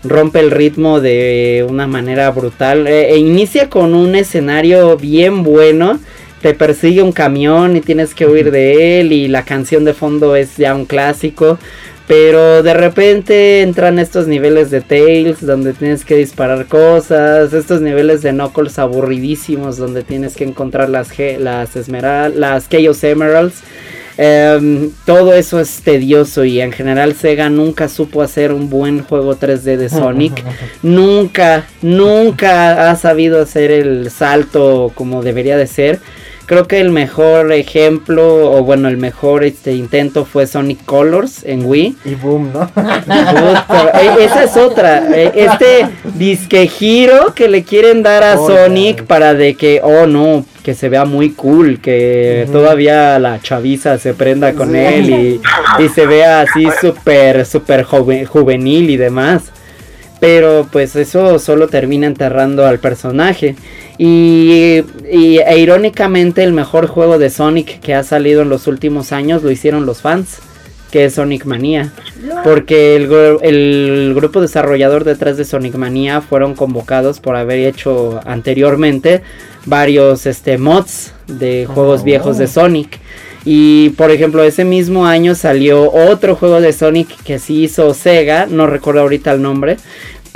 rompe 0.08 0.40
el 0.40 0.50
ritmo 0.50 1.00
de 1.00 1.66
una 1.68 1.86
manera 1.86 2.30
brutal. 2.30 2.86
Eh, 2.86 3.10
e 3.12 3.18
inicia 3.18 3.68
con 3.70 3.94
un 3.94 4.14
escenario 4.14 4.96
bien 4.96 5.42
bueno. 5.42 5.98
Te 6.42 6.54
persigue 6.54 7.02
un 7.02 7.12
camión 7.12 7.76
y 7.76 7.80
tienes 7.80 8.14
que 8.14 8.26
huir 8.26 8.50
de 8.50 9.00
él. 9.00 9.12
Y 9.12 9.28
la 9.28 9.44
canción 9.44 9.84
de 9.84 9.94
fondo 9.94 10.36
es 10.36 10.56
ya 10.56 10.74
un 10.74 10.84
clásico. 10.84 11.58
Pero 12.06 12.62
de 12.62 12.72
repente 12.72 13.62
entran 13.62 13.98
estos 13.98 14.28
niveles 14.28 14.70
de 14.70 14.80
Tails 14.80 15.44
donde 15.44 15.72
tienes 15.72 16.04
que 16.04 16.16
disparar 16.16 16.66
cosas. 16.66 17.52
Estos 17.52 17.80
niveles 17.80 18.22
de 18.22 18.30
Knuckles 18.30 18.78
aburridísimos 18.78 19.76
donde 19.76 20.04
tienes 20.04 20.36
que 20.36 20.44
encontrar 20.44 20.88
las, 20.88 21.10
las, 21.38 21.74
esmeral 21.74 22.38
las 22.38 22.68
Chaos 22.68 23.02
Emeralds. 23.02 23.62
Em, 24.18 24.90
todo 25.04 25.34
eso 25.34 25.60
es 25.60 25.82
tedioso 25.82 26.44
y 26.44 26.60
en 26.60 26.72
general 26.72 27.14
Sega 27.14 27.50
nunca 27.50 27.88
supo 27.88 28.22
hacer 28.22 28.50
un 28.50 28.70
buen 28.70 29.02
juego 29.02 29.36
3D 29.36 29.76
de 29.76 29.88
Sonic. 29.90 30.42
nunca, 30.82 31.66
nunca 31.82 32.90
ha 32.90 32.96
sabido 32.96 33.42
hacer 33.42 33.70
el 33.70 34.10
salto 34.10 34.90
como 34.94 35.22
debería 35.22 35.56
de 35.56 35.66
ser. 35.66 36.00
Creo 36.46 36.68
que 36.68 36.78
el 36.80 36.90
mejor 36.90 37.52
ejemplo, 37.52 38.52
o 38.52 38.62
bueno, 38.62 38.86
el 38.88 38.98
mejor 38.98 39.42
este, 39.42 39.72
intento 39.74 40.24
fue 40.24 40.46
Sonic 40.46 40.84
Colors 40.84 41.42
en 41.44 41.64
Wii. 41.66 41.96
Y 42.04 42.14
boom, 42.14 42.52
¿no? 42.52 42.70
Eh, 42.76 44.10
esa 44.20 44.44
es 44.44 44.56
otra. 44.56 45.08
eh, 45.12 45.32
Este 45.34 45.88
disque 46.14 46.68
giro 46.68 47.34
que 47.34 47.48
le 47.48 47.64
quieren 47.64 48.04
dar 48.04 48.22
a 48.22 48.38
Oh, 48.40 48.46
Sonic 48.46 49.02
para 49.06 49.34
de 49.34 49.54
que, 49.56 49.80
oh 49.82 50.06
no, 50.06 50.44
que 50.62 50.74
se 50.74 50.88
vea 50.88 51.04
muy 51.04 51.30
cool, 51.30 51.80
que 51.80 52.46
todavía 52.52 53.18
la 53.18 53.40
chaviza 53.40 53.98
se 53.98 54.14
prenda 54.14 54.52
con 54.52 54.70
Sí. 54.70 54.76
él 54.78 55.10
y, 55.10 55.40
y 55.82 55.88
se 55.88 56.06
vea 56.06 56.42
así 56.42 56.68
súper, 56.80 57.44
súper 57.44 57.82
joven- 57.84 58.24
juvenil 58.24 58.88
y 58.90 58.96
demás. 58.96 59.42
Pero 60.20 60.66
pues 60.72 60.96
eso 60.96 61.38
solo 61.38 61.68
termina 61.68 62.06
enterrando 62.06 62.64
al 62.66 62.78
personaje. 62.78 63.54
Y, 63.98 64.82
y 65.10 65.38
e 65.38 65.58
irónicamente 65.58 66.42
el 66.42 66.52
mejor 66.52 66.86
juego 66.86 67.18
de 67.18 67.30
Sonic 67.30 67.80
que 67.80 67.94
ha 67.94 68.02
salido 68.02 68.42
en 68.42 68.48
los 68.50 68.66
últimos 68.66 69.12
años 69.12 69.42
lo 69.42 69.50
hicieron 69.50 69.86
los 69.86 70.02
fans, 70.02 70.38
que 70.90 71.06
es 71.06 71.14
Sonic 71.14 71.44
Mania. 71.46 71.92
Porque 72.44 72.96
el, 72.96 73.08
gru- 73.08 73.38
el 73.42 74.12
grupo 74.14 74.40
desarrollador 74.40 75.04
detrás 75.04 75.36
de 75.36 75.44
Sonic 75.44 75.74
Mania 75.76 76.20
fueron 76.20 76.54
convocados 76.54 77.20
por 77.20 77.36
haber 77.36 77.60
hecho 77.60 78.20
anteriormente 78.26 79.22
varios 79.64 80.26
este, 80.26 80.58
mods 80.58 81.12
de 81.26 81.66
juegos 81.66 82.02
Oh. 82.02 82.04
viejos 82.04 82.38
de 82.38 82.46
Sonic. 82.46 82.98
Y 83.48 83.90
por 83.90 84.10
ejemplo, 84.10 84.42
ese 84.42 84.64
mismo 84.64 85.06
año 85.06 85.36
salió 85.36 85.92
otro 85.92 86.34
juego 86.34 86.60
de 86.60 86.72
Sonic 86.72 87.08
que 87.22 87.38
sí 87.38 87.62
hizo 87.62 87.94
Sega, 87.94 88.46
no 88.46 88.66
recuerdo 88.66 89.02
ahorita 89.02 89.32
el 89.32 89.40
nombre, 89.40 89.76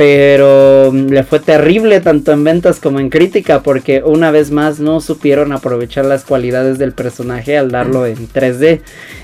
pero 0.01 0.91
mm, 0.91 1.09
le 1.09 1.25
fue 1.25 1.41
terrible 1.41 2.01
tanto 2.01 2.33
en 2.33 2.43
ventas 2.43 2.81
como 2.81 3.01
en 3.01 3.11
crítica 3.11 3.63
porque 3.63 4.03
una 4.03 4.31
vez 4.31 4.51
más 4.51 4.81
no 4.81 5.03
supieron 5.03 5.53
aprovechar 5.53 6.07
las 6.07 6.25
cualidades 6.25 6.79
del 6.79 6.95
personaje 6.95 7.59
al 7.59 7.71
darlo 7.71 8.07
en 8.07 8.27
3D. 8.27 8.81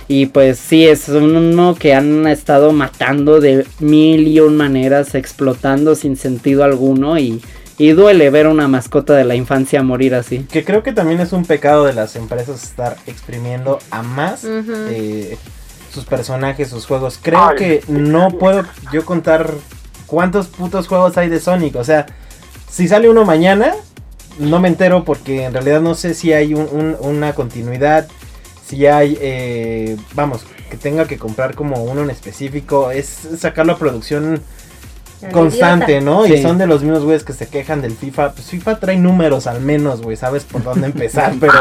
Y 0.06 0.26
pues 0.26 0.58
sí, 0.58 0.86
es 0.86 1.08
uno 1.08 1.74
que 1.76 1.94
han 1.94 2.26
estado 2.26 2.72
matando 2.72 3.40
de 3.40 3.66
mil 3.78 4.28
y 4.28 4.38
un 4.40 4.58
maneras, 4.58 5.14
explotando 5.14 5.94
sin 5.94 6.14
sentido 6.14 6.62
alguno 6.62 7.18
y, 7.18 7.40
y 7.78 7.92
duele 7.92 8.28
ver 8.28 8.46
una 8.46 8.68
mascota 8.68 9.14
de 9.14 9.24
la 9.24 9.34
infancia 9.34 9.82
morir 9.82 10.14
así. 10.14 10.40
Que 10.40 10.62
creo 10.62 10.82
que 10.82 10.92
también 10.92 11.20
es 11.20 11.32
un 11.32 11.46
pecado 11.46 11.86
de 11.86 11.94
las 11.94 12.16
empresas 12.16 12.62
estar 12.62 12.98
exprimiendo 13.06 13.78
a 13.90 14.02
más 14.02 14.44
eh, 14.44 15.38
sus 15.90 16.04
personajes, 16.04 16.68
sus 16.68 16.84
juegos. 16.84 17.18
Creo 17.22 17.48
Ay. 17.48 17.56
que 17.56 17.84
no 17.88 18.28
puedo 18.32 18.62
yo 18.92 19.06
contar 19.06 19.54
cuántos 20.06 20.46
putos 20.48 20.88
juegos 20.88 21.16
hay 21.16 21.28
de 21.28 21.40
Sonic. 21.40 21.76
O 21.76 21.84
sea, 21.84 22.06
si 22.70 22.88
sale 22.88 23.08
uno 23.08 23.24
mañana, 23.24 23.72
no 24.38 24.58
me 24.60 24.68
entero 24.68 25.04
porque 25.04 25.44
en 25.44 25.52
realidad 25.52 25.80
no 25.80 25.94
sé 25.94 26.14
si 26.14 26.32
hay 26.32 26.54
un- 26.54 26.68
un- 26.72 26.96
una 27.00 27.32
continuidad. 27.34 28.06
Si 28.66 28.86
hay, 28.86 29.16
eh, 29.20 29.96
vamos, 30.14 30.44
que 30.70 30.76
tenga 30.76 31.06
que 31.06 31.16
comprar 31.18 31.54
como 31.54 31.82
uno 31.84 32.02
en 32.02 32.10
específico. 32.10 32.90
Es 32.90 33.06
sacar 33.38 33.66
la 33.66 33.76
producción 33.76 34.42
constante, 35.32 36.00
¿no? 36.00 36.24
Sí. 36.26 36.34
Y 36.34 36.42
son 36.42 36.58
de 36.58 36.66
los 36.66 36.82
mismos 36.82 37.02
güeyes 37.04 37.24
que 37.24 37.32
se 37.32 37.48
quejan 37.48 37.80
del 37.82 37.96
FIFA. 37.96 38.32
Pues 38.32 38.46
FIFA 38.48 38.78
trae 38.80 38.98
números 38.98 39.46
al 39.46 39.60
menos, 39.60 40.02
güey, 40.02 40.16
sabes 40.16 40.44
por 40.44 40.62
dónde 40.62 40.86
empezar, 40.88 41.32
pero 41.40 41.54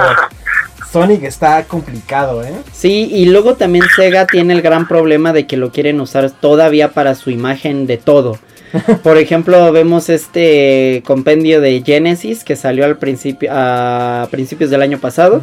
Sonic 0.91 1.23
está 1.23 1.63
complicado, 1.63 2.43
¿eh? 2.43 2.53
Sí, 2.71 3.09
y 3.11 3.25
luego 3.25 3.55
también 3.55 3.85
Sega 3.95 4.25
tiene 4.25 4.53
el 4.53 4.61
gran 4.61 4.87
problema 4.87 5.33
de 5.33 5.47
que 5.47 5.57
lo 5.57 5.71
quieren 5.71 5.99
usar 6.01 6.31
todavía 6.31 6.91
para 6.91 7.15
su 7.15 7.29
imagen 7.29 7.87
de 7.87 7.97
todo. 7.97 8.37
Por 9.03 9.17
ejemplo, 9.17 9.71
vemos 9.71 10.09
este 10.09 11.03
compendio 11.05 11.61
de 11.61 11.81
Genesis 11.85 12.43
que 12.43 12.55
salió 12.55 12.85
al 12.85 12.97
principio 12.97 13.49
a 13.51 14.27
principios 14.31 14.69
del 14.69 14.81
año 14.81 14.99
pasado 14.99 15.41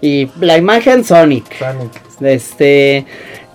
y 0.00 0.28
la 0.40 0.56
imagen 0.56 1.04
Sonic. 1.04 1.58
Sonic. 1.58 1.92
Este 2.20 3.06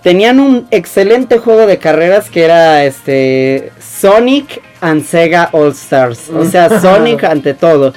tenían 0.03 0.39
un 0.39 0.67
excelente 0.71 1.37
juego 1.37 1.65
de 1.67 1.77
carreras 1.77 2.29
que 2.29 2.43
era 2.43 2.83
este 2.85 3.71
Sonic 3.79 4.61
and 4.81 5.05
Sega 5.05 5.49
All 5.51 5.71
Stars, 5.71 6.29
o 6.29 6.45
sea, 6.45 6.79
Sonic 6.81 7.23
ante 7.23 7.53
todo. 7.53 7.93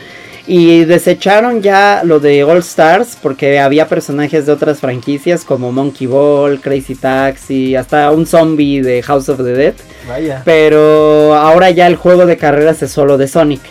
Y 0.47 0.85
desecharon 0.85 1.63
ya 1.63 2.03
lo 2.05 2.21
de 2.21 2.45
All 2.45 2.59
Stars 2.59 3.17
porque 3.23 3.59
había 3.61 3.89
personajes 3.89 4.45
de 4.45 4.53
otras 4.53 4.79
franquicias 4.81 5.43
como 5.43 5.73
Monkey 5.73 6.07
Ball, 6.07 6.61
Crazy 6.61 6.95
Taxi, 6.95 7.75
hasta 7.77 8.11
un 8.11 8.27
zombie 8.27 8.83
de 8.83 9.03
House 9.03 9.31
of 9.31 9.39
the 9.39 9.53
Dead. 9.55 9.75
Vaya. 10.07 10.43
Pero 10.45 11.35
ahora 11.35 11.71
ya 11.71 11.87
el 11.87 11.97
juego 11.97 12.27
de 12.27 12.37
carreras 12.37 12.83
es 12.83 12.91
solo 12.91 13.17
de 13.17 13.27
Sonic. 13.27 13.63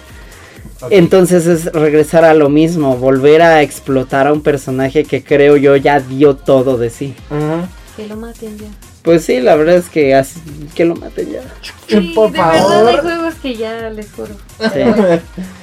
Entonces 0.90 1.46
es 1.46 1.66
regresar 1.72 2.26
a 2.26 2.34
lo 2.34 2.50
mismo, 2.50 2.98
volver 2.98 3.42
a 3.44 3.62
explotar 3.62 4.26
a 4.28 4.34
un 4.34 4.42
personaje 4.42 5.06
que 5.06 5.24
creo 5.24 5.56
yo 5.58 5.76
ya 5.76 6.00
dio 6.00 6.36
todo 6.36 6.78
de 6.78 6.90
sí. 6.90 7.14
Ujú. 7.30 7.68
Que 7.96 8.08
lo 8.08 8.16
maten 8.18 8.58
ya. 8.58 8.68
Pues 9.04 9.24
sí, 9.26 9.40
la 9.42 9.56
verdad 9.56 9.76
es 9.76 9.90
que 9.90 10.16
así, 10.16 10.40
que 10.74 10.86
lo 10.86 10.96
maten 10.96 11.30
ya. 11.32 11.42
Sí, 11.88 12.14
Por 12.16 12.32
de 12.32 12.38
verdad 12.40 12.52
hay 12.56 12.60
favor. 12.62 13.02
juegos 13.02 13.34
que 13.36 13.56
ya 13.56 13.90
les 13.92 14.12
juro. 14.12 14.34
Sí. 14.60 14.80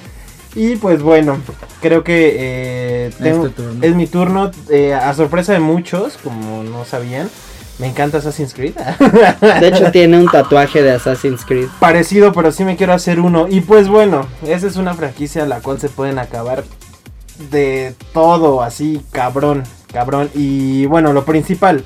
Y 0.55 0.77
pues 0.77 1.01
bueno, 1.03 1.39
creo 1.81 2.03
que 2.03 2.37
eh, 2.39 3.11
tengo- 3.23 3.47
Es 3.47 3.55
tu 3.55 3.63
turno. 3.63 3.85
es 3.85 3.95
mi 3.95 4.07
turno. 4.07 4.51
eh, 4.69 4.95
a 4.95 5.13
sorpresa 5.15 5.53
de 5.53 5.61
muchos, 5.61 6.17
como 6.23 6.63
no 6.65 6.85
sabían, 6.85 7.31
me 7.79 7.87
encanta 7.87 8.19
Assassin's 8.19 8.53
Creed. 8.53 8.75
De 9.61 9.69
hecho 9.69 9.91
tiene 9.93 10.19
un 10.19 10.27
tatuaje 10.27 10.83
de 10.83 10.91
Assassin's 10.93 11.45
Creed. 11.45 11.69
Parecido, 11.79 12.33
pero 12.33 12.51
sí 12.53 12.65
me 12.65 12.77
quiero 12.77 12.93
hacer 12.93 13.21
uno. 13.21 13.47
Y 13.49 13.61
pues 13.61 13.89
bueno, 13.89 14.27
esa 14.47 14.67
es 14.67 14.77
una 14.77 14.95
franquicia 14.95 15.45
a 15.45 15.47
la 15.47 15.61
cual 15.61 15.81
se 15.81 15.89
pueden 15.89 16.19
acabar 16.19 16.65
de 17.51 17.95
todo, 18.13 18.63
así, 18.63 19.01
cabrón, 19.13 19.63
cabrón. 19.93 20.31
Y 20.35 20.85
bueno, 20.87 21.13
lo 21.13 21.25
principal. 21.25 21.85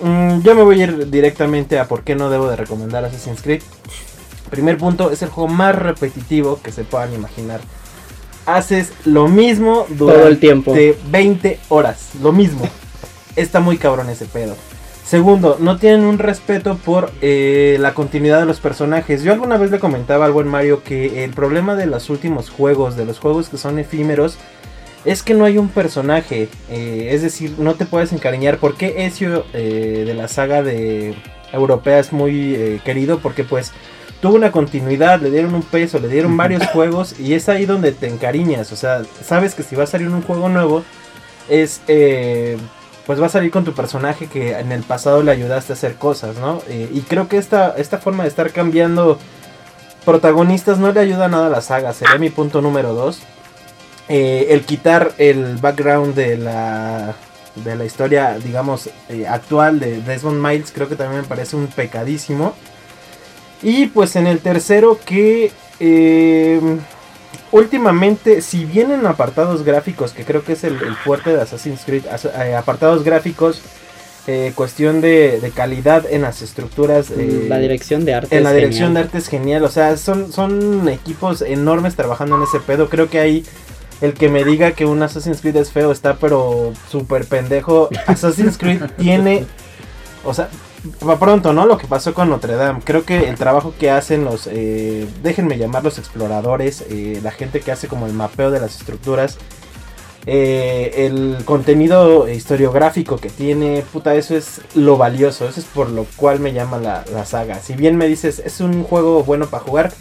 mm, 0.00 0.40
yo 0.40 0.54
me 0.56 0.62
voy 0.62 0.80
a 0.80 0.84
ir 0.84 1.10
directamente 1.10 1.78
a 1.78 1.86
por 1.86 2.02
qué 2.02 2.16
no 2.16 2.28
debo 2.30 2.48
de 2.48 2.56
recomendar 2.56 3.04
Assassin's 3.04 3.40
Creed. 3.42 3.62
Primer 4.50 4.78
punto, 4.78 5.10
es 5.10 5.22
el 5.22 5.30
juego 5.30 5.48
más 5.48 5.74
repetitivo 5.74 6.60
que 6.62 6.72
se 6.72 6.84
puedan 6.84 7.12
imaginar. 7.14 7.60
Haces 8.46 8.92
lo 9.04 9.28
mismo 9.28 9.86
durante 9.88 10.20
Todo 10.20 10.28
el 10.28 10.38
tiempo. 10.38 10.74
20 11.10 11.60
horas, 11.68 12.10
lo 12.22 12.32
mismo. 12.32 12.68
Está 13.36 13.60
muy 13.60 13.78
cabrón 13.78 14.10
ese 14.10 14.26
pedo. 14.26 14.54
Segundo, 15.04 15.58
no 15.60 15.76
tienen 15.76 16.04
un 16.04 16.18
respeto 16.18 16.78
por 16.82 17.12
eh, 17.20 17.76
la 17.78 17.92
continuidad 17.92 18.40
de 18.40 18.46
los 18.46 18.60
personajes. 18.60 19.22
Yo 19.22 19.32
alguna 19.32 19.58
vez 19.58 19.70
le 19.70 19.78
comentaba 19.78 20.24
al 20.24 20.32
buen 20.32 20.48
Mario 20.48 20.82
que 20.82 21.24
el 21.24 21.32
problema 21.32 21.76
de 21.76 21.84
los 21.84 22.08
últimos 22.08 22.48
juegos, 22.48 22.96
de 22.96 23.04
los 23.04 23.18
juegos 23.18 23.50
que 23.50 23.58
son 23.58 23.78
efímeros, 23.78 24.38
es 25.04 25.22
que 25.22 25.34
no 25.34 25.44
hay 25.44 25.58
un 25.58 25.68
personaje. 25.68 26.48
eh, 26.70 27.08
es 27.10 27.20
decir, 27.20 27.54
no 27.58 27.74
te 27.74 27.84
puedes 27.84 28.14
encariñar. 28.14 28.56
¿Por 28.56 28.76
qué 28.76 29.04
Ezio 29.04 29.44
eh, 29.52 30.04
de 30.06 30.14
la 30.14 30.26
saga 30.26 30.62
de 30.62 31.14
europea 31.52 31.98
es 31.98 32.10
muy 32.12 32.80
querido? 32.84 33.18
Porque 33.18 33.44
pues 33.44 33.72
tuvo 34.24 34.36
una 34.36 34.52
continuidad, 34.52 35.20
le 35.20 35.30
dieron 35.30 35.54
un 35.54 35.60
peso, 35.60 35.98
le 35.98 36.08
dieron 36.08 36.34
varios 36.34 36.66
juegos 36.68 37.20
y 37.20 37.34
es 37.34 37.50
ahí 37.50 37.66
donde 37.66 37.92
te 37.92 38.08
encariñas. 38.08 38.72
O 38.72 38.76
sea, 38.76 39.02
sabes 39.22 39.54
que 39.54 39.62
si 39.62 39.76
va 39.76 39.84
a 39.84 39.86
salir 39.86 40.08
un 40.08 40.22
juego 40.22 40.48
nuevo, 40.48 40.82
es... 41.50 41.82
eh, 41.88 42.56
pues 43.04 43.20
va 43.20 43.26
a 43.26 43.28
salir 43.28 43.50
con 43.50 43.64
tu 43.64 43.74
personaje 43.74 44.26
que 44.28 44.58
en 44.58 44.72
el 44.72 44.82
pasado 44.82 45.22
le 45.22 45.30
ayudaste 45.30 45.74
a 45.74 45.76
hacer 45.76 45.96
cosas, 45.96 46.38
¿no? 46.38 46.62
Eh, 46.70 46.88
y 46.94 47.02
creo 47.02 47.28
que 47.28 47.36
esta, 47.36 47.74
esta 47.76 47.98
forma 47.98 48.22
de 48.22 48.30
estar 48.30 48.50
cambiando 48.50 49.18
protagonistas 50.06 50.78
no 50.78 50.90
le 50.90 51.00
ayuda 51.00 51.28
nada 51.28 51.48
a 51.48 51.50
la 51.50 51.60
saga, 51.60 51.92
sería 51.92 52.16
mi 52.16 52.30
punto 52.30 52.62
número 52.62 52.94
2. 52.94 53.20
el 54.08 54.62
quitar 54.62 55.12
el 55.18 55.58
background 55.58 56.14
de 56.14 56.38
la, 56.38 57.14
de 57.56 57.76
la 57.76 57.84
historia, 57.84 58.38
digamos, 58.42 58.88
eh, 59.10 59.26
actual 59.28 59.80
de 59.80 60.00
Desmond 60.00 60.42
Miles, 60.42 60.72
creo 60.72 60.88
que 60.88 60.96
también 60.96 61.20
me 61.20 61.28
parece 61.28 61.56
un 61.56 61.66
pecadísimo. 61.66 62.54
Y 63.64 63.86
pues 63.86 64.14
en 64.16 64.26
el 64.28 64.38
tercero 64.38 64.98
que... 65.04 65.50
eh, 65.80 66.60
últimamente, 67.50 68.42
si 68.42 68.64
bien 68.64 68.90
en 68.90 69.06
apartados 69.06 69.64
gráficos, 69.64 70.12
que 70.12 70.24
creo 70.24 70.42
que 70.44 70.54
es 70.54 70.64
el, 70.64 70.74
el 70.82 70.96
fuerte 70.96 71.30
de 71.34 71.40
Assassin's 71.40 71.82
Creed, 71.86 72.06
as- 72.06 72.24
eh, 72.24 72.54
apartados 72.56 73.04
gráficos, 73.04 73.62
eh, 74.26 74.52
cuestión 74.54 75.00
de, 75.00 75.38
de 75.40 75.50
calidad 75.50 76.04
en 76.10 76.22
las 76.22 76.42
estructuras. 76.42 77.10
eh, 77.10 77.46
la 77.48 77.58
dirección 77.58 78.04
de 78.04 78.14
arte. 78.14 78.36
en 78.36 78.42
la 78.42 78.52
dirección 78.52 78.94
de 78.94 79.00
arte 79.00 79.18
es 79.18 79.28
genial. 79.28 79.62
O 79.64 79.68
sea, 79.68 79.96
son, 79.96 80.32
son 80.32 80.88
equipos 80.88 81.42
enormes 81.42 81.94
trabajando 81.94 82.36
en 82.36 82.42
ese 82.42 82.58
pedo. 82.58 82.88
Creo 82.88 83.08
que 83.08 83.20
ahí 83.20 83.44
el 84.00 84.14
que 84.14 84.28
me 84.28 84.42
diga 84.44 84.72
que 84.72 84.84
un 84.86 85.02
Assassin's 85.02 85.40
Creed 85.40 85.56
es 85.56 85.70
feo 85.70 85.92
está 85.92 86.16
pero 86.16 86.72
súper 86.90 87.24
pendejo. 87.26 87.88
Assassin's 88.06 88.58
Creed 88.58 88.82
tiene... 88.98 89.46
O 90.24 90.32
sea, 90.34 90.48
para 91.00 91.18
pronto, 91.18 91.52
¿no? 91.52 91.66
Lo 91.66 91.78
que 91.78 91.86
pasó 91.86 92.14
con 92.14 92.28
Notre 92.30 92.56
Dame. 92.56 92.80
Creo 92.84 93.04
que 93.04 93.28
el 93.28 93.36
trabajo 93.36 93.74
que 93.78 93.90
hacen 93.90 94.24
los... 94.24 94.46
eh, 94.50 95.06
déjenme 95.22 95.58
llamarlos 95.58 95.98
exploradores. 95.98 96.84
eh, 96.90 97.20
la 97.22 97.30
gente 97.30 97.60
que 97.60 97.72
hace 97.72 97.88
como 97.88 98.06
el 98.06 98.12
mapeo 98.12 98.50
de 98.50 98.60
las 98.60 98.76
estructuras. 98.76 99.38
eh, 100.26 101.06
el 101.06 101.44
contenido 101.44 102.28
historiográfico 102.28 103.18
que 103.18 103.30
tiene, 103.30 103.84
puta, 103.92 104.14
eso 104.14 104.36
es 104.36 104.60
lo 104.74 104.96
valioso, 104.96 105.46
eso 105.48 105.60
es 105.60 105.66
por 105.66 105.90
lo 105.90 106.06
cual 106.16 106.40
me 106.40 106.52
llama 106.52 106.78
la, 106.78 107.04
la 107.12 107.24
saga. 107.26 107.60
Si 107.60 107.74
bien 107.74 107.96
me 107.96 108.06
dices, 108.06 108.40
es 108.44 108.60
un 108.60 108.84
juego 108.84 109.22
bueno 109.24 109.46
para 109.46 109.62
jugar, 109.62 109.92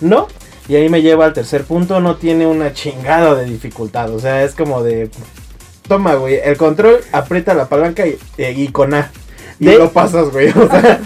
no. 0.00 0.28
Y 0.68 0.76
ahí 0.76 0.88
me 0.88 1.02
lleva 1.02 1.24
al 1.24 1.32
tercer 1.32 1.64
punto, 1.64 2.00
no 2.00 2.16
tiene 2.16 2.46
una 2.46 2.72
chingada 2.72 3.34
de 3.34 3.44
dificultad, 3.44 4.14
o 4.14 4.18
sea, 4.20 4.44
es 4.44 4.54
como 4.54 4.82
de... 4.82 5.10
Toma, 5.88 6.14
güey, 6.14 6.38
el 6.44 6.56
control, 6.56 7.00
aprieta 7.10 7.54
la 7.54 7.68
palanca 7.68 8.06
y, 8.06 8.16
y 8.38 8.68
con 8.68 8.94
A. 8.94 9.10
Y 9.60 9.66
De- 9.66 9.76
lo 9.78 9.90
pasas, 9.90 10.30
güey. 10.30 10.48
O 10.48 10.68
sea, 10.70 10.98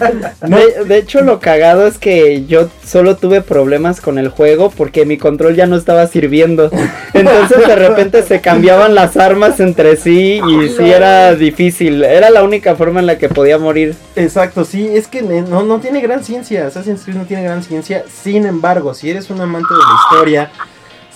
no, 0.47 0.57
De, 0.57 0.85
de 0.85 0.97
hecho, 0.97 1.19
lo 1.21 1.39
cagado 1.41 1.85
es 1.85 1.97
que 1.97 2.45
yo 2.45 2.69
solo 2.85 3.17
tuve 3.17 3.41
problemas 3.41 3.99
con 3.99 4.17
el 4.17 4.29
juego 4.29 4.69
porque 4.71 5.05
mi 5.05 5.17
control 5.17 5.55
ya 5.57 5.65
no 5.67 5.75
estaba 5.75 6.07
sirviendo. 6.07 6.71
Entonces, 7.13 7.67
de 7.67 7.75
repente 7.75 8.23
se 8.23 8.39
cambiaban 8.39 8.95
las 8.95 9.17
armas 9.17 9.59
entre 9.59 9.97
sí 9.97 10.39
y 10.47 10.69
sí 10.69 10.89
era 10.89 11.35
difícil. 11.35 12.01
Era 12.05 12.29
la 12.29 12.43
única 12.43 12.75
forma 12.75 13.01
en 13.01 13.07
la 13.07 13.17
que 13.17 13.27
podía 13.27 13.57
morir. 13.57 13.93
Exacto, 14.15 14.63
sí, 14.63 14.87
es 14.87 15.07
que 15.09 15.21
no, 15.21 15.63
no 15.63 15.79
tiene 15.81 15.99
gran 15.99 16.23
ciencia, 16.23 16.65
Assassin's 16.67 17.03
Creed 17.03 17.17
no 17.17 17.25
tiene 17.25 17.43
gran 17.43 17.61
ciencia, 17.61 18.05
sin 18.23 18.45
embargo, 18.45 18.93
si 18.93 19.09
eres 19.09 19.29
un 19.29 19.41
amante 19.41 19.73
de 19.73 19.79
la 19.81 19.95
historia, 20.15 20.51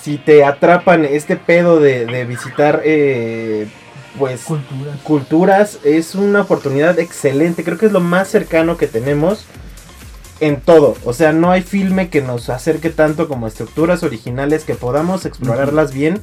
si 0.02 0.18
te 0.18 0.44
atrapan 0.44 1.06
este 1.06 1.38
pedo 1.38 1.80
de, 1.80 2.06
de 2.06 2.26
visitar, 2.26 2.82
eh, 2.84 3.68
pues, 4.18 4.42
Cultura. 4.42 4.98
culturas, 5.04 5.80
es 5.84 6.16
una 6.16 6.42
oportunidad 6.42 7.00
excelente, 7.00 7.64
creo 7.64 7.78
que 7.78 7.86
es 7.86 7.92
lo 7.92 8.00
más 8.00 8.28
cercano 8.28 8.78
que 8.78 8.88
tenemos 8.88 9.46
en 10.40 10.62
todo, 10.62 10.96
o 11.06 11.14
sea, 11.14 11.34
no 11.34 11.52
hay 11.52 11.62
filme 11.62 12.10
que 12.10 12.22
nos 12.22 12.50
acerque 12.50 12.90
tanto 12.90 13.28
como 13.28 13.48
estructuras 13.48 14.04
originales 14.04 14.64
que 14.64 14.76
podamos 14.76 15.26
explorarlas 15.26 15.94
bien. 15.94 16.22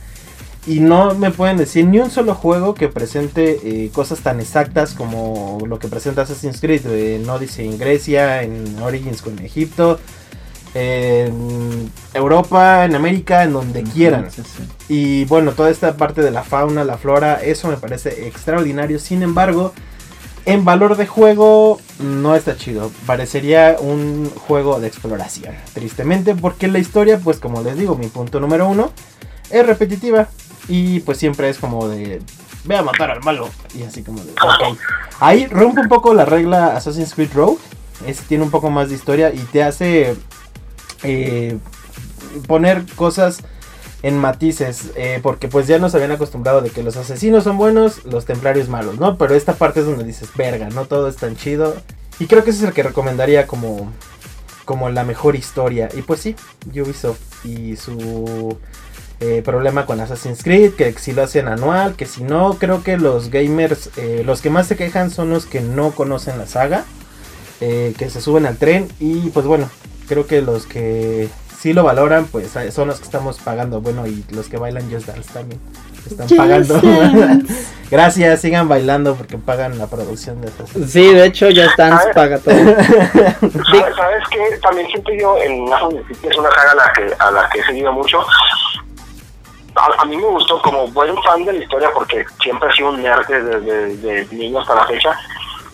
Y 0.66 0.80
no 0.80 1.14
me 1.14 1.30
pueden 1.30 1.58
decir 1.58 1.86
ni 1.86 2.00
un 2.00 2.10
solo 2.10 2.34
juego 2.34 2.74
que 2.74 2.88
presente 2.88 3.60
eh, 3.62 3.90
cosas 3.92 4.18
tan 4.18 4.40
exactas 4.40 4.94
como 4.94 5.58
lo 5.64 5.78
que 5.78 5.86
presenta 5.86 6.22
Assassin's 6.22 6.60
Creed 6.60 6.84
en 6.86 7.30
Odyssey 7.30 7.68
en 7.68 7.78
Grecia, 7.78 8.42
en 8.42 8.76
Origins 8.82 9.22
con 9.22 9.38
Egipto, 9.38 10.00
en 10.78 11.90
Europa, 12.12 12.84
en 12.84 12.94
América, 12.94 13.44
en 13.44 13.54
donde 13.54 13.82
quieran. 13.82 14.30
Sí, 14.30 14.42
sí. 14.42 14.62
Y 14.88 15.24
bueno, 15.24 15.52
toda 15.52 15.70
esta 15.70 15.96
parte 15.96 16.20
de 16.20 16.30
la 16.30 16.42
fauna, 16.42 16.84
la 16.84 16.98
flora, 16.98 17.42
eso 17.42 17.68
me 17.68 17.78
parece 17.78 18.26
extraordinario. 18.26 18.98
Sin 18.98 19.22
embargo, 19.22 19.72
en 20.44 20.66
valor 20.66 20.96
de 20.96 21.06
juego 21.06 21.80
no 21.98 22.34
está 22.34 22.56
chido. 22.56 22.90
Parecería 23.06 23.76
un 23.80 24.30
juego 24.46 24.78
de 24.78 24.88
exploración. 24.88 25.54
Tristemente, 25.72 26.34
porque 26.34 26.68
la 26.68 26.78
historia, 26.78 27.18
pues 27.18 27.38
como 27.38 27.62
les 27.62 27.78
digo, 27.78 27.96
mi 27.96 28.08
punto 28.08 28.38
número 28.38 28.68
uno, 28.68 28.90
es 29.50 29.66
repetitiva. 29.66 30.28
Y 30.68 31.00
pues 31.00 31.16
siempre 31.16 31.48
es 31.48 31.58
como 31.58 31.88
de... 31.88 32.20
Ve 32.64 32.76
a 32.76 32.82
matar 32.82 33.10
al 33.12 33.22
malo. 33.22 33.48
Y 33.74 33.84
así 33.84 34.02
como 34.02 34.18
de... 34.20 34.32
Ahí 35.20 35.46
rompe 35.46 35.80
un 35.80 35.88
poco 35.88 36.12
la 36.12 36.26
regla 36.26 36.76
Assassin's 36.76 37.14
Creed 37.14 37.32
Rogue. 37.32 37.58
Ese 38.06 38.24
tiene 38.28 38.44
un 38.44 38.50
poco 38.50 38.68
más 38.68 38.90
de 38.90 38.96
historia 38.96 39.32
y 39.32 39.38
te 39.38 39.62
hace 39.62 40.16
eh, 41.02 41.58
poner 42.46 42.84
cosas 42.94 43.42
en 44.02 44.18
matices, 44.18 44.90
eh, 44.94 45.20
porque 45.22 45.48
pues 45.48 45.66
ya 45.66 45.78
nos 45.78 45.94
habían 45.94 46.12
acostumbrado 46.12 46.60
de 46.60 46.70
que 46.70 46.82
los 46.82 46.96
asesinos 46.96 47.44
son 47.44 47.56
buenos, 47.56 48.04
los 48.04 48.24
templarios 48.24 48.68
malos, 48.68 48.98
¿no? 48.98 49.16
Pero 49.18 49.34
esta 49.34 49.54
parte 49.54 49.80
es 49.80 49.86
donde 49.86 50.04
dices, 50.04 50.28
verga, 50.36 50.68
no 50.68 50.84
todo 50.84 51.08
es 51.08 51.16
tan 51.16 51.36
chido. 51.36 51.74
Y 52.18 52.26
creo 52.26 52.44
que 52.44 52.50
ese 52.50 52.60
es 52.60 52.68
el 52.68 52.74
que 52.74 52.82
recomendaría 52.82 53.46
como, 53.46 53.92
como 54.64 54.90
la 54.90 55.04
mejor 55.04 55.34
historia. 55.34 55.88
Y 55.96 56.02
pues 56.02 56.20
sí, 56.20 56.36
Ubisoft 56.68 57.44
y 57.44 57.76
su 57.76 58.56
eh, 59.20 59.42
problema 59.44 59.86
con 59.86 60.00
Assassin's 60.00 60.42
Creed, 60.42 60.74
que 60.74 60.92
si 60.92 61.12
lo 61.12 61.22
hacen 61.22 61.48
anual, 61.48 61.96
que 61.96 62.06
si 62.06 62.22
no, 62.22 62.58
creo 62.58 62.82
que 62.84 62.98
los 62.98 63.30
gamers, 63.30 63.90
eh, 63.96 64.22
los 64.24 64.40
que 64.40 64.50
más 64.50 64.66
se 64.66 64.76
quejan 64.76 65.10
son 65.10 65.30
los 65.30 65.46
que 65.46 65.60
no 65.60 65.92
conocen 65.92 66.38
la 66.38 66.46
saga, 66.46 66.84
que 67.58 68.10
se 68.10 68.20
suben 68.20 68.44
al 68.44 68.58
tren 68.58 68.86
y 69.00 69.30
pues 69.30 69.46
bueno, 69.46 69.70
creo 70.06 70.26
que 70.26 70.42
los 70.42 70.66
que 70.66 71.28
sí 71.58 71.72
lo 71.72 71.82
valoran, 71.82 72.26
pues 72.26 72.54
eh, 72.56 72.70
son 72.70 72.88
los 72.88 72.98
que 72.98 73.04
estamos 73.04 73.38
pagando. 73.38 73.80
Bueno, 73.80 74.06
y 74.06 74.24
los 74.30 74.48
que 74.48 74.56
bailan 74.56 74.90
Just 74.90 75.06
Dance 75.06 75.32
también 75.32 75.60
están 76.06 76.28
Just 76.28 76.38
pagando. 76.38 76.74
Dance. 76.80 77.54
Gracias, 77.90 78.40
sigan 78.40 78.68
bailando 78.68 79.14
porque 79.14 79.38
pagan 79.38 79.78
la 79.78 79.86
producción 79.86 80.40
de 80.40 80.48
esas. 80.48 80.70
Sí, 80.90 81.12
de 81.12 81.26
hecho, 81.26 81.50
ya 81.50 81.66
están, 81.66 81.98
paga 82.14 82.38
todo. 82.38 82.54
¿Sabes, 82.54 83.96
¿Sabes 83.96 84.24
qué? 84.30 84.58
También 84.62 84.86
siento 84.88 85.12
yo 85.12 85.36
en 85.38 85.64
es 85.64 86.38
una 86.38 86.50
saga 86.50 86.72
a 86.72 86.74
la 86.74 86.92
que, 86.92 87.14
a 87.18 87.30
la 87.30 87.48
que 87.48 87.60
he 87.60 87.64
seguido 87.64 87.92
mucho. 87.92 88.20
A, 89.76 90.02
a 90.02 90.04
mí 90.06 90.16
me 90.16 90.26
gustó 90.26 90.60
como 90.62 90.88
buen 90.88 91.14
fan 91.22 91.44
de 91.44 91.52
la 91.52 91.62
historia 91.62 91.90
porque 91.94 92.24
siempre 92.42 92.68
he 92.68 92.72
sido 92.72 92.90
un 92.90 93.02
nerd 93.02 93.26
desde 93.28 93.60
de, 93.60 93.96
de 93.96 94.34
niño 94.34 94.60
hasta 94.60 94.74
la 94.74 94.86
fecha. 94.86 95.16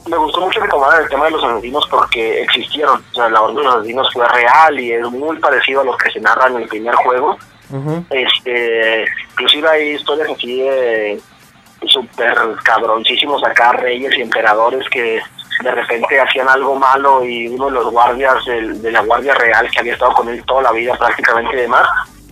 Me 0.09 0.17
gustó 0.17 0.41
mucho 0.41 0.61
que 0.61 0.69
tomaran 0.69 1.03
el 1.05 1.09
tema 1.09 1.27
de 1.27 1.31
los 1.33 1.45
asesinos 1.45 1.87
porque 1.91 2.43
existieron. 2.43 3.03
O 3.13 3.15
sea, 3.15 3.29
la 3.29 3.41
orden 3.43 3.57
de 3.57 3.63
los 3.63 3.77
asesinos 3.77 4.13
fue 4.13 4.27
real 4.29 4.81
y 4.81 4.93
es 4.93 5.09
muy 5.11 5.39
parecido 5.39 5.81
a 5.81 5.85
lo 5.85 5.97
que 5.97 6.11
se 6.11 6.21
narra 6.21 6.49
en 6.49 6.57
el 6.57 6.69
primer 6.69 6.95
juego. 6.97 7.37
Ujú. 7.71 8.05
Este, 8.11 9.05
inclusive 9.31 9.69
hay 9.69 9.89
historias 9.93 10.29
así 10.31 10.61
de 10.61 11.21
súper 11.87 12.37
cabroncísimos 12.65 13.43
acá, 13.45 13.73
reyes 13.73 14.17
y 14.17 14.23
emperadores 14.23 14.89
que 14.91 15.21
de 15.63 15.71
repente 15.71 16.21
hacían 16.21 16.49
algo 16.49 16.75
malo 16.77 17.25
y 17.25 17.49
uno 17.49 17.67
de 17.67 17.73
los 17.73 17.91
guardias 17.91 18.45
del- 18.47 18.81
de, 18.83 18.91
la 18.93 19.01
Guardia 19.03 19.35
Real 19.35 19.69
que 19.71 19.81
había 19.81 19.93
estado 19.95 20.13
con 20.13 20.29
él 20.29 20.43
toda 20.47 20.63
la 20.63 20.73
vida 20.73 20.95
prácticamente 20.97 21.57
y 21.57 21.61
demás, 21.63 21.87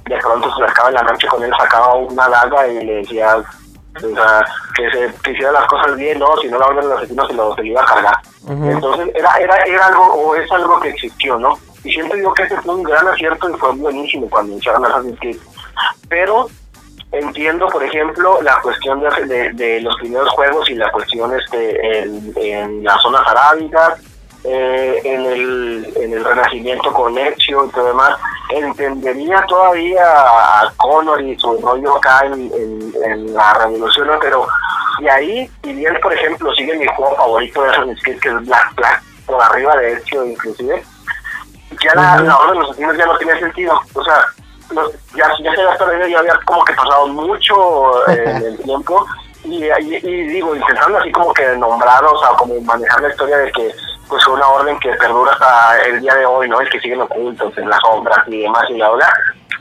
de 0.06 0.16
pronto 0.18 0.48
se 0.56 0.62
acercaba 0.62 0.88
en 0.88 0.94
la 0.96 1.02
noche 1.02 1.26
con 1.28 1.42
él, 1.44 1.52
sacaba 1.58 1.94
una 1.94 2.28
daga 2.28 2.66
y 2.68 2.84
le 2.84 2.92
decía 2.96 3.36
o 3.96 4.14
sea, 4.14 4.44
que 4.76 4.90
se 4.90 5.14
que 5.22 5.32
hiciera 5.32 5.52
las 5.52 5.66
cosas 5.66 5.96
bien, 5.96 6.18
no, 6.18 6.36
si 6.38 6.48
no 6.48 6.58
la 6.58 6.66
orden 6.66 6.88
del 6.88 6.98
asesino 6.98 7.26
se 7.26 7.34
lo, 7.34 7.54
se 7.54 7.62
lo 7.62 7.66
iba 7.66 7.82
a 7.82 7.86
cargar. 7.86 8.18
Entonces 8.48 9.10
era, 9.14 9.36
era, 9.36 9.56
era 9.64 9.86
algo, 9.86 10.04
o 10.04 10.34
es 10.34 10.50
algo 10.52 10.80
que 10.80 10.90
existió, 10.90 11.38
¿no? 11.38 11.58
Y 11.84 11.92
siempre 11.92 12.18
digo 12.18 12.32
que 12.34 12.44
ese 12.44 12.60
fue 12.60 12.74
un 12.74 12.82
gran 12.82 13.06
acierto 13.08 13.48
y 13.48 13.54
fue 13.54 13.72
buenísimo 13.72 14.28
cuando 14.28 14.52
iniciaron 14.52 14.84
Assassin's 14.84 15.18
Creed. 15.18 15.38
Pero 16.08 16.48
entiendo, 17.12 17.66
por 17.68 17.82
ejemplo, 17.82 18.40
la 18.42 18.60
cuestión 18.60 19.00
de, 19.00 19.26
de, 19.26 19.52
de 19.52 19.80
los 19.80 19.96
primeros 19.96 20.28
juegos 20.30 20.68
y 20.70 20.74
la 20.74 20.90
cuestión 20.90 21.32
este, 21.38 22.02
en, 22.02 22.32
en 22.36 22.84
las 22.84 23.00
zonas 23.02 23.26
arábicas, 23.26 24.00
eh, 24.44 25.00
en, 25.04 25.24
el, 25.26 25.92
en 25.96 26.12
el 26.14 26.24
renacimiento 26.24 26.92
con 26.92 27.16
Ezio 27.18 27.64
y 27.66 27.68
todo 27.70 27.86
demás. 27.88 28.16
Entendería 28.50 29.44
todavía 29.46 30.02
a 30.04 30.72
Connor 30.76 31.20
y 31.22 31.38
su 31.38 31.56
rollo 31.58 31.96
acá 31.96 32.20
en, 32.26 32.32
en, 32.52 32.94
en 33.04 33.34
la 33.34 33.54
revolución, 33.54 34.06
¿no? 34.08 34.18
pero 34.20 34.46
de 35.00 35.10
ahí, 35.10 35.50
si 35.62 35.72
bien, 35.72 35.96
por 36.02 36.12
ejemplo, 36.12 36.52
sigue 36.54 36.74
mi 36.76 36.86
juego 36.86 37.16
favorito 37.16 37.62
de 37.62 37.70
Assassin's 37.70 38.02
Creed, 38.02 38.20
que 38.20 38.28
es 38.28 38.46
Black 38.46 38.74
Flag, 38.74 39.02
por 39.26 39.42
arriba 39.42 39.76
de 39.76 39.92
Ezio 39.92 40.24
inclusive, 40.26 40.82
ya 41.82 41.94
la, 41.94 42.20
la 42.20 42.36
orden 42.38 42.54
de 42.54 42.60
los 42.60 42.70
asesinos 42.70 42.96
ya 42.96 43.06
no 43.06 43.16
tiene 43.18 43.38
sentido. 43.38 43.80
O 43.94 44.04
sea, 44.04 44.26
los- 44.70 44.92
ya, 45.14 45.28
ya 45.42 45.54
se 45.54 45.62
había 45.62 45.78
perdido, 45.78 46.08
ya 46.08 46.18
había 46.18 46.40
como 46.44 46.64
que 46.64 46.72
pasado 46.74 47.06
mucho 47.08 48.08
eh, 48.10 48.24
en 48.26 48.42
el 48.44 48.58
tiempo. 48.58 49.06
Y, 49.44 49.64
y, 49.64 49.96
y 50.02 50.22
digo, 50.28 50.54
intentando 50.54 50.98
así 50.98 51.10
como 51.12 51.32
que 51.32 51.46
nombrar, 51.56 52.04
o 52.04 52.18
sea, 52.18 52.30
como 52.30 52.60
manejar 52.60 53.00
la 53.00 53.08
historia 53.08 53.38
de 53.38 53.52
que 53.52 53.72
pues 54.10 54.24
fue 54.24 54.34
una 54.34 54.48
orden 54.48 54.78
que 54.80 54.90
perdura 54.94 55.32
hasta 55.32 55.82
el 55.86 56.00
día 56.00 56.14
de 56.16 56.26
hoy, 56.26 56.48
¿no? 56.48 56.60
Es 56.60 56.68
que 56.68 56.80
siguen 56.80 57.00
ocultos 57.00 57.56
en 57.56 57.70
las 57.70 57.80
sombras 57.80 58.18
y 58.26 58.42
demás 58.42 58.64
y 58.68 58.76
la 58.76 58.90
verdad. 58.90 59.08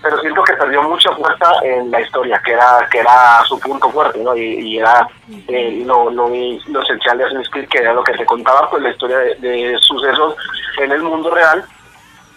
Pero 0.02 0.18
siento 0.20 0.44
que 0.44 0.54
perdió 0.54 0.82
mucha 0.82 1.12
fuerza 1.12 1.52
en 1.62 1.92
la 1.92 2.02
historia, 2.02 2.42
que 2.44 2.54
era 2.54 2.88
que 2.90 3.00
era 3.00 3.44
su 3.46 3.60
punto 3.60 3.90
fuerte, 3.90 4.20
¿no? 4.20 4.36
Y, 4.36 4.42
y 4.42 4.80
era 4.80 5.08
eh, 5.48 5.84
lo, 5.86 6.10
lo, 6.10 6.30
lo 6.30 6.82
esencial 6.82 7.18
de 7.18 7.26
Assassin's 7.26 7.50
Creed, 7.50 7.70
que 7.70 7.80
era 7.80 7.94
lo 7.94 8.04
que 8.04 8.14
te 8.14 8.26
contaba, 8.26 8.70
pues 8.70 8.82
la 8.82 8.90
historia 8.90 9.18
de, 9.18 9.36
de 9.36 9.78
sucesos 9.80 10.36
en 10.80 10.92
el 10.92 11.04
mundo 11.04 11.30
real 11.30 11.64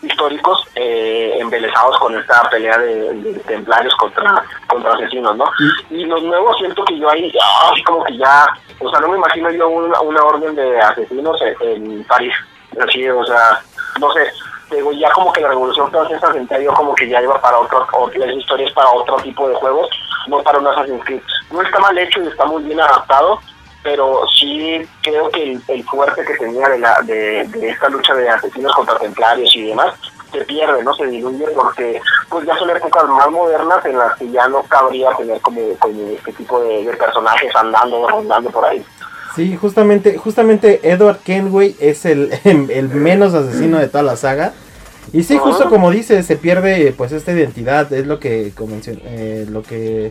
históricos 0.03 0.67
eh, 0.75 1.37
embelezados 1.39 1.99
con 1.99 2.19
esta 2.19 2.43
pelea 2.51 2.77
de, 2.79 3.15
de 3.15 3.39
templarios 3.41 3.95
contra 3.97 4.45
contra 4.67 4.95
asesinos, 4.95 5.37
¿no? 5.37 5.45
Y 5.91 6.05
los 6.05 6.23
nuevos 6.23 6.57
siento 6.59 6.85
que 6.85 6.99
yo 6.99 7.09
ahí, 7.11 7.33
ah, 7.41 7.71
así 7.73 7.83
como 7.85 8.05
que 8.05 8.17
ya, 8.17 8.47
o 8.81 8.91
sea, 8.91 9.01
no 9.01 9.09
me 9.09 9.19
imagino 9.19 9.51
yo 9.51 9.69
una, 9.69 10.01
una 10.01 10.23
orden 10.25 10.55
de 10.55 10.81
asesinos 10.81 11.41
en, 11.43 11.87
en 11.87 12.05
París, 12.05 12.35
así, 12.81 13.09
o 13.09 13.25
sea, 13.25 13.61
no 14.01 14.11
sé, 14.13 14.31
digo, 14.71 14.93
ya 14.93 15.11
como 15.11 15.33
que 15.33 15.41
la 15.41 15.49
revolución 15.49 15.91
francesa 15.91 16.33
sentía 16.33 16.61
yo 16.61 16.73
como 16.73 16.95
que 16.95 17.09
ya 17.09 17.23
iba 17.23 17.41
para 17.41 17.59
otro, 17.59 17.87
otras 17.93 18.31
historias 18.33 18.73
para 18.73 18.91
otro 18.91 19.17
tipo 19.17 19.49
de 19.49 19.55
juegos, 19.55 19.89
no 20.27 20.43
para 20.43 20.59
un 20.59 20.67
Assassin's 20.67 21.05
Creed. 21.05 21.23
No 21.51 21.63
está 21.63 21.79
mal 21.79 21.97
hecho 21.99 22.23
y 22.23 22.29
está 22.29 22.45
muy 22.47 22.63
bien 22.63 22.81
adaptado, 22.81 23.39
pero 23.83 24.21
sí 24.39 24.81
creo 25.03 25.29
que 25.31 25.43
el, 25.53 25.63
el 25.69 25.85
fuerte 25.85 26.25
que 26.25 26.35
tenía 26.35 26.69
de, 26.69 26.79
la, 26.79 27.01
de, 27.03 27.45
de 27.49 27.69
esta 27.71 27.89
lucha 27.89 28.15
de 28.15 28.29
asesinos 28.29 28.73
contra 28.75 28.99
templarios 28.99 29.55
y 29.57 29.67
demás 29.69 29.95
se 30.31 30.41
pierde, 30.45 30.83
¿no? 30.83 30.95
Se 30.95 31.07
diluye 31.07 31.45
porque 31.55 32.01
pues 32.31 32.47
ya 32.47 32.57
son 32.57 32.71
épocas 32.71 33.05
más 33.09 33.31
modernas 33.31 33.85
en 33.85 33.99
las 33.99 34.17
que 34.17 34.31
ya 34.31 34.49
no 34.49 34.63
cabría 34.63 35.11
tener 35.19 35.41
como, 35.41 35.61
como 35.79 36.09
este 36.11 36.33
tipo 36.33 36.63
de, 36.63 36.85
de 36.85 36.93
personajes 36.97 37.55
andando, 37.55 38.09
rondando 38.09 38.51
por 38.51 38.65
ahí. 38.65 38.83
Sí, 39.37 39.57
justamente, 39.57 40.17
justamente 40.19 40.81
Edward 40.85 41.19
Kenway 41.19 41.77
es 41.81 42.05
el, 42.07 42.33
el 42.45 42.89
menos 42.89 43.35
asesino 43.35 43.79
de 43.79 43.89
toda 43.89 44.05
la 44.05 44.17
saga. 44.17 44.53
Y 45.13 45.25
sí, 45.25 45.37
justo 45.37 45.69
como 45.69 45.91
dice, 45.91 46.23
se 46.23 46.37
pierde 46.37 46.95
pues 46.97 47.13
esta 47.13 47.33
identidad, 47.33 47.93
es 47.93 48.07
lo 48.07 48.19
que 48.19 48.53
convencio- 48.55 48.99
eh, 49.05 49.45
lo 49.51 49.63
que 49.63 50.11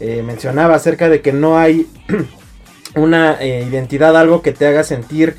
eh, 0.00 0.22
mencionaba 0.22 0.74
acerca 0.74 1.08
de 1.08 1.22
que 1.22 1.32
no 1.32 1.56
hay 1.58 1.86
una 2.96 3.40
eh, 3.40 3.64
identidad, 3.68 4.16
algo 4.16 4.42
que 4.42 4.52
te 4.52 4.66
haga 4.66 4.82
sentir 4.82 5.36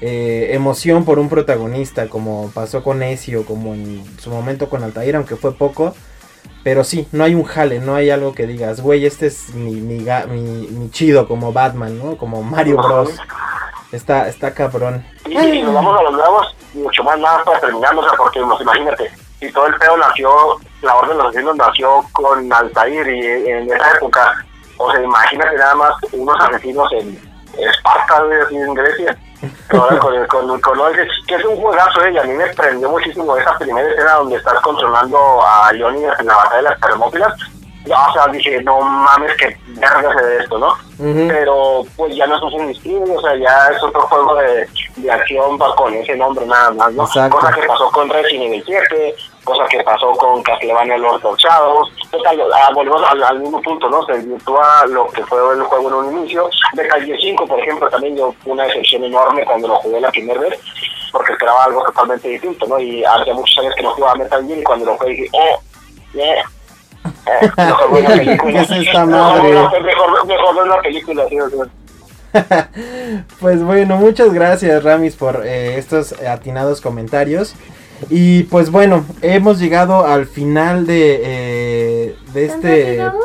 eh, 0.00 0.50
emoción 0.52 1.04
por 1.04 1.18
un 1.18 1.28
protagonista, 1.28 2.08
como 2.08 2.50
pasó 2.52 2.82
con 2.82 3.02
Ezio, 3.02 3.46
como 3.46 3.72
en 3.72 4.04
su 4.18 4.30
momento 4.30 4.68
con 4.68 4.82
Altair, 4.82 5.16
aunque 5.16 5.36
fue 5.36 5.54
poco. 5.54 5.94
Pero 6.62 6.82
sí, 6.84 7.06
no 7.12 7.24
hay 7.24 7.34
un 7.34 7.44
jale, 7.44 7.78
no 7.78 7.94
hay 7.94 8.10
algo 8.10 8.34
que 8.34 8.46
digas, 8.46 8.80
güey, 8.80 9.06
este 9.06 9.26
es 9.26 9.54
mi, 9.54 9.72
mi, 9.72 10.04
mi, 10.28 10.40
mi 10.40 10.90
chido, 10.90 11.28
como 11.28 11.52
Batman, 11.52 11.96
¿no? 11.96 12.16
Como 12.16 12.42
Mario 12.42 12.76
Bros. 12.76 13.16
Está, 13.92 14.28
está 14.28 14.52
cabrón. 14.52 15.06
Y 15.26 15.36
si 15.36 15.62
nos 15.62 15.72
vamos 15.72 15.98
a 15.98 16.02
los 16.02 16.12
nuevos, 16.12 16.56
mucho 16.74 17.04
más 17.04 17.18
nada 17.20 17.44
para 17.44 17.60
terminar, 17.60 17.94
o 17.96 18.02
sea, 18.02 18.12
porque 18.18 18.40
pues, 18.40 18.60
imagínate, 18.60 19.10
si 19.38 19.52
todo 19.52 19.68
el 19.68 19.74
pedo 19.76 19.96
nació, 19.96 20.28
la 20.82 20.96
Orden 20.96 21.16
de 21.16 21.22
los 21.22 21.26
Asesinos 21.28 21.56
nació 21.56 22.04
con 22.12 22.52
Altair 22.52 23.06
y 23.08 23.48
en 23.48 23.70
esa 23.70 23.92
época, 23.92 24.44
o 24.78 24.90
sea, 24.90 25.02
imagínate 25.02 25.56
nada 25.56 25.74
más 25.74 25.94
unos 26.12 26.36
asesinos 26.40 26.92
en 26.92 27.18
Esparta, 27.58 28.22
así 28.44 28.56
en 28.56 28.74
Grecia. 28.74 29.16
Ahora 29.70 29.98
con, 29.98 30.26
con, 30.28 30.60
con 30.60 30.78
que 31.26 31.34
es 31.34 31.44
un 31.44 31.56
juegazo, 31.56 32.04
eh, 32.04 32.12
y 32.12 32.18
a 32.18 32.22
mí 32.24 32.32
me 32.32 32.46
prendió 32.54 32.88
muchísimo 32.90 33.36
esa 33.36 33.56
primera 33.58 33.88
escena 33.88 34.14
donde 34.14 34.36
estás 34.36 34.60
controlando 34.60 35.18
a 35.46 35.72
Leonidas 35.72 36.18
en 36.20 36.26
la 36.26 36.36
batalla 36.36 36.56
de 36.56 36.62
las 36.62 36.80
Termópilas. 36.80 37.32
O 37.86 38.12
sea, 38.12 38.26
dije, 38.32 38.62
no 38.62 38.80
mames, 38.80 39.32
que 39.36 39.56
verga 39.66 40.14
de 40.14 40.38
esto, 40.38 40.58
¿no? 40.58 40.74
Pero 40.98 41.82
pues 41.96 42.16
ya 42.16 42.26
no 42.26 42.36
es 42.36 42.42
un 42.42 42.74
Creed, 42.74 43.16
o 43.16 43.20
sea, 43.20 43.36
ya 43.36 43.68
es 43.74 43.82
otro 43.82 44.00
juego 44.02 44.34
de, 44.36 44.68
de 44.96 45.10
acción 45.10 45.58
con 45.58 45.94
ese 45.94 46.16
nombre 46.16 46.44
nada 46.46 46.70
más, 46.72 46.92
¿no? 46.94 47.04
Exacto. 47.04 47.36
Cosa 47.36 47.52
que 47.52 47.66
pasó 47.66 47.90
con 47.90 48.08
Resident 48.08 48.44
Evil 48.44 48.62
7, 48.66 49.14
cosa 49.44 49.64
que 49.66 49.82
pasó 49.84 50.10
con 50.12 50.42
Castlevania 50.42 50.98
Lord 50.98 51.24
of 51.24 51.38
Shadows, 51.38 51.90
total, 52.10 52.40
ah, 52.52 52.70
volvemos 52.74 53.02
al, 53.08 53.22
al 53.22 53.40
mismo 53.40 53.60
punto, 53.62 53.88
¿no? 53.88 54.04
Se 54.06 54.14
desvirtúa 54.14 54.86
lo 54.88 55.06
que 55.08 55.24
fue 55.26 55.38
el 55.54 55.62
juego 55.62 55.88
en 55.88 55.94
un 55.94 56.18
inicio. 56.18 56.48
Metal 56.74 57.04
Gear 57.04 57.18
5, 57.20 57.46
por 57.46 57.60
ejemplo, 57.60 57.88
también 57.88 58.16
yo 58.16 58.34
fue 58.42 58.52
una 58.54 58.64
decepción 58.64 59.04
enorme 59.04 59.44
cuando 59.44 59.68
lo 59.68 59.76
jugué 59.76 60.00
la 60.00 60.10
primera 60.10 60.40
vez, 60.40 60.58
porque 61.12 61.32
esperaba 61.32 61.64
algo 61.64 61.84
totalmente 61.84 62.28
distinto, 62.28 62.66
¿no? 62.66 62.78
Y 62.80 63.04
hace 63.04 63.32
muchos 63.32 63.58
años 63.58 63.74
que 63.76 63.82
no 63.82 63.90
jugaba 63.92 64.16
Metal 64.16 64.46
Gear 64.46 64.58
y 64.58 64.64
cuando 64.64 64.86
lo 64.86 64.96
jugué 64.96 65.10
dije, 65.10 65.28
oh, 65.32 65.60
yeah. 66.14 66.42
Eh, 67.26 67.50
mejor 67.56 67.92
ver 67.92 68.04
una 68.04 68.16
película. 68.24 68.52
¿Qué 68.66 68.74
es 68.80 68.86
esta 68.88 69.06
madre? 69.06 69.50
una- 69.50 69.70
Mejor, 69.70 70.26
mejor 70.26 70.54
ver 70.54 70.64
una 70.64 70.80
película, 70.82 71.24
sí, 71.28 71.40
o 71.40 71.50
sea. 71.50 71.66
Pues 73.40 73.62
bueno, 73.62 73.96
muchas 73.96 74.32
gracias 74.32 74.82
Ramis 74.82 75.16
por 75.16 75.42
eh, 75.46 75.78
estos 75.78 76.12
atinados 76.22 76.80
comentarios. 76.80 77.54
Y 78.10 78.42
pues 78.44 78.70
bueno, 78.70 79.04
hemos 79.22 79.58
llegado 79.58 80.04
al 80.06 80.26
final 80.26 80.86
de, 80.86 81.20
eh, 81.24 82.16
de 82.34 82.46
¿Tan 82.48 82.56
este... 82.56 82.98
rápido? 82.98 83.20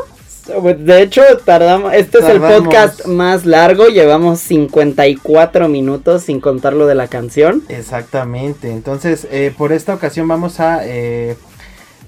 De 0.77 1.01
hecho, 1.01 1.21
tardamos. 1.45 1.93
Este 1.93 2.17
es 2.19 2.25
el 2.25 2.41
podcast 2.41 3.05
más 3.05 3.45
largo. 3.45 3.87
Llevamos 3.87 4.39
54 4.39 5.67
minutos 5.67 6.23
sin 6.23 6.39
contar 6.41 6.73
lo 6.73 6.87
de 6.87 6.95
la 6.95 7.07
canción. 7.07 7.63
Exactamente, 7.69 8.71
entonces 8.71 9.27
eh, 9.29 9.53
por 9.57 9.71
esta 9.71 9.93
ocasión 9.93 10.27
vamos 10.27 10.59
a... 10.59 10.79
eh, 10.83 11.35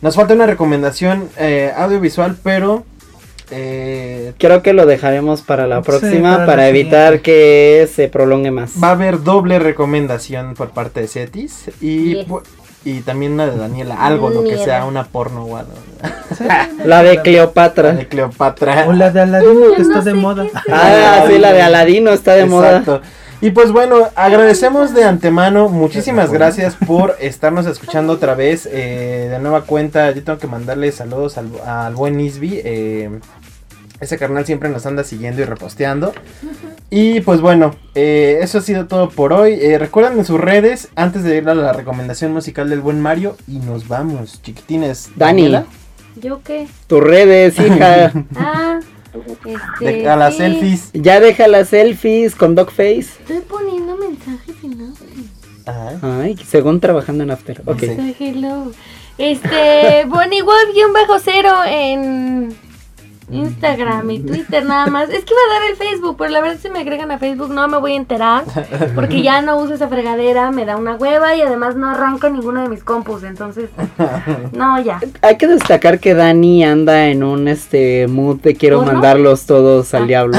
nos 0.03 0.15
falta 0.15 0.35
una 0.35 0.45
recomendación 0.45 1.27
eh, 1.37 1.71
audiovisual, 1.75 2.35
pero... 2.43 2.83
eh, 3.49 4.33
Creo 4.37 4.61
que 4.61 4.73
lo 4.73 4.85
dejaremos 4.85 5.41
para 5.41 5.65
la 5.67 5.77
Sí, 5.77 5.83
próxima 5.85 6.37
para 6.45 6.57
la 6.63 6.67
evitar 6.69 7.13
siguiente. 7.13 7.21
que 7.23 7.89
se 7.93 8.07
prolongue 8.09 8.51
más. 8.51 8.71
va 8.81 8.89
a 8.89 8.91
haber 8.91 9.23
doble 9.23 9.57
recomendación 9.59 10.53
por 10.53 10.69
parte 10.69 11.01
de 11.01 11.07
Cetis 11.07 11.71
y, 11.81 12.15
Yes. 12.15 12.25
y 12.85 13.01
también 13.01 13.33
una 13.33 13.45
de 13.47 13.57
Daniela, 13.57 13.95
algo, 13.95 14.29
lo 14.29 14.43
que 14.43 14.57
sea, 14.57 14.85
una 14.85 15.05
porno 15.05 15.45
o 15.45 15.57
algo. 15.57 15.71
La 16.85 17.01
de 17.03 17.15
La 17.15 17.21
Cleopatra. 17.21 17.93
de 17.93 18.07
Cleopatra. 18.07 18.85
O 18.87 18.93
la 18.93 19.09
de 19.11 19.21
Aladino 19.21 19.73
que 19.75 19.81
está 19.83 20.01
de 20.01 20.13
moda. 20.13 20.45
Ah, 20.69 21.23
sí, 21.29 21.37
la 21.37 21.53
de 21.53 21.61
Aladino 21.61 22.11
está 22.11 22.33
de 22.33 22.45
moda. 22.45 22.83
Y 23.43 23.51
pues 23.51 23.73
bueno, 23.73 24.07
agradecemos 24.15 24.93
de 24.93 25.03
antemano, 25.03 25.67
muchísimas 25.67 26.31
gracias 26.31 26.75
por 26.77 27.17
estarnos 27.19 27.65
escuchando 27.65 28.13
otra 28.13 28.35
vez. 28.35 28.65
eh, 28.71 29.27
de 29.29 29.37
nueva 29.39 29.63
cuenta, 29.63 30.09
yo 30.11 30.23
tengo 30.23 30.39
que 30.39 30.47
mandarle 30.47 30.89
saludos 30.93 31.37
al, 31.37 31.49
al 31.65 31.93
buen 31.93 32.21
Isby. 32.21 32.61
eh, 32.63 33.19
ese 33.99 34.17
carnal 34.17 34.45
siempre 34.45 34.69
nos 34.69 34.85
anda 34.85 35.03
siguiendo 35.03 35.41
y 35.41 35.45
reposteando. 35.45 36.13
Y 36.89 37.19
pues 37.19 37.41
bueno, 37.41 37.75
eh, 37.95 38.39
eso 38.41 38.59
ha 38.59 38.61
sido 38.61 38.85
todo 38.87 39.09
por 39.09 39.33
hoy. 39.33 39.57
Eh, 39.61 39.77
recuerden 39.77 40.19
en 40.19 40.25
sus 40.25 40.39
redes, 40.39 40.87
antes 40.95 41.23
de 41.23 41.35
ir 41.37 41.49
a 41.49 41.53
la 41.55 41.73
recomendación 41.73 42.31
musical 42.31 42.69
del 42.69 42.79
buen 42.79 43.01
Mario. 43.01 43.35
Y 43.47 43.57
nos 43.59 43.89
vamos, 43.89 44.41
chiquitines. 44.41 45.09
Dani. 45.17 45.43
Daniela, 45.43 45.65
¿Yo 46.15 46.41
qué? 46.43 46.67
Tus 46.87 47.01
redes, 47.01 47.59
hija. 47.59 48.11
Ah, 48.37 48.79
este. 49.45 50.07
a 50.07 50.15
las 50.15 50.33
sí. 50.33 50.39
selfies. 50.39 50.89
ya 50.93 51.19
deja 51.19 51.47
las 51.47 51.69
selfies 51.69 52.35
con 52.35 52.55
Dogface. 52.55 52.99
Estoy 52.99 53.39
poniendo 53.41 53.95
mensajes 53.97 54.55
y 54.63 54.67
no. 54.67 54.93
Ajá. 55.65 55.99
Ay, 56.21 56.37
según 56.45 56.79
trabajando 56.79 57.23
en 57.23 57.31
After. 57.31 57.61
Ok. 57.65 57.83
Hello. 58.19 58.71
Este, 59.17 60.05
Bonnie 60.07 60.41
Wolf 60.41 60.73
guion 60.73 60.93
bajo 60.93 61.19
cero 61.19 61.53
en 61.65 62.55
Instagram 63.33 64.09
y 64.11 64.19
Twitter 64.19 64.65
nada 64.65 64.87
más. 64.87 65.09
Es 65.09 65.23
que 65.25 65.33
iba 65.33 65.41
a 65.49 65.59
dar 65.59 65.69
el 65.69 65.75
Facebook, 65.75 66.15
pero 66.17 66.31
la 66.31 66.41
verdad 66.41 66.57
si 66.61 66.69
me 66.69 66.79
agregan 66.79 67.11
a 67.11 67.17
Facebook 67.17 67.49
no 67.49 67.67
me 67.67 67.77
voy 67.77 67.93
a 67.93 67.95
enterar. 67.95 68.43
Porque 68.95 69.21
ya 69.21 69.41
no 69.41 69.57
uso 69.57 69.73
esa 69.73 69.87
fregadera, 69.87 70.51
me 70.51 70.65
da 70.65 70.77
una 70.77 70.95
hueva 70.95 71.35
y 71.35 71.41
además 71.41 71.75
no 71.75 71.89
arranco 71.89 72.29
ninguno 72.29 72.61
de 72.61 72.69
mis 72.69 72.83
compus. 72.83 73.23
Entonces, 73.23 73.69
no, 74.53 74.81
ya. 74.81 74.99
Hay 75.21 75.37
que 75.37 75.47
destacar 75.47 75.99
que 75.99 76.13
Dani 76.13 76.63
anda 76.63 77.07
en 77.07 77.23
un 77.23 77.47
este 77.47 78.07
mood 78.07 78.39
de 78.41 78.55
quiero 78.55 78.77
¿Porno? 78.79 78.93
mandarlos 78.93 79.45
todos 79.45 79.93
al 79.93 80.07
diablo. 80.07 80.37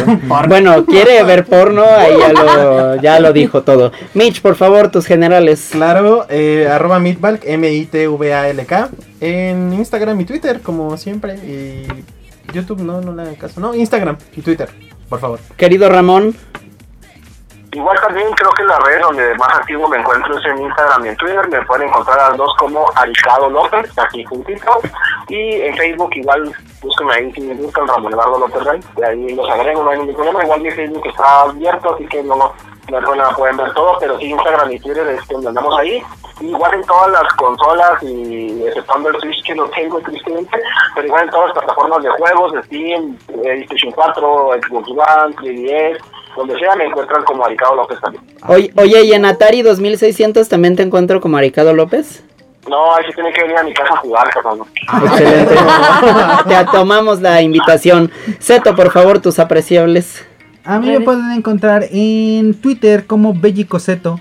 bueno, 0.48 0.84
quiere 0.86 1.22
ver 1.24 1.44
porno, 1.44 1.84
ahí 1.84 2.14
ya 2.18 2.32
lo, 2.32 2.96
ya 2.96 3.20
lo 3.20 3.32
dijo 3.32 3.62
todo. 3.62 3.92
Mitch, 4.14 4.40
por 4.40 4.56
favor, 4.56 4.90
tus 4.90 5.06
generales. 5.06 5.68
Claro, 5.72 6.26
eh, 6.28 6.68
arroba 6.70 6.98
Mitvalk, 6.98 7.42
M-I-T-V-A-L-K, 7.44 8.88
en 9.20 9.72
Instagram 9.72 10.20
y 10.20 10.24
Twitter, 10.24 10.60
como 10.60 10.96
siempre. 10.96 11.34
Y 11.36 11.86
YouTube, 12.54 12.80
no, 12.80 13.00
no 13.00 13.12
le 13.12 13.22
hagan 13.22 13.34
caso. 13.34 13.60
No, 13.60 13.74
Instagram 13.74 14.16
y 14.34 14.42
Twitter, 14.42 14.70
por 15.08 15.20
favor. 15.20 15.40
Querido 15.56 15.88
Ramón, 15.88 16.34
Igual 17.74 18.00
también 18.00 18.30
creo 18.34 18.52
que 18.52 18.62
la 18.62 18.78
red 18.78 19.00
donde 19.00 19.34
más 19.34 19.52
activo 19.52 19.88
me 19.88 19.96
encuentro 19.96 20.38
es 20.38 20.44
en 20.46 20.62
Instagram 20.62 21.06
y 21.06 21.08
en 21.08 21.16
Twitter. 21.16 21.48
Me 21.48 21.60
pueden 21.62 21.88
encontrar 21.88 22.20
a 22.20 22.28
las 22.28 22.38
dos 22.38 22.54
como 22.56 22.86
Aricado 22.94 23.50
López, 23.50 23.90
aquí 23.98 24.24
juntito. 24.24 24.80
Y 25.28 25.54
en 25.60 25.76
Facebook 25.76 26.10
igual 26.14 26.54
búsquenme 26.80 27.14
ahí 27.14 27.32
si 27.32 27.40
me 27.40 27.54
buscan 27.54 27.88
Ramón 27.88 28.12
Eduardo 28.12 28.38
López 28.38 28.62
Rey. 28.62 28.80
De 28.96 29.06
ahí 29.06 29.34
los 29.34 29.50
agrego, 29.50 29.82
no 29.82 29.90
hay 29.90 29.98
ningún 29.98 30.14
problema. 30.14 30.44
Igual 30.44 30.60
mi 30.60 30.70
Facebook 30.70 31.04
está 31.04 31.40
abierto, 31.40 31.94
así 31.94 32.06
que 32.06 32.22
no, 32.22 32.52
no, 32.90 33.00
no 33.00 33.14
no 33.14 33.36
pueden 33.36 33.56
ver 33.56 33.72
todo. 33.74 33.96
Pero 34.00 34.18
sí 34.18 34.26
Instagram 34.26 34.72
y 34.72 34.78
Twitter 34.78 35.06
es 35.08 35.26
donde 35.28 35.48
andamos 35.48 35.78
ahí. 35.78 36.02
Igual 36.40 36.74
en 36.74 36.82
todas 36.82 37.12
las 37.12 37.32
consolas 37.34 38.02
y 38.02 38.62
exceptuando 38.66 39.10
el 39.10 39.20
Switch 39.20 39.44
que 39.44 39.54
no 39.54 39.64
tengo 39.68 40.00
tristemente, 40.00 40.58
pero 40.94 41.06
igual 41.06 41.24
en 41.24 41.30
todas 41.30 41.46
las 41.46 41.58
plataformas 41.58 42.02
de 42.02 42.10
juegos, 42.10 42.52
Steam, 42.66 43.16
PlayStation 43.26 43.92
4, 43.92 44.50
Xbox 44.66 44.88
One, 44.88 45.36
3DS, 45.36 45.98
donde 46.36 46.58
sea 46.58 46.74
me 46.74 46.86
encuentran 46.86 47.22
como 47.22 47.44
Aricado 47.44 47.76
López 47.76 48.00
también. 48.00 48.24
oye, 48.48 48.72
oye, 48.76 49.04
¿y 49.04 49.12
en 49.12 49.24
Atari 49.24 49.62
2600 49.62 50.48
también 50.48 50.74
te 50.74 50.82
encuentro 50.82 51.20
como 51.20 51.36
Aricado 51.36 51.72
López? 51.72 52.24
No, 52.68 52.94
ahí 52.96 53.04
sí 53.06 53.12
tiene 53.14 53.32
que 53.32 53.42
venir 53.42 53.58
a 53.58 53.62
mi 53.62 53.74
casa 53.74 53.92
a 53.94 53.96
jugar, 53.98 54.28
cabrón. 54.30 54.66
Excelente. 55.04 55.54
Te 56.48 56.64
tomamos 56.72 57.20
la 57.20 57.42
invitación. 57.42 58.10
Seto, 58.38 58.74
por 58.74 58.90
favor, 58.90 59.20
tus 59.20 59.38
apreciables. 59.38 60.26
A 60.64 60.80
mí 60.80 60.88
me 60.88 61.00
pueden 61.00 61.30
encontrar 61.32 61.86
en 61.90 62.54
Twitter 62.54 63.06
como 63.06 63.34
Bellicoseto. 63.34 64.20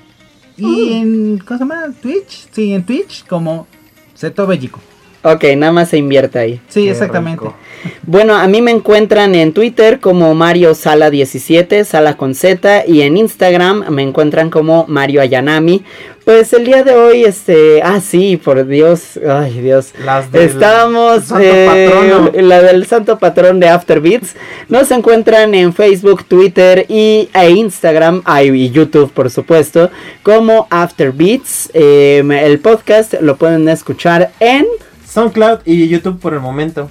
Y 0.58 0.94
en. 0.94 1.40
¿Cómo 1.40 1.58
se 1.58 1.64
llama? 1.64 1.94
Twitch. 2.02 2.50
Sí, 2.52 2.74
en 2.74 2.86
Twitch 2.86 3.26
como 3.26 3.66
Seto 4.14 4.46
Bellico. 4.46 4.80
Ok, 5.24 5.46
nada 5.56 5.72
más 5.72 5.90
se 5.90 5.98
invierte 5.98 6.38
ahí. 6.38 6.62
Sí, 6.68 6.84
Qué 6.84 6.92
exactamente. 6.92 7.42
rico. 7.46 7.56
Bueno, 8.04 8.36
a 8.36 8.48
mí 8.48 8.62
me 8.62 8.72
encuentran 8.72 9.36
en 9.36 9.54
Twitter 9.54 10.00
como 10.00 10.34
Mario 10.36 10.76
Sala 10.76 11.10
17, 11.10 11.86
Sala 11.86 12.18
con 12.18 12.36
Z, 12.36 12.84
y 12.88 13.02
en 13.02 13.16
Instagram 13.18 13.86
me 13.90 14.04
encuentran 14.04 14.50
como 14.50 14.86
Mario 14.88 15.22
Ayanami. 15.22 15.84
Pues 16.26 16.54
el 16.54 16.66
día 16.66 16.84
de 16.84 16.94
hoy, 16.94 17.24
este, 17.24 17.82
ah 17.84 18.00
sí, 18.00 18.38
por 18.38 18.66
Dios, 18.66 19.20
ay 19.28 19.60
Dios, 19.60 19.92
Las 20.06 20.32
del 20.32 20.44
estamos, 20.50 21.26
santo 21.26 21.44
eh, 21.44 22.42
la 22.42 22.62
del 22.62 22.86
santo 22.86 23.20
patrón 23.20 23.60
de 23.60 23.68
Afterbeats. 23.68 24.36
Nos 24.70 24.92
encuentran 24.92 25.54
en 25.54 25.74
Facebook, 25.74 26.24
Twitter 26.26 26.86
y 26.88 27.30
e 27.34 27.50
Instagram, 27.50 28.22
ay, 28.24 28.50
y 28.52 28.72
YouTube 28.72 29.12
por 29.12 29.30
supuesto, 29.30 29.90
como 30.22 30.68
Afterbeats. 30.70 31.70
Eh, 31.74 32.24
el 32.44 32.60
podcast 32.60 33.16
lo 33.22 33.36
pueden 33.36 33.68
escuchar 33.68 34.32
en 34.40 34.66
SoundCloud 35.14 35.60
y 35.66 35.88
YouTube 35.90 36.20
por 36.20 36.34
el 36.34 36.40
momento. 36.40 36.90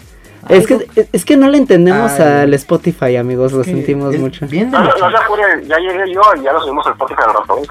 Es 0.48 0.66
que, 0.66 0.86
es 1.12 1.24
que 1.24 1.36
no 1.36 1.48
le 1.48 1.58
entendemos 1.58 2.12
Ay. 2.18 2.42
al 2.42 2.54
Spotify, 2.54 3.16
amigos, 3.16 3.52
lo 3.52 3.62
Que 3.62 3.70
sentimos 3.70 4.14
es 4.14 4.20
mucho. 4.20 4.46
Bien 4.46 4.70
de 4.70 4.78
No, 4.78 4.84
no, 4.84 5.10
se 5.10 5.16
apuren, 5.16 5.62
ya 5.68 5.76
llegué 5.78 6.12
yo 6.12 6.20
y 6.38 6.42
ya 6.42 6.52
lo 6.52 6.60
subimos 6.60 6.86
al 6.86 6.94
podcast 6.96 7.20
de 7.20 7.26
cantó. 7.34 7.62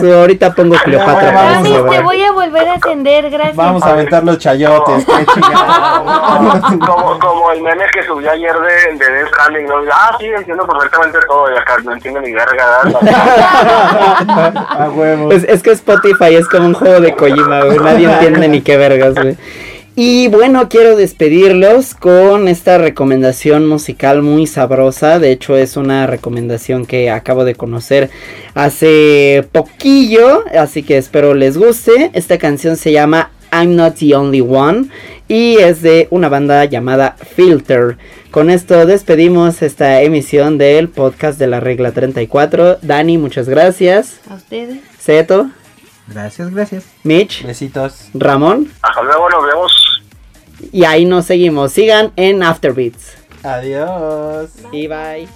su- 0.00 0.12
ahorita 0.12 0.54
pongo 0.54 0.74
Cleopatra. 0.76 1.62
Celebrar. 1.62 1.96
te 1.98 2.02
voy 2.02 2.22
a 2.22 2.32
volver 2.32 2.68
a 2.68 2.74
ascender, 2.74 3.30
gracias. 3.30 3.56
Vamos 3.56 3.82
a 3.82 3.90
aventar 3.90 4.24
los 4.24 4.38
chayotes, 4.38 5.04
qué 5.04 5.26
como, 6.86 7.18
como 7.18 7.50
el 7.52 7.62
meme 7.62 7.84
que 7.92 8.02
subió 8.04 8.30
ayer 8.30 8.54
de, 8.54 8.98
de 9.04 9.12
Death 9.12 9.28
Stranding, 9.28 9.66
¿no? 9.66 9.74
Ah, 9.92 10.16
sí, 10.18 10.26
entiendo 10.26 10.66
perfectamente 10.66 11.18
todo 11.28 11.52
y 11.52 11.56
acá 11.58 11.76
no 11.84 11.92
entiendo 11.92 12.20
ni 12.20 12.32
verga. 12.32 12.64
A 14.68 14.90
huevo. 14.94 15.28
Pues 15.28 15.44
es 15.44 15.62
que 15.62 15.70
Spotify 15.72 16.34
es 16.36 16.48
como 16.48 16.66
un 16.68 16.74
juego 16.74 17.00
de 17.00 17.14
Kojima, 17.14 17.62
güey. 17.64 17.78
Nadie 17.78 18.06
entiende 18.12 18.48
ni 18.48 18.60
qué 18.62 18.76
vergas, 18.76 19.14
güey. 19.14 19.36
Y 19.96 20.26
bueno, 20.26 20.68
quiero 20.68 20.96
despedirlos 20.96 21.94
con 21.94 22.48
esta 22.48 22.78
recomendación 22.78 23.68
musical 23.68 24.22
muy 24.22 24.48
sabrosa. 24.48 25.20
De 25.20 25.30
hecho, 25.30 25.56
es 25.56 25.76
una 25.76 26.08
recomendación 26.08 26.84
que 26.84 27.10
acabo 27.10 27.44
de 27.44 27.54
conocer 27.54 28.10
hace 28.54 29.48
poquillo. 29.52 30.42
Así 30.58 30.82
que 30.82 30.96
espero 30.96 31.34
les 31.34 31.56
guste. 31.56 32.10
Esta 32.12 32.38
canción 32.38 32.76
se 32.76 32.90
llama 32.90 33.30
I'm 33.52 33.76
Not 33.76 33.94
the 33.94 34.16
Only 34.16 34.40
One. 34.40 34.88
Y 35.28 35.58
es 35.58 35.80
de 35.80 36.08
una 36.10 36.28
banda 36.28 36.64
llamada 36.64 37.14
Filter. 37.36 37.96
Con 38.32 38.50
esto 38.50 38.86
despedimos 38.86 39.62
esta 39.62 40.02
emisión 40.02 40.58
del 40.58 40.88
podcast 40.88 41.38
de 41.38 41.46
la 41.46 41.60
regla 41.60 41.92
34. 41.92 42.78
Dani, 42.82 43.16
muchas 43.16 43.48
gracias. 43.48 44.18
A 44.28 44.34
ustedes. 44.34 44.80
Seto, 44.98 45.50
Gracias, 46.06 46.50
gracias. 46.52 46.84
Mitch, 47.02 47.44
Besitos. 47.44 48.10
Ramón. 48.12 48.70
Hasta 48.82 49.02
luego, 49.02 49.28
nos 49.30 49.46
vemos. 49.46 49.83
Y 50.72 50.84
ahí 50.84 51.04
nos 51.04 51.26
seguimos. 51.26 51.72
Sigan 51.72 52.12
en 52.16 52.42
Afterbeats. 52.42 53.14
Adiós. 53.42 54.50
Y 54.72 54.86
bye. 54.86 55.28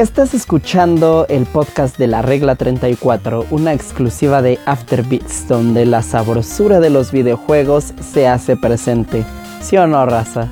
Estás 0.00 0.32
escuchando 0.32 1.26
el 1.28 1.44
podcast 1.44 1.98
de 1.98 2.06
la 2.06 2.22
regla 2.22 2.56
34, 2.56 3.44
una 3.50 3.74
exclusiva 3.74 4.40
de 4.40 4.58
Afterbeats, 4.64 5.46
donde 5.46 5.84
la 5.84 6.00
sabrosura 6.00 6.80
de 6.80 6.88
los 6.88 7.12
videojuegos 7.12 7.92
se 8.00 8.26
hace 8.26 8.56
presente. 8.56 9.26
¿Sí 9.60 9.76
o 9.76 9.86
no, 9.86 10.06
raza? 10.06 10.48